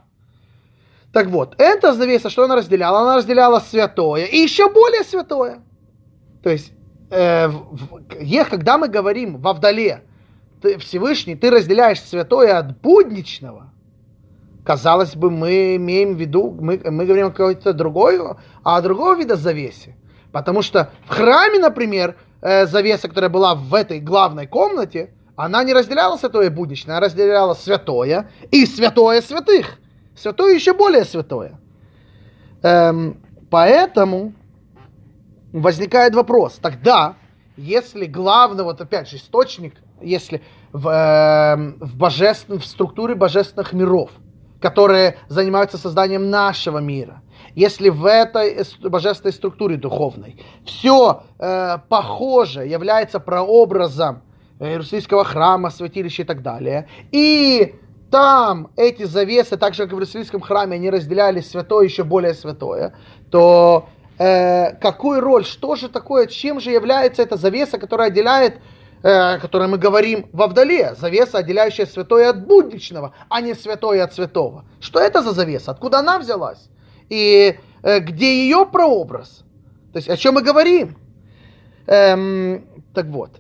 Так 1.16 1.28
вот, 1.28 1.56
эта 1.60 1.94
завеса, 1.94 2.30
что 2.30 2.44
она 2.44 2.58
разделяла? 2.58 3.00
Она 3.00 3.16
разделяла 3.16 3.62
святое 3.62 4.26
и 4.26 4.36
еще 4.36 4.70
более 4.70 5.06
святое. 5.06 5.62
То 6.44 6.50
есть, 6.50 6.74
э, 7.10 7.48
в, 7.48 8.02
в, 8.20 8.50
когда 8.50 8.78
мы 8.78 8.90
говорим 8.90 9.38
во 9.38 9.54
вдале, 9.54 10.02
ты, 10.62 10.78
Всевышний, 10.78 11.36
ты 11.36 11.52
разделяешь 11.52 12.02
святое 12.02 12.58
от 12.58 12.82
будничного, 12.82 13.70
казалось 14.66 15.16
бы, 15.16 15.32
мы 15.32 15.78
имеем 15.78 16.16
в 16.16 16.20
виду, 16.20 16.54
мы, 16.60 16.82
мы 16.84 17.06
говорим 17.06 17.28
о 17.28 17.32
какой-то 17.32 17.72
другой, 17.72 18.20
а 18.66 18.82
другого 18.82 19.16
вида 19.16 19.38
завесе. 19.38 19.96
Потому 20.34 20.62
что 20.62 20.92
в 21.06 21.12
храме, 21.12 21.60
например, 21.60 22.18
э, 22.42 22.66
завеса, 22.68 23.08
которая 23.08 23.30
была 23.30 23.56
в 23.56 23.74
этой 23.74 24.02
главной 24.02 24.48
комнате, 24.48 25.14
она 25.38 25.64
не 25.64 25.74
разделяла 25.74 26.18
святое 26.18 26.50
будничное, 26.50 26.98
она 26.98 27.06
разделяла 27.06 27.54
святое 27.54 28.30
и 28.52 28.66
святое 28.66 29.22
святых. 29.22 29.80
Святое 30.18 30.56
еще 30.56 30.74
более 30.74 31.06
святое. 31.06 31.60
Эм, 32.62 33.22
поэтому 33.50 34.34
возникает 35.52 36.16
вопрос, 36.16 36.60
тогда, 36.62 37.16
если 37.58 38.06
главный, 38.06 38.64
вот 38.64 38.82
опять 38.82 39.10
же, 39.10 39.18
источник 39.18 39.76
если 40.02 40.42
в, 40.72 40.88
э, 40.88 41.56
в, 41.80 41.98
божествен, 41.98 42.60
в 42.60 42.66
структуре 42.66 43.16
божественных 43.16 43.74
миров, 43.74 44.12
которые 44.62 45.18
занимаются 45.28 45.78
созданием 45.78 46.30
нашего 46.30 46.80
мира, 46.80 47.22
если 47.56 47.90
в 47.90 48.06
этой 48.06 48.64
божественной 48.84 49.34
структуре 49.34 49.78
духовной 49.78 50.42
все 50.66 51.24
э, 51.40 51.78
похоже 51.90 52.66
является 52.66 53.20
прообразом 53.20 54.22
Иерусалимского 54.60 55.24
храма, 55.24 55.70
святилища 55.70 56.24
и 56.24 56.26
так 56.26 56.42
далее, 56.42 56.88
и 57.12 57.76
там 58.16 58.70
эти 58.78 59.04
завесы, 59.04 59.58
так 59.58 59.74
же 59.74 59.84
как 59.84 59.92
в 59.92 59.96
Иерусалимском 59.96 60.40
храме, 60.40 60.76
они 60.76 60.90
разделяли 60.90 61.42
святое 61.42 61.84
еще 61.84 62.06
более 62.06 62.34
святое, 62.34 62.96
то 63.30 63.90
э, 64.18 64.72
какую 64.76 65.20
роль, 65.20 65.44
что 65.44 65.76
же 65.76 65.90
такое, 65.90 66.28
чем 66.28 66.62
же 66.62 66.72
является 66.72 67.22
эта 67.24 67.36
завеса, 67.36 67.78
которая 67.78 68.08
отделяет 68.08 68.62
э, 69.04 69.10
о 69.10 69.40
которой 69.40 69.68
мы 69.68 69.78
говорим 69.78 70.30
во 70.32 70.48
вдале, 70.48 70.96
завеса, 70.96 71.40
отделяющая 71.40 71.86
святое 71.86 72.30
от 72.30 72.48
будничного, 72.48 73.14
а 73.28 73.42
не 73.42 73.54
святое 73.54 74.02
от 74.02 74.14
святого. 74.14 74.64
Что 74.80 75.02
это 75.02 75.22
за 75.22 75.34
завеса? 75.34 75.72
Откуда 75.72 76.00
она 76.00 76.18
взялась? 76.18 76.70
И 77.10 77.60
э, 77.84 78.00
где 78.00 78.46
ее 78.46 78.66
прообраз? 78.66 79.44
То 79.92 79.98
есть 79.98 80.08
о 80.08 80.16
чем 80.16 80.36
мы 80.36 80.42
говорим? 80.42 80.96
Эм, 81.88 82.66
так 82.94 83.08
вот, 83.08 83.32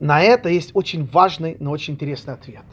на 0.00 0.20
это 0.22 0.48
есть 0.48 0.72
очень 0.74 1.06
важный, 1.06 1.56
но 1.60 1.70
очень 1.70 1.94
интересный 1.94 2.34
ответ– 2.34 2.64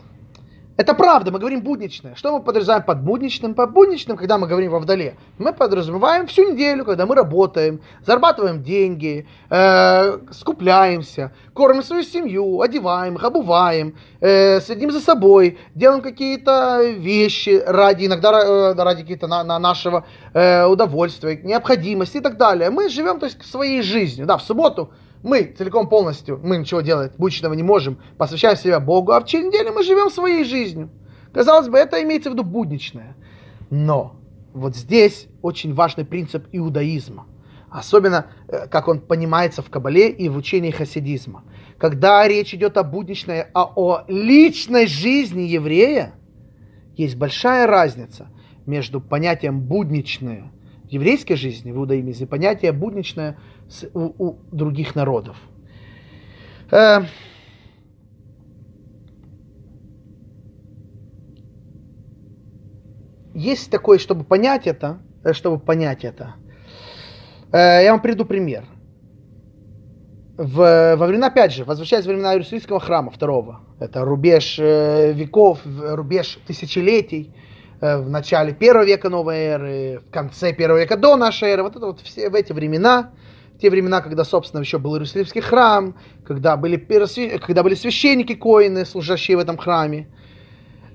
это 0.80 0.94
правда, 0.94 1.30
мы 1.30 1.40
говорим 1.40 1.62
будничное. 1.62 2.16
Что 2.16 2.32
мы 2.32 2.42
подразумеваем 2.42 2.84
под 2.84 3.02
будничным? 3.02 3.54
Под 3.54 3.74
будничным, 3.74 4.16
когда 4.16 4.38
мы 4.38 4.48
говорим 4.48 4.72
во 4.72 4.80
вдале, 4.80 5.18
мы 5.38 5.52
подразумеваем 5.52 6.26
всю 6.26 6.54
неделю, 6.54 6.86
когда 6.86 7.06
мы 7.06 7.16
работаем, 7.16 7.82
зарабатываем 8.06 8.64
деньги, 8.64 9.28
э, 9.50 10.20
скупляемся, 10.32 11.34
кормим 11.54 11.84
свою 11.84 12.04
семью, 12.04 12.62
одеваем 12.62 13.16
их, 13.16 13.24
обуваем, 13.26 13.98
э, 14.22 14.62
следим 14.62 14.92
за 14.92 15.02
собой, 15.02 15.58
делаем 15.76 16.02
какие-то 16.02 16.82
вещи 16.82 17.62
ради, 17.68 18.06
иногда 18.06 18.32
э, 18.42 18.74
ради 18.74 19.02
какие-то 19.02 19.28
на, 19.28 19.44
на 19.44 19.60
нашего 19.60 20.06
э, 20.34 20.64
удовольствия, 20.66 21.42
необходимости 21.44 22.20
и 22.20 22.22
так 22.22 22.38
далее. 22.38 22.70
Мы 22.70 22.88
живем, 22.88 23.20
то 23.20 23.26
есть, 23.26 23.46
своей 23.46 23.82
жизнью. 23.82 24.26
Да, 24.26 24.38
в 24.38 24.44
субботу 24.44 24.94
мы 25.24 25.54
целиком 25.58 25.90
полностью, 25.90 26.40
мы 26.42 26.58
ничего 26.58 26.82
делать 26.82 27.14
будущего 27.18 27.54
не 27.54 27.64
можем, 27.64 27.98
посвящаем 28.18 28.58
себя 28.58 28.80
Богу, 28.80 29.12
а 29.12 29.20
в 29.20 29.26
течение 29.26 29.50
недели 29.50 29.70
мы 29.70 29.84
живем 29.84 30.10
своей 30.10 30.44
жизнью. 30.44 30.90
Казалось 31.34 31.68
бы, 31.68 31.78
это 31.78 32.02
имеется 32.02 32.30
в 32.30 32.34
виду 32.34 32.44
будничное. 32.44 33.16
Но 33.70 34.16
вот 34.54 34.76
здесь 34.76 35.28
очень 35.42 35.74
важный 35.74 36.06
принцип 36.06 36.48
иудаизма. 36.52 37.28
Особенно, 37.70 38.28
э, 38.48 38.68
как 38.68 38.88
он 38.88 39.00
понимается 39.00 39.62
в 39.62 39.70
Кабале 39.70 40.10
и 40.10 40.28
в 40.28 40.38
учении 40.38 40.72
хасидизма. 40.72 41.44
Когда 41.78 42.28
речь 42.28 42.54
идет 42.54 42.78
о 42.78 42.84
будничной, 42.84 43.46
а 43.54 43.72
о 43.76 44.06
личной 44.08 44.88
жизни 44.88 45.42
еврея, 45.42 46.14
есть 46.96 47.16
большая 47.16 47.68
разница 47.68 48.30
между 48.66 49.00
понятием 49.00 49.62
будничное 49.62 50.52
еврейской 50.90 51.36
жизни, 51.36 51.72
в 51.72 51.78
иудаизме, 51.78 52.28
понятие 52.28 52.72
будничное 52.72 53.38
у, 53.94 54.28
у 54.28 54.40
других 54.52 54.96
народов. 54.96 55.38
Э, 56.72 57.02
есть 63.34 63.70
такое, 63.72 64.00
чтобы 64.00 64.24
понять 64.24 64.68
это, 64.68 65.00
э, 65.24 65.34
чтобы 65.34 65.60
понять 65.60 66.04
это, 66.04 66.36
э, 67.52 67.84
я 67.84 67.92
вам 67.92 68.02
приду 68.02 68.26
пример. 68.26 68.66
В, 70.38 70.96
во 70.96 71.06
времена, 71.06 71.28
опять 71.28 71.54
же, 71.54 71.66
возвращаясь 71.66 72.06
во 72.06 72.14
времена 72.14 72.34
Иерусалимского 72.34 72.80
храма 72.80 73.12
второго, 73.12 73.60
это 73.80 74.06
рубеж 74.06 74.58
э, 74.58 75.12
веков, 75.12 75.60
рубеж 75.66 76.40
тысячелетий, 76.48 77.34
в 77.82 78.10
начале 78.10 78.54
первого 78.54 78.86
века 78.86 79.10
новой 79.10 79.38
эры, 79.38 80.02
в 80.06 80.12
конце 80.12 80.54
первого 80.54 80.80
века 80.80 80.98
до 80.98 81.16
нашей 81.16 81.50
эры, 81.50 81.64
вот 81.64 81.76
это 81.76 81.86
вот 81.86 82.02
все 82.02 82.30
в 82.30 82.36
эти 82.36 82.52
времена, 82.52 83.12
те 83.62 83.70
времена, 83.70 84.02
когда, 84.02 84.24
собственно, 84.24 84.62
еще 84.62 84.80
был 84.80 84.96
Иерусалимский 84.96 85.42
храм, 85.42 85.98
когда 86.26 86.56
были, 86.58 86.78
когда 87.40 87.64
были 87.64 87.76
священники 87.76 88.36
коины, 88.36 88.86
служащие 88.86 89.38
в 89.38 89.40
этом 89.40 89.58
храме. 89.58 90.08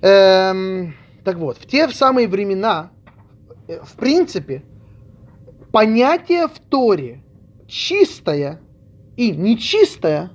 Эм, 0.01 0.95
так 1.24 1.37
вот, 1.37 1.59
в 1.59 1.66
те 1.66 1.89
самые 1.89 2.28
времена, 2.28 2.91
э, 3.68 3.80
в 3.82 3.95
принципе, 3.97 4.62
понятие 5.72 6.49
в 6.49 6.59
Торе 6.59 7.22
чистое 7.66 8.61
и 9.16 9.30
нечистое 9.30 10.30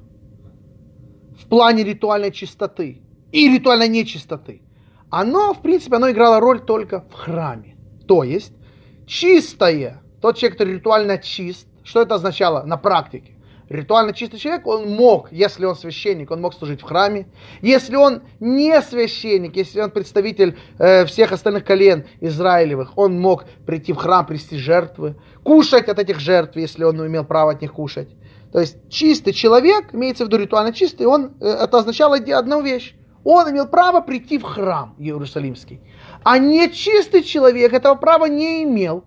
в 1.39 1.47
плане 1.47 1.84
ритуальной 1.84 2.32
чистоты 2.32 3.02
и 3.32 3.50
ритуальной 3.52 3.88
нечистоты, 3.88 4.62
оно, 5.10 5.53
в 5.53 5.62
принципе, 5.62 5.95
оно 5.95 6.12
играло 6.12 6.39
роль 6.39 6.60
только 6.60 7.01
в 7.10 7.14
храме. 7.14 7.76
То 8.07 8.24
есть, 8.24 8.53
чистое, 9.05 10.01
тот 10.22 10.38
человек, 10.38 10.57
который 10.57 10.76
ритуально 10.76 11.18
чист, 11.18 11.68
что 11.84 12.01
это 12.01 12.16
означало 12.16 12.64
на 12.64 12.78
практике? 12.78 13.34
Ритуально 13.70 14.14
чистый 14.14 14.39
человек, 14.39 14.66
он 14.66 14.89
мог, 14.89 15.32
если 15.32 15.66
он 15.66 15.76
священник, 15.76 16.32
он 16.32 16.41
мог 16.41 16.55
служить 16.55 16.82
в 16.82 16.86
храме. 16.86 17.28
Если 17.62 17.95
он 17.95 18.24
не 18.39 18.82
священник, 18.82 19.55
если 19.55 19.80
он 19.80 19.91
представитель 19.91 20.57
э, 20.80 21.05
всех 21.05 21.32
остальных 21.32 21.66
колен 21.66 22.05
Израилевых, 22.20 22.97
он 22.97 23.20
мог 23.20 23.45
прийти 23.68 23.93
в 23.93 23.97
храм, 23.97 24.26
привести 24.26 24.57
жертвы, 24.57 25.16
кушать 25.43 25.88
от 25.88 25.99
этих 25.99 26.20
жертв, 26.20 26.55
если 26.55 26.84
он 26.84 27.05
имел 27.05 27.24
право 27.24 27.51
от 27.51 27.62
них 27.62 27.74
кушать. 27.74 28.10
То 28.51 28.60
есть 28.60 28.78
чистый 28.89 29.34
человек, 29.34 29.93
имеется 29.93 30.24
в 30.24 30.28
виду 30.28 30.38
ритуально 30.38 30.74
чистый, 30.74 31.05
он, 31.05 31.34
э, 31.39 31.45
это 31.45 31.78
означало 31.78 32.18
одну 32.18 32.64
вещь. 32.64 32.95
Он 33.32 33.51
имел 33.51 33.67
право 33.67 34.01
прийти 34.01 34.39
в 34.39 34.41
храм 34.41 34.95
Иерусалимский. 34.97 35.80
А 36.23 36.39
нечистый 36.39 37.21
человек 37.21 37.73
этого 37.73 37.93
права 37.93 38.25
не 38.25 38.63
имел. 38.63 39.03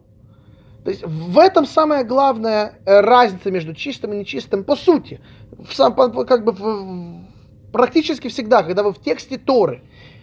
То 0.84 0.90
есть 0.90 1.02
в 1.04 1.40
этом 1.40 1.66
самая 1.66 2.04
главная 2.04 2.78
э, 2.86 3.00
разница 3.00 3.50
между 3.50 3.74
чистым 3.74 4.12
и 4.12 4.18
нечистым 4.18 4.62
по 4.62 4.76
сути. 4.76 5.20
В 5.50 5.74
сам, 5.74 5.96
как 6.24 6.44
бы 6.44 6.52
в, 6.52 7.72
практически 7.72 8.28
всегда, 8.28 8.62
когда 8.62 8.84
вы 8.84 8.92
в 8.92 9.00
тексте 9.00 9.38
Торы 9.38 9.82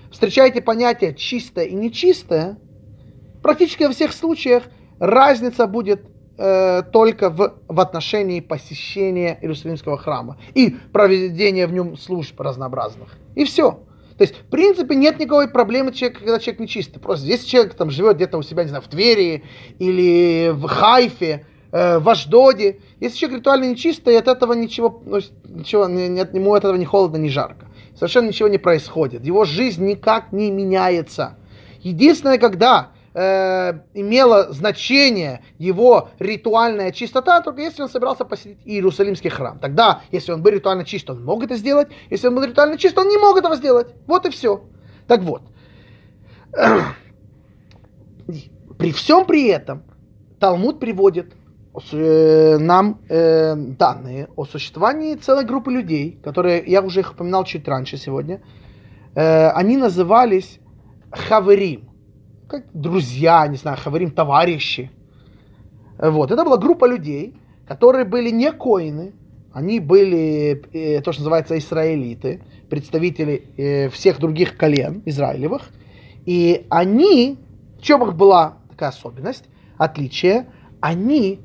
встречаете 0.10 0.62
понятие 0.62 1.14
чистое 1.14 1.66
и 1.66 1.76
нечистое, 1.76 2.58
практически 3.44 3.84
во 3.84 3.92
всех 3.92 4.14
случаях 4.14 4.64
разница 5.00 5.68
будет 5.68 6.06
э, 6.38 6.84
только 6.94 7.30
в, 7.30 7.54
в 7.68 7.80
отношении 7.82 8.40
посещения 8.40 9.38
Иерусалимского 9.42 9.98
храма 9.98 10.38
и 10.54 10.70
проведения 10.94 11.68
в 11.68 11.74
нем 11.74 11.98
служб 11.98 12.40
разнообразных. 12.40 13.18
И 13.36 13.44
все. 13.44 13.84
То 14.20 14.24
есть, 14.24 14.36
в 14.36 14.50
принципе, 14.50 14.96
нет 14.96 15.18
никакой 15.18 15.48
проблемы, 15.48 15.94
человека, 15.94 16.20
когда 16.20 16.40
человек 16.40 16.60
нечистый. 16.60 17.02
Просто 17.02 17.26
если 17.26 17.48
человек 17.48 17.74
там 17.76 17.90
живет 17.90 18.18
где-то 18.18 18.38
у 18.38 18.42
себя, 18.42 18.64
не 18.64 18.68
знаю, 18.68 18.84
в 18.84 18.90
Твери 18.90 19.46
или 19.80 20.52
в 20.54 20.68
Хайфе, 20.68 21.46
э, 21.72 22.00
в 22.00 22.10
Аждоде, 22.10 22.82
если 23.00 23.18
человек 23.18 23.40
ритуально 23.40 23.70
нечистый, 23.70 24.18
от 24.18 24.28
этого 24.28 24.52
ничего, 24.52 25.02
ну, 25.06 25.20
ничего 25.46 25.88
нет, 25.88 26.34
ему 26.34 26.54
от 26.54 26.66
этого 26.66 26.76
ни 26.76 26.84
холодно, 26.84 27.16
ни 27.16 27.30
жарко. 27.30 27.68
Совершенно 27.96 28.28
ничего 28.28 28.50
не 28.50 28.58
происходит. 28.58 29.24
Его 29.26 29.46
жизнь 29.46 29.86
никак 29.86 30.34
не 30.34 30.52
меняется. 30.52 31.38
Единственное, 31.80 32.40
когда 32.40 32.92
э, 33.14 33.74
имело 33.94 34.52
значение 34.52 35.42
его 35.58 36.10
ритуальная 36.20 36.92
чистота, 36.92 37.42
только 37.42 37.62
если 37.62 37.82
он 37.82 37.90
собирался 37.90 38.26
посетить 38.26 38.60
Иерусалимский 38.66 39.30
храм. 39.30 39.60
Тогда, 39.60 40.02
если 40.12 40.32
он 40.32 40.42
был 40.42 40.52
ритуально 40.52 40.86
чист, 40.86 41.10
он 41.10 41.24
мог 41.24 41.44
это 41.44 41.56
сделать. 41.56 41.90
Если 42.10 42.28
он 42.28 42.36
был 42.36 42.44
ритуально 42.44 42.78
чист, 42.78 42.98
он 42.98 43.08
не 43.08 43.18
мог 43.18 43.38
этого 43.38 43.56
сделать. 43.56 43.88
Вот 44.08 44.26
и 44.26 44.30
все. 44.30 44.64
Так 45.08 45.22
вот. 45.22 45.42
При 48.78 48.92
всем 48.94 49.26
при 49.26 49.48
этом 49.48 49.84
Талмуд 50.40 50.80
приводит 50.80 51.34
э, 51.92 52.58
нам 52.58 53.02
э, 53.10 53.56
данные 53.56 54.30
о 54.36 54.46
существовании 54.46 55.16
целой 55.16 55.44
группы 55.44 55.72
людей, 55.72 56.18
которые, 56.24 56.64
я 56.66 56.82
уже 56.82 57.02
их 57.02 57.12
упоминал 57.12 57.44
чуть 57.44 57.68
раньше 57.68 57.98
сегодня, 57.98 58.42
э, 59.16 59.50
они 59.50 59.76
назывались 59.76 60.60
Хаверим 61.12 61.89
как 62.50 62.64
друзья, 62.74 63.48
не 63.48 63.58
знаю, 63.58 63.78
говорим, 63.86 64.12
товарищи. 64.12 64.92
Вот, 66.00 66.32
это 66.32 66.44
была 66.44 66.58
группа 66.58 66.86
людей, 66.86 67.36
которые 67.68 68.06
были 68.06 68.32
не 68.32 68.52
коины, 68.52 69.14
они 69.54 69.80
были 69.80 70.62
э, 70.74 71.02
то, 71.02 71.12
что 71.12 71.22
называется 71.22 71.58
израилиты, 71.58 72.42
представители 72.70 73.44
э, 73.58 73.90
всех 73.90 74.20
других 74.20 74.58
колен 74.58 75.04
израилевых. 75.06 75.70
И 76.26 76.66
они, 76.70 77.38
в 77.78 77.82
чем 77.82 78.04
их 78.04 78.16
была 78.16 78.58
такая 78.70 78.90
особенность, 78.90 79.46
отличие, 79.78 80.48
они, 80.80 81.42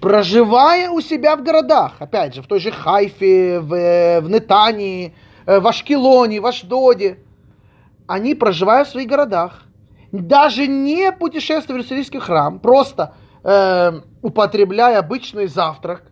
проживая 0.00 0.90
у 0.90 1.00
себя 1.00 1.36
в 1.36 1.42
городах, 1.44 1.96
опять 2.00 2.34
же, 2.34 2.42
в 2.42 2.46
той 2.46 2.60
же 2.60 2.70
Хайфе, 2.70 3.60
в, 3.60 4.20
в 4.20 4.30
Нетании, 4.30 5.14
э, 5.46 5.60
в 5.60 5.66
Ашкелоне, 5.66 6.40
в 6.40 6.46
Ашдоде, 6.46 7.18
они, 8.06 8.34
проживая 8.34 8.84
в 8.84 8.88
своих 8.88 9.08
городах, 9.08 9.66
даже 10.12 10.66
не 10.66 11.10
путешествуя 11.10 11.76
в 11.76 11.80
Иерусалимский 11.80 12.20
храм, 12.20 12.60
просто 12.60 13.14
э, 13.42 13.92
употребляя 14.20 14.98
обычный 14.98 15.46
завтрак, 15.46 16.04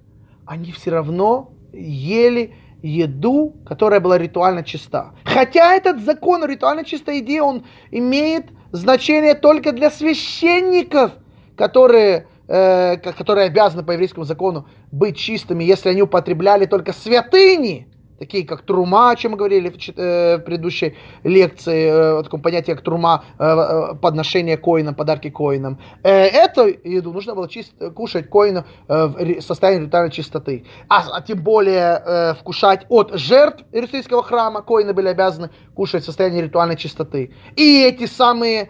они 0.46 0.72
все 0.72 0.90
равно 0.90 1.52
ели 1.72 2.54
еду, 2.82 3.56
которая 3.66 4.00
была 4.00 4.16
ритуально 4.16 4.64
чиста. 4.64 5.12
Хотя 5.24 5.74
этот 5.74 6.02
закон 6.02 6.44
ритуально 6.44 6.84
чистой 6.84 7.18
еде, 7.18 7.42
он 7.42 7.64
имеет 7.90 8.46
значение 8.72 9.34
только 9.34 9.72
для 9.72 9.90
священников, 9.90 11.12
которые, 11.56 12.26
э, 12.48 12.96
которые 12.96 13.48
обязаны 13.48 13.82
по 13.82 13.92
еврейскому 13.92 14.24
закону 14.24 14.66
быть 14.90 15.18
чистыми, 15.18 15.62
если 15.62 15.90
они 15.90 16.02
употребляли 16.02 16.64
только 16.64 16.94
святыни 16.94 17.89
такие 18.20 18.46
как 18.46 18.62
трума, 18.62 19.10
о 19.10 19.16
чем 19.16 19.32
мы 19.32 19.38
говорили 19.38 19.70
в, 19.70 19.76
э, 19.96 20.36
в 20.36 20.40
предыдущей 20.40 20.94
лекции, 21.24 21.86
э, 21.86 22.18
о 22.18 22.22
таком 22.22 22.42
понятии, 22.42 22.72
как 22.72 22.82
трума, 22.82 23.24
э, 23.38 23.44
э, 23.44 23.94
подношение 23.94 24.58
коинам, 24.58 24.94
подарки 24.94 25.30
коинам. 25.30 25.78
Э, 26.02 26.26
эту 26.26 26.66
еду 26.84 27.12
нужно 27.12 27.34
было 27.34 27.48
чист, 27.48 27.72
кушать 27.94 28.28
коину 28.28 28.64
э, 28.88 29.06
в 29.38 29.40
состоянии 29.40 29.86
ритуальной 29.86 30.10
чистоты. 30.10 30.64
А, 30.88 31.02
а 31.12 31.22
тем 31.22 31.42
более 31.42 32.02
э, 32.04 32.34
вкушать 32.34 32.84
от 32.90 33.12
жертв 33.14 33.64
Иерусалимского 33.72 34.22
храма, 34.22 34.60
коины 34.60 34.92
были 34.92 35.08
обязаны 35.08 35.48
кушать 35.74 36.02
в 36.02 36.06
состоянии 36.06 36.42
ритуальной 36.42 36.76
чистоты. 36.76 37.32
И 37.56 37.82
эти 37.82 38.04
самые 38.06 38.68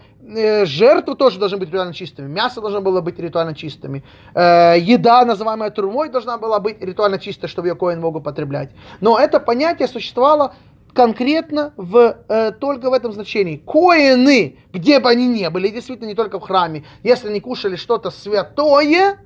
жертвы 0.65 1.15
тоже 1.17 1.39
должны 1.39 1.59
быть 1.59 1.69
ритуально 1.69 1.95
чистыми, 1.95 2.29
мясо 2.29 2.61
должно 2.61 2.81
было 2.81 3.01
быть 3.01 3.19
ритуально 3.19 3.55
чистыми, 3.55 4.05
э, 4.35 4.77
еда, 4.79 5.25
называемая 5.25 5.71
турмой, 5.71 6.09
должна 6.09 6.39
была 6.39 6.61
быть 6.61 6.81
ритуально 6.81 7.19
чистой, 7.19 7.49
чтобы 7.49 7.69
ее 7.69 7.75
коин 7.75 8.01
мог 8.01 8.17
употреблять. 8.17 8.71
Но 9.01 9.19
это 9.19 9.41
понятие 9.41 9.89
существовало 9.89 10.55
конкретно 10.93 11.73
в, 11.77 12.17
э, 12.29 12.53
только 12.53 12.91
в 12.91 12.93
этом 12.93 13.13
значении. 13.13 13.57
Коины, 13.57 14.59
где 14.73 14.99
бы 14.99 15.09
они 15.09 15.27
ни 15.27 15.49
были, 15.49 15.69
действительно 15.69 16.09
не 16.09 16.15
только 16.15 16.39
в 16.39 16.43
храме, 16.43 16.85
если 17.03 17.29
они 17.29 17.41
кушали 17.41 17.77
что-то 17.77 18.11
святое, 18.11 19.19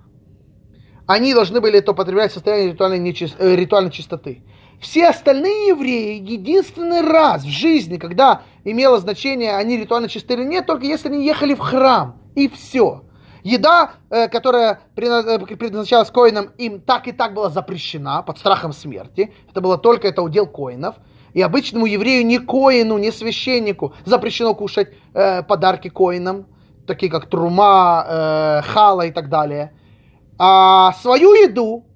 они 1.07 1.35
должны 1.35 1.61
были 1.61 1.79
это 1.79 1.93
употреблять 1.93 2.31
в 2.31 2.35
состоянии 2.35 2.73
ритуальной, 2.73 2.99
нечист, 2.99 3.37
э, 3.39 3.57
ритуальной 3.57 3.91
чистоты. 3.91 4.43
Все 4.85 5.09
остальные 5.09 5.69
евреи 5.69 6.21
единственный 6.21 7.01
раз 7.01 7.43
в 7.43 7.49
жизни, 7.49 7.97
когда 7.97 8.43
имело 8.65 8.99
значение, 8.99 9.57
они 9.57 9.79
ритуально 9.79 10.11
чисты 10.11 10.35
или 10.35 10.45
нет, 10.45 10.67
только 10.67 10.85
если 10.85 11.09
они 11.09 11.25
ехали 11.25 11.55
в 11.55 11.59
храм. 11.61 12.21
И 12.35 12.49
все. 12.49 13.03
Еда, 13.43 13.93
э, 14.11 14.29
которая 14.29 14.81
э, 14.95 15.39
предназначалась 15.39 16.11
коинам, 16.11 16.51
им 16.59 16.83
так 16.83 17.09
и 17.09 17.13
так 17.13 17.33
была 17.33 17.49
запрещена 17.49 18.23
под 18.23 18.39
страхом 18.39 18.75
смерти. 18.75 19.33
Это 19.51 19.63
было 19.63 19.79
только 19.79 20.07
это 20.07 20.21
удел 20.21 20.47
коинов. 20.47 20.97
И 21.33 21.41
обычному 21.41 21.87
еврею, 21.87 22.27
ни 22.27 22.37
коину, 22.37 22.99
ни 22.99 23.09
священнику 23.09 23.95
запрещено 24.05 24.55
кушать 24.55 24.89
э, 25.15 25.43
подарки 25.45 25.89
коинам, 25.89 26.45
такие 26.87 27.11
как 27.11 27.31
трума, 27.31 28.05
э, 28.07 28.63
хала 28.67 29.07
и 29.07 29.13
так 29.13 29.31
далее. 29.31 29.73
А 30.39 30.93
свою 31.01 31.33
еду 31.33 31.87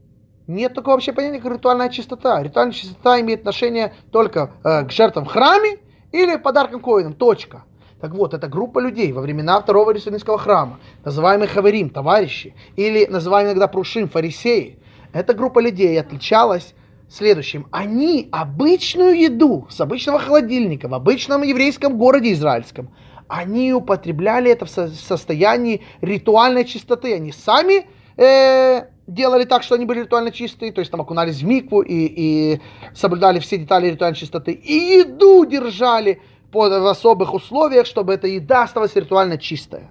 нет 0.49 0.75
такого 0.75 0.95
вообще 0.95 1.13
понятия, 1.13 1.41
как 1.41 1.53
ритуальная 1.53 1.91
чистота. 1.91 2.43
Ритуальная 2.43 2.73
чистота 2.73 3.21
имеет 3.21 3.41
отношение 3.41 3.95
только 4.11 4.53
э, 4.65 4.85
к 4.85 4.91
жертвам 4.91 5.27
в 5.27 5.29
храме 5.29 5.79
или 6.11 6.37
подаркам 6.37 6.81
коинам. 6.81 7.13
Точка. 7.13 7.65
Так 8.01 8.13
вот, 8.13 8.33
эта 8.33 8.49
группа 8.49 8.79
людей 8.79 9.13
во 9.13 9.21
времена 9.21 9.61
второго 9.61 9.91
Иерусалимского 9.91 10.39
храма, 10.39 10.79
называемые 11.05 11.49
Хаверим, 11.49 11.91
товарищи, 11.91 12.55
или 12.77 13.07
называемые 13.07 13.53
иногда 13.53 13.69
Прушим, 13.69 14.09
фарисеи, 14.09 14.79
эта 15.13 15.35
группа 15.35 15.59
людей 15.59 16.01
отличалась 16.01 16.75
следующим. 17.11 17.67
Они 17.71 18.29
обычную 18.31 19.19
еду 19.19 19.67
с 19.69 19.81
обычного 19.81 20.19
холодильника 20.19 20.89
в 20.89 20.95
обычном 20.95 21.43
еврейском 21.43 21.99
городе 21.99 22.33
израильском, 22.33 22.91
они 23.27 23.75
употребляли 23.75 24.51
это 24.51 24.65
в 24.65 24.71
состоянии 24.71 25.83
ритуальной 26.01 26.65
чистоты. 26.65 27.15
Они 27.15 27.33
сами 27.33 27.87
э, 28.19 28.87
делали 29.07 29.45
так, 29.45 29.62
что 29.62 29.75
они 29.75 29.87
были 29.87 30.01
ритуально 30.01 30.31
чистые, 30.31 30.73
то 30.73 30.81
есть 30.81 30.91
там 30.91 31.01
окунались 31.01 31.39
в 31.41 31.47
микву 31.47 31.81
и, 31.81 31.95
и 31.95 32.61
соблюдали 32.95 33.39
все 33.39 33.57
детали 33.57 33.89
ритуальной 33.89 34.19
чистоты. 34.19 34.53
И 34.53 34.99
еду 34.99 35.45
держали 35.47 36.21
под, 36.53 36.73
в 36.73 36.87
особых 36.87 37.35
условиях, 37.35 37.87
чтобы 37.87 38.12
эта 38.12 38.27
еда 38.27 38.64
оставалась 38.64 38.95
ритуально 38.97 39.39
чистая. 39.39 39.91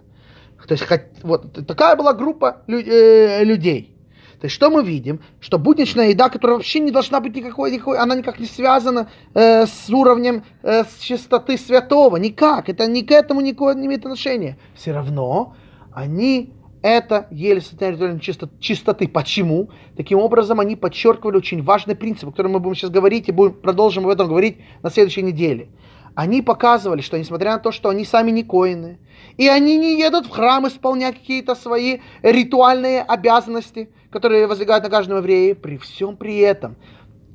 То 0.68 0.74
есть 0.74 0.86
вот 1.24 1.66
такая 1.66 1.96
была 1.96 2.14
группа 2.14 2.64
лю, 2.68 2.80
э, 2.80 3.44
людей. 3.44 3.96
То 4.40 4.46
есть 4.46 4.56
что 4.56 4.70
мы 4.70 4.84
видим? 4.84 5.22
Что 5.40 5.58
будничная 5.58 6.10
еда, 6.10 6.30
которая 6.30 6.58
вообще 6.58 6.80
не 6.80 6.92
должна 6.92 7.20
быть 7.20 7.36
никакой, 7.36 7.72
никакой 7.72 7.98
она 7.98 8.16
никак 8.16 8.40
не 8.40 8.46
связана 8.46 9.10
э, 9.34 9.66
с 9.66 9.90
уровнем 9.90 10.44
э, 10.62 10.84
с 10.84 11.00
чистоты 11.00 11.58
святого, 11.58 12.18
никак. 12.18 12.70
Это 12.70 12.86
ни 12.86 13.02
к 13.02 13.12
этому 13.12 13.42
никакого 13.42 13.72
не 13.72 13.88
имеет 13.88 14.06
отношения. 14.06 14.58
Все 14.76 14.92
равно 14.92 15.56
они 15.94 16.54
это 16.88 17.28
ели 17.32 17.60
состояние 17.60 18.20
чистоты. 18.60 19.08
Почему? 19.10 19.70
Таким 19.98 20.20
образом, 20.20 20.62
они 20.62 20.78
подчеркивали 20.78 21.36
очень 21.36 21.62
важный 21.62 21.96
принцип, 21.96 22.30
о 22.30 22.32
котором 22.32 22.54
мы 22.54 22.60
будем 22.60 22.76
сейчас 22.76 22.92
говорить 22.92 23.28
и 23.28 23.34
будем, 23.34 23.56
продолжим 23.56 24.06
об 24.06 24.12
этом 24.12 24.30
говорить 24.30 24.60
на 24.84 24.90
следующей 24.90 25.22
неделе. 25.22 25.68
Они 26.16 26.42
показывали, 26.42 27.02
что 27.02 27.20
несмотря 27.20 27.52
на 27.52 27.60
то, 27.60 27.74
что 27.74 27.90
они 27.90 28.06
сами 28.06 28.32
не 28.32 28.44
коины, 28.44 29.00
и 29.36 29.48
они 29.50 29.78
не 29.78 30.00
едут 30.00 30.28
в 30.28 30.30
храм 30.30 30.66
исполнять 30.68 31.16
какие-то 31.20 31.56
свои 31.56 32.00
ритуальные 32.22 33.02
обязанности, 33.02 33.90
которые 34.10 34.48
возлегают 34.48 34.86
на 34.86 34.90
каждом 34.90 35.18
еврее, 35.18 35.56
при 35.56 35.78
всем 35.78 36.16
при 36.16 36.38
этом 36.38 36.78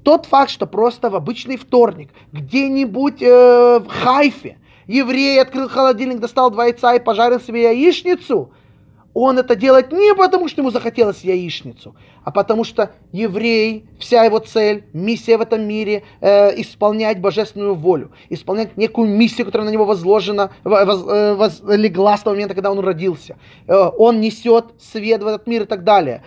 тот 0.02 0.24
факт, 0.26 0.50
что 0.50 0.66
просто 0.66 1.10
в 1.10 1.14
обычный 1.14 1.56
вторник 1.56 2.08
где-нибудь 2.32 3.22
э, 3.22 3.78
в 3.80 3.86
Хайфе 3.86 4.58
еврей 4.86 5.40
открыл 5.40 5.68
холодильник, 5.68 6.20
достал 6.20 6.50
два 6.50 6.64
яйца 6.64 6.94
и 6.94 7.00
пожарил 7.00 7.38
себе 7.38 7.64
яичницу– 7.64 8.52
он 9.14 9.38
это 9.38 9.56
делает 9.56 9.92
не 9.92 10.14
потому, 10.14 10.48
что 10.48 10.62
ему 10.62 10.70
захотелось 10.70 11.22
яичницу, 11.22 11.94
а 12.24 12.30
потому 12.30 12.64
что 12.64 12.92
еврей, 13.12 13.86
вся 13.98 14.24
его 14.24 14.38
цель, 14.38 14.84
миссия 14.92 15.36
в 15.36 15.42
этом 15.42 15.62
мире 15.62 16.04
э, 16.20 16.60
исполнять 16.60 17.20
божественную 17.20 17.74
волю, 17.74 18.12
исполнять 18.30 18.76
некую 18.76 19.08
миссию, 19.08 19.46
которая 19.46 19.68
на 19.68 19.72
него 19.72 19.84
возложена, 19.84 20.50
воз, 20.64 21.04
э, 21.08 21.34
возлегла 21.34 22.16
с 22.16 22.22
того 22.22 22.34
момента, 22.34 22.54
когда 22.54 22.70
он 22.70 22.78
родился. 22.80 23.36
Э, 23.66 23.90
он 23.98 24.20
несет 24.20 24.66
свет 24.78 25.22
в 25.22 25.26
этот 25.26 25.46
мир 25.46 25.62
и 25.62 25.66
так 25.66 25.84
далее. 25.84 26.22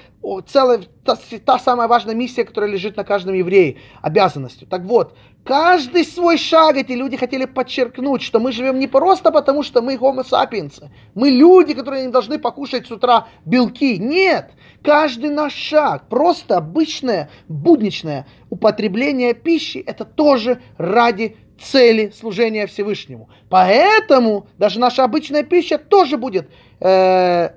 Целая, 0.48 0.82
та, 1.04 1.18
та 1.46 1.60
самая 1.60 1.88
важная 1.88 2.16
миссия, 2.16 2.46
которая 2.46 2.70
лежит 2.72 2.98
на 2.98 3.04
каждом 3.04 3.36
еврее, 3.36 3.78
обязанностью. 4.02 4.68
Так 4.68 4.82
вот, 4.82 5.16
Каждый 5.46 6.06
свой 6.06 6.40
шаг 6.40 6.76
эти 6.76 6.94
люди 6.94 7.18
хотели 7.18 7.46
подчеркнуть, 7.46 8.24
что 8.24 8.40
мы 8.40 8.52
живем 8.52 8.80
не 8.80 8.88
просто 8.88 9.32
потому, 9.32 9.62
что 9.62 9.84
мы 9.84 9.94
homo 9.94 10.24
sapiens. 10.28 10.84
Мы 11.14 11.30
люди, 11.30 11.76
которые 11.76 12.08
не 12.08 12.12
должны 12.12 12.40
покушать 12.40 12.88
с 12.88 12.92
утра 12.92 13.28
белки. 13.46 14.00
Нет, 14.00 14.50
каждый 14.82 15.30
наш 15.30 15.54
шаг, 15.54 16.10
просто 16.10 16.58
обычное, 16.58 17.30
будничное 17.48 18.26
употребление 18.50 19.36
пищи, 19.36 19.78
это 19.78 20.04
тоже 20.04 20.64
ради 20.80 21.38
цели 21.62 22.12
служения 22.18 22.68
Всевышнему. 22.68 23.30
Поэтому 23.50 24.48
даже 24.58 24.80
наша 24.80 25.04
обычная 25.04 25.44
пища 25.44 25.78
тоже 25.78 26.18
будет 26.18 26.50
э, 26.80 27.50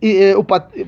э, 0.00 0.42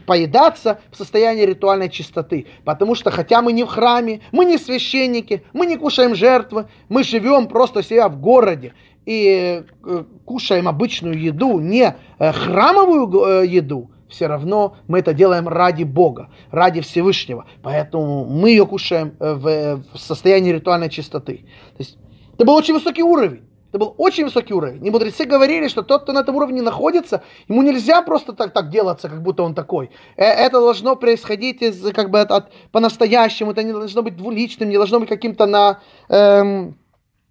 поедаться 0.06 0.80
в 0.90 0.96
состоянии 0.96 1.44
ритуальной 1.44 1.88
чистоты. 1.88 2.46
Потому 2.64 2.94
что 2.94 3.10
хотя 3.10 3.42
мы 3.42 3.52
не 3.52 3.64
в 3.64 3.68
храме, 3.68 4.20
мы 4.32 4.44
не 4.44 4.58
священники, 4.58 5.44
мы 5.52 5.66
не 5.66 5.76
кушаем 5.76 6.14
жертвы, 6.14 6.66
мы 6.88 7.04
живем 7.04 7.46
просто 7.46 7.82
себя 7.82 8.08
в 8.08 8.20
городе 8.20 8.72
и 9.06 9.62
э, 9.84 10.04
кушаем 10.24 10.68
обычную 10.68 11.20
еду, 11.20 11.60
не 11.60 11.94
э, 12.18 12.32
храмовую 12.32 13.42
э, 13.42 13.46
еду, 13.46 13.90
все 14.08 14.26
равно 14.26 14.76
мы 14.86 15.00
это 15.00 15.12
делаем 15.12 15.48
ради 15.48 15.84
Бога, 15.84 16.30
ради 16.50 16.80
Всевышнего. 16.80 17.46
Поэтому 17.62 18.24
мы 18.24 18.50
ее 18.50 18.66
кушаем 18.66 19.14
в, 19.18 19.82
в 19.92 19.98
состоянии 19.98 20.52
ритуальной 20.52 20.88
чистоты. 20.88 21.38
То 21.76 21.78
есть 21.78 21.98
это 22.34 22.44
был 22.44 22.54
очень 22.54 22.74
высокий 22.74 23.02
уровень. 23.02 23.42
Это 23.70 23.78
был 23.80 23.94
очень 23.98 24.24
высокий 24.24 24.54
уровень. 24.54 24.86
И 24.86 24.90
мудрецы 24.90 25.24
говорили, 25.24 25.66
что 25.66 25.82
тот, 25.82 26.02
кто 26.02 26.12
на 26.12 26.20
этом 26.20 26.36
уровне 26.36 26.62
находится, 26.62 27.24
ему 27.48 27.62
нельзя 27.62 28.02
просто 28.02 28.32
так, 28.32 28.52
так 28.52 28.70
делаться, 28.70 29.08
как 29.08 29.20
будто 29.20 29.42
он 29.42 29.54
такой. 29.54 29.90
Это 30.16 30.60
должно 30.60 30.94
происходить 30.94 31.60
из, 31.60 31.82
как 31.92 32.10
бы, 32.10 32.20
от, 32.20 32.30
от, 32.30 32.52
по-настоящему. 32.70 33.50
Это 33.50 33.64
не 33.64 33.72
должно 33.72 34.02
быть 34.02 34.16
двуличным, 34.16 34.68
не 34.68 34.76
должно 34.76 35.00
быть 35.00 35.08
каким-то 35.08 35.46
на... 35.46 35.80
Эм, 36.08 36.78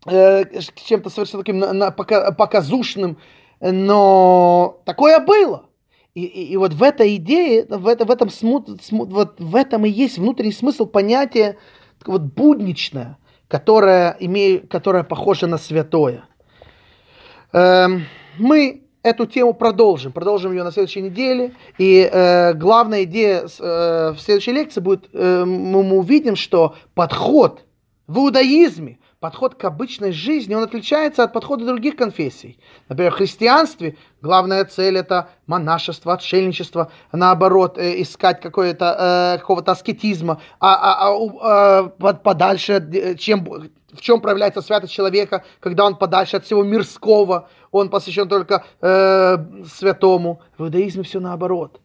э, 0.05 0.43
чем-то 0.75 1.09
совершенно 1.09 1.43
таким 1.43 1.59
на, 1.59 1.71
на, 1.71 1.91
показушным. 1.91 3.17
Но 3.61 4.81
такое 4.83 5.19
было. 5.19 5.69
И, 6.13 6.25
и, 6.25 6.51
и 6.51 6.57
вот 6.57 6.73
в 6.73 6.83
этой 6.83 7.15
идее, 7.15 7.65
в, 7.69 7.87
это, 7.87 8.03
в, 8.03 8.11
этом 8.11 8.29
смут, 8.29 8.69
смут, 8.83 9.13
вот 9.13 9.39
в 9.39 9.55
этом 9.55 9.85
и 9.85 9.89
есть 9.89 10.17
внутренний 10.17 10.51
смысл 10.51 10.85
понятия 10.85 11.57
вот 12.05 12.21
будничное, 12.21 13.17
которое, 13.53 14.17
имеет, 14.19 14.67
которое 14.67 15.03
похоже 15.03 15.45
на 15.45 15.59
святое. 15.59 16.23
Эм, 17.51 18.05
мы 18.39 18.81
эту 19.03 19.27
тему 19.27 19.53
продолжим, 19.53 20.11
продолжим 20.11 20.53
ее 20.53 20.63
на 20.63 20.71
следующей 20.71 21.03
неделе. 21.03 21.53
И 21.77 22.09
э, 22.11 22.53
главная 22.55 23.03
идея 23.03 23.43
э, 23.43 24.13
в 24.13 24.19
следующей 24.19 24.53
лекции 24.53 24.81
будет, 24.81 25.07
э, 25.13 25.45
мы, 25.45 25.83
мы 25.83 25.97
увидим, 25.99 26.35
что 26.35 26.73
подход 26.95 27.63
в 28.07 28.17
иудаизме 28.17 28.97
подход 29.23 29.55
к 29.55 29.63
обычной 29.63 30.11
жизни, 30.11 30.53
он 30.53 30.63
отличается 30.63 31.23
от 31.23 31.31
подхода 31.31 31.65
других 31.65 31.95
конфессий. 31.95 32.59
Например, 32.89 33.13
в 33.13 33.15
христианстве 33.15 33.95
главная 34.21 34.65
цель 34.65 34.97
это 34.97 35.29
монашество, 35.47 36.15
отшельничество, 36.15 36.91
наоборот, 37.13 37.77
э, 37.77 38.01
искать 38.01 38.41
какое-то, 38.41 39.35
э, 39.35 39.39
какого-то 39.39 39.71
аскетизма, 39.71 40.41
а, 40.59 40.75
а, 40.75 41.07
а, 41.07 41.93
а 42.01 42.13
подальше, 42.15 42.73
э, 42.73 43.15
чем, 43.15 43.45
в 43.93 44.01
чем 44.01 44.19
проявляется 44.19 44.61
святость 44.61 44.91
человека, 44.91 45.45
когда 45.61 45.85
он 45.85 45.95
подальше 45.95 46.35
от 46.35 46.43
всего 46.43 46.65
мирского, 46.65 47.47
он 47.71 47.87
посвящен 47.87 48.27
только 48.27 48.65
э, 48.81 49.37
святому. 49.73 50.41
В 50.57 50.63
иудаизме 50.65 51.03
все 51.03 51.21
наоборот. 51.21 51.79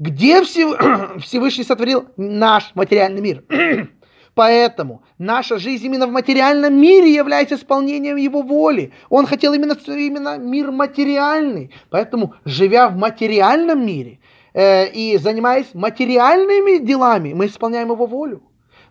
Где 0.00 0.42
Всевышний 0.44 1.62
сотворил 1.62 2.08
наш 2.16 2.72
материальный 2.74 3.20
мир? 3.20 3.44
Поэтому 4.34 5.02
наша 5.18 5.58
жизнь 5.58 5.86
именно 5.86 6.06
в 6.06 6.12
материальном 6.12 6.80
мире 6.80 7.12
является 7.12 7.56
исполнением 7.56 8.16
его 8.16 8.42
воли. 8.42 8.92
Он 9.08 9.26
хотел 9.26 9.52
именно, 9.52 9.76
именно 9.86 10.38
мир 10.38 10.70
материальный. 10.70 11.70
Поэтому, 11.90 12.34
живя 12.44 12.88
в 12.88 12.96
материальном 12.96 13.84
мире 13.84 14.20
э, 14.54 14.88
и 14.92 15.18
занимаясь 15.18 15.74
материальными 15.74 16.78
делами, 16.78 17.32
мы 17.32 17.46
исполняем 17.46 17.90
его 17.90 18.06
волю. 18.06 18.42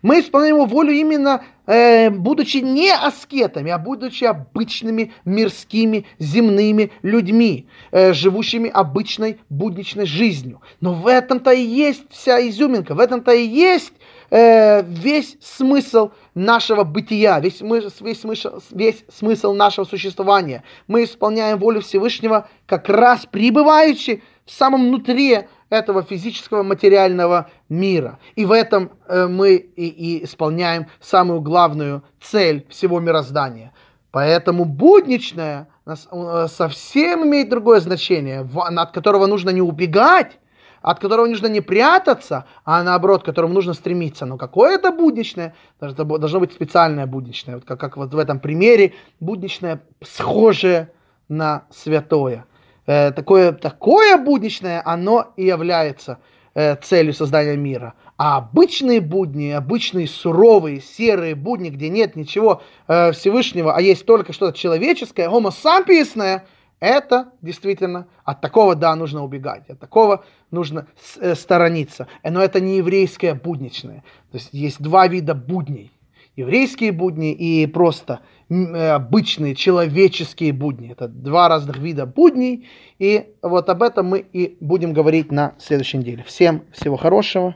Мы 0.02 0.22
исполняем 0.22 0.56
его 0.56 0.66
волю 0.66 0.94
именно 0.94 1.44
э, 1.68 2.10
будучи 2.10 2.58
не 2.58 2.94
аскетами, 2.94 3.70
а 3.70 3.78
будучи 3.78 4.24
обычными 4.24 5.12
мирскими 5.26 6.06
земными 6.20 6.92
людьми, 7.02 7.68
э, 7.92 8.14
живущими 8.14 8.70
обычной 8.70 9.40
будничной 9.50 10.06
жизнью. 10.06 10.62
Но 10.80 10.94
в 10.94 11.08
этом-то 11.08 11.52
и 11.52 11.62
есть 11.62 12.04
вся 12.12 12.40
изюминка, 12.48 12.96
в 12.96 13.00
этом-то 13.00 13.34
и 13.34 13.46
есть 13.46 13.94
э, 14.30 14.84
весь 14.84 15.38
смысл 15.42 16.12
нашего 16.36 16.84
бытия, 16.84 17.40
весь, 17.40 17.62
весь, 17.62 18.22
смысл, 18.22 18.60
весь 18.72 19.04
смысл 19.14 19.54
нашего 19.54 19.86
существования. 19.86 20.64
Мы 20.88 21.04
исполняем 21.04 21.60
волю 21.60 21.82
Всевышнего, 21.82 22.48
как 22.66 22.90
раз 22.90 23.26
пребываючи 23.26 24.24
в 24.46 24.52
самом 24.52 24.88
внутри 24.88 25.48
этого 25.70 26.04
физического 26.04 26.64
материального 26.64 27.50
мира. 27.70 28.20
И 28.36 28.46
в 28.46 28.52
этом 28.52 28.92
э, 29.08 29.28
мы 29.28 29.56
и, 29.56 29.88
и 29.88 30.26
исполняем 30.26 30.88
самую 31.00 31.42
главную 31.42 32.04
цель 32.20 32.66
всего 32.70 33.00
мироздания. 33.00 33.72
Поэтому 34.12 34.66
будничное 34.66 35.68
э, 35.86 36.48
совсем 36.48 37.26
имеет 37.26 37.50
другое 37.50 37.80
значение, 37.80 38.48
от 38.56 38.92
которого 38.92 39.28
нужно 39.28 39.52
не 39.52 39.62
убегать, 39.62 40.40
от 40.82 41.00
которого 41.00 41.28
нужно 41.28 41.48
не 41.48 41.62
прятаться, 41.62 42.46
а 42.66 42.84
наоборот, 42.84 43.24
к 43.24 43.26
которому 43.26 43.54
нужно 43.54 43.74
стремиться. 43.74 44.26
Но 44.26 44.38
какое 44.38 44.76
это 44.76 44.92
будничное? 44.92 45.56
Это 45.80 46.04
должно 46.04 46.40
быть 46.40 46.54
специальное 46.54 47.06
будничное. 47.06 47.56
Вот 47.56 47.66
как, 47.66 47.80
как 47.80 47.98
вот 47.98 48.14
в 48.14 48.18
этом 48.18 48.40
примере 48.40 48.94
будничное 49.20 49.82
схожее 50.02 50.92
на 51.28 51.64
святое. 51.70 52.46
Э, 52.86 53.12
такое, 53.12 53.52
такое 53.52 54.18
будничное, 54.18 54.82
оно 54.84 55.34
и 55.36 55.46
является 55.46 56.20
э, 56.56 56.76
целью 56.76 57.14
создания 57.14 57.56
мира. 57.56 57.94
А 58.18 58.38
обычные 58.38 59.00
будни, 59.00 59.52
обычные 59.52 60.08
суровые, 60.08 60.82
серые 60.82 61.36
будни, 61.36 61.70
где 61.70 61.90
нет 61.90 62.16
ничего 62.16 62.62
э, 62.88 63.12
Всевышнего, 63.12 63.76
а 63.76 63.82
есть 63.82 64.06
только 64.06 64.34
что-то 64.34 64.58
человеческое, 64.58 65.30
homo 65.30 65.52
sapiensное– 65.52 66.46
это 66.80 67.34
действительно 67.42 68.08
от 68.24 68.42
такого, 68.42 68.76
да, 68.76 68.96
нужно 68.96 69.24
убегать, 69.24 69.70
от 69.70 69.80
такого 69.80 70.24
нужно 70.50 70.88
э, 71.20 71.36
сторониться. 71.36 72.08
Но 72.24 72.42
это 72.42 72.62
не 72.62 72.78
еврейское 72.78 73.34
будничное. 73.34 74.04
То 74.32 74.38
есть 74.38 74.50
есть 74.54 74.82
два 74.82 75.08
вида 75.08 75.36
будней. 75.36 75.92
Еврейские 76.38 76.94
будни 76.94 77.34
и 77.34 77.68
просто 77.68 78.22
э, 78.48 78.54
обычные 78.92 79.56
человеческие 79.56 80.54
будни. 80.54 80.92
Это 80.92 81.10
два 81.10 81.50
разных 81.50 81.80
вида 81.80 82.06
будней. 82.06 82.66
И 82.98 83.36
вот 83.42 83.70
об 83.70 83.84
этом 83.84 84.08
мы 84.08 84.20
и 84.20 84.58
будем 84.62 84.94
говорить 84.94 85.34
на 85.34 85.56
следующей 85.60 85.98
неделе. 85.98 86.24
Всем 86.26 86.64
всего 86.72 86.96
хорошего 86.96 87.56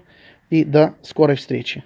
и 0.49 0.65
до 0.65 0.95
скорой 1.01 1.37
встречи. 1.37 1.81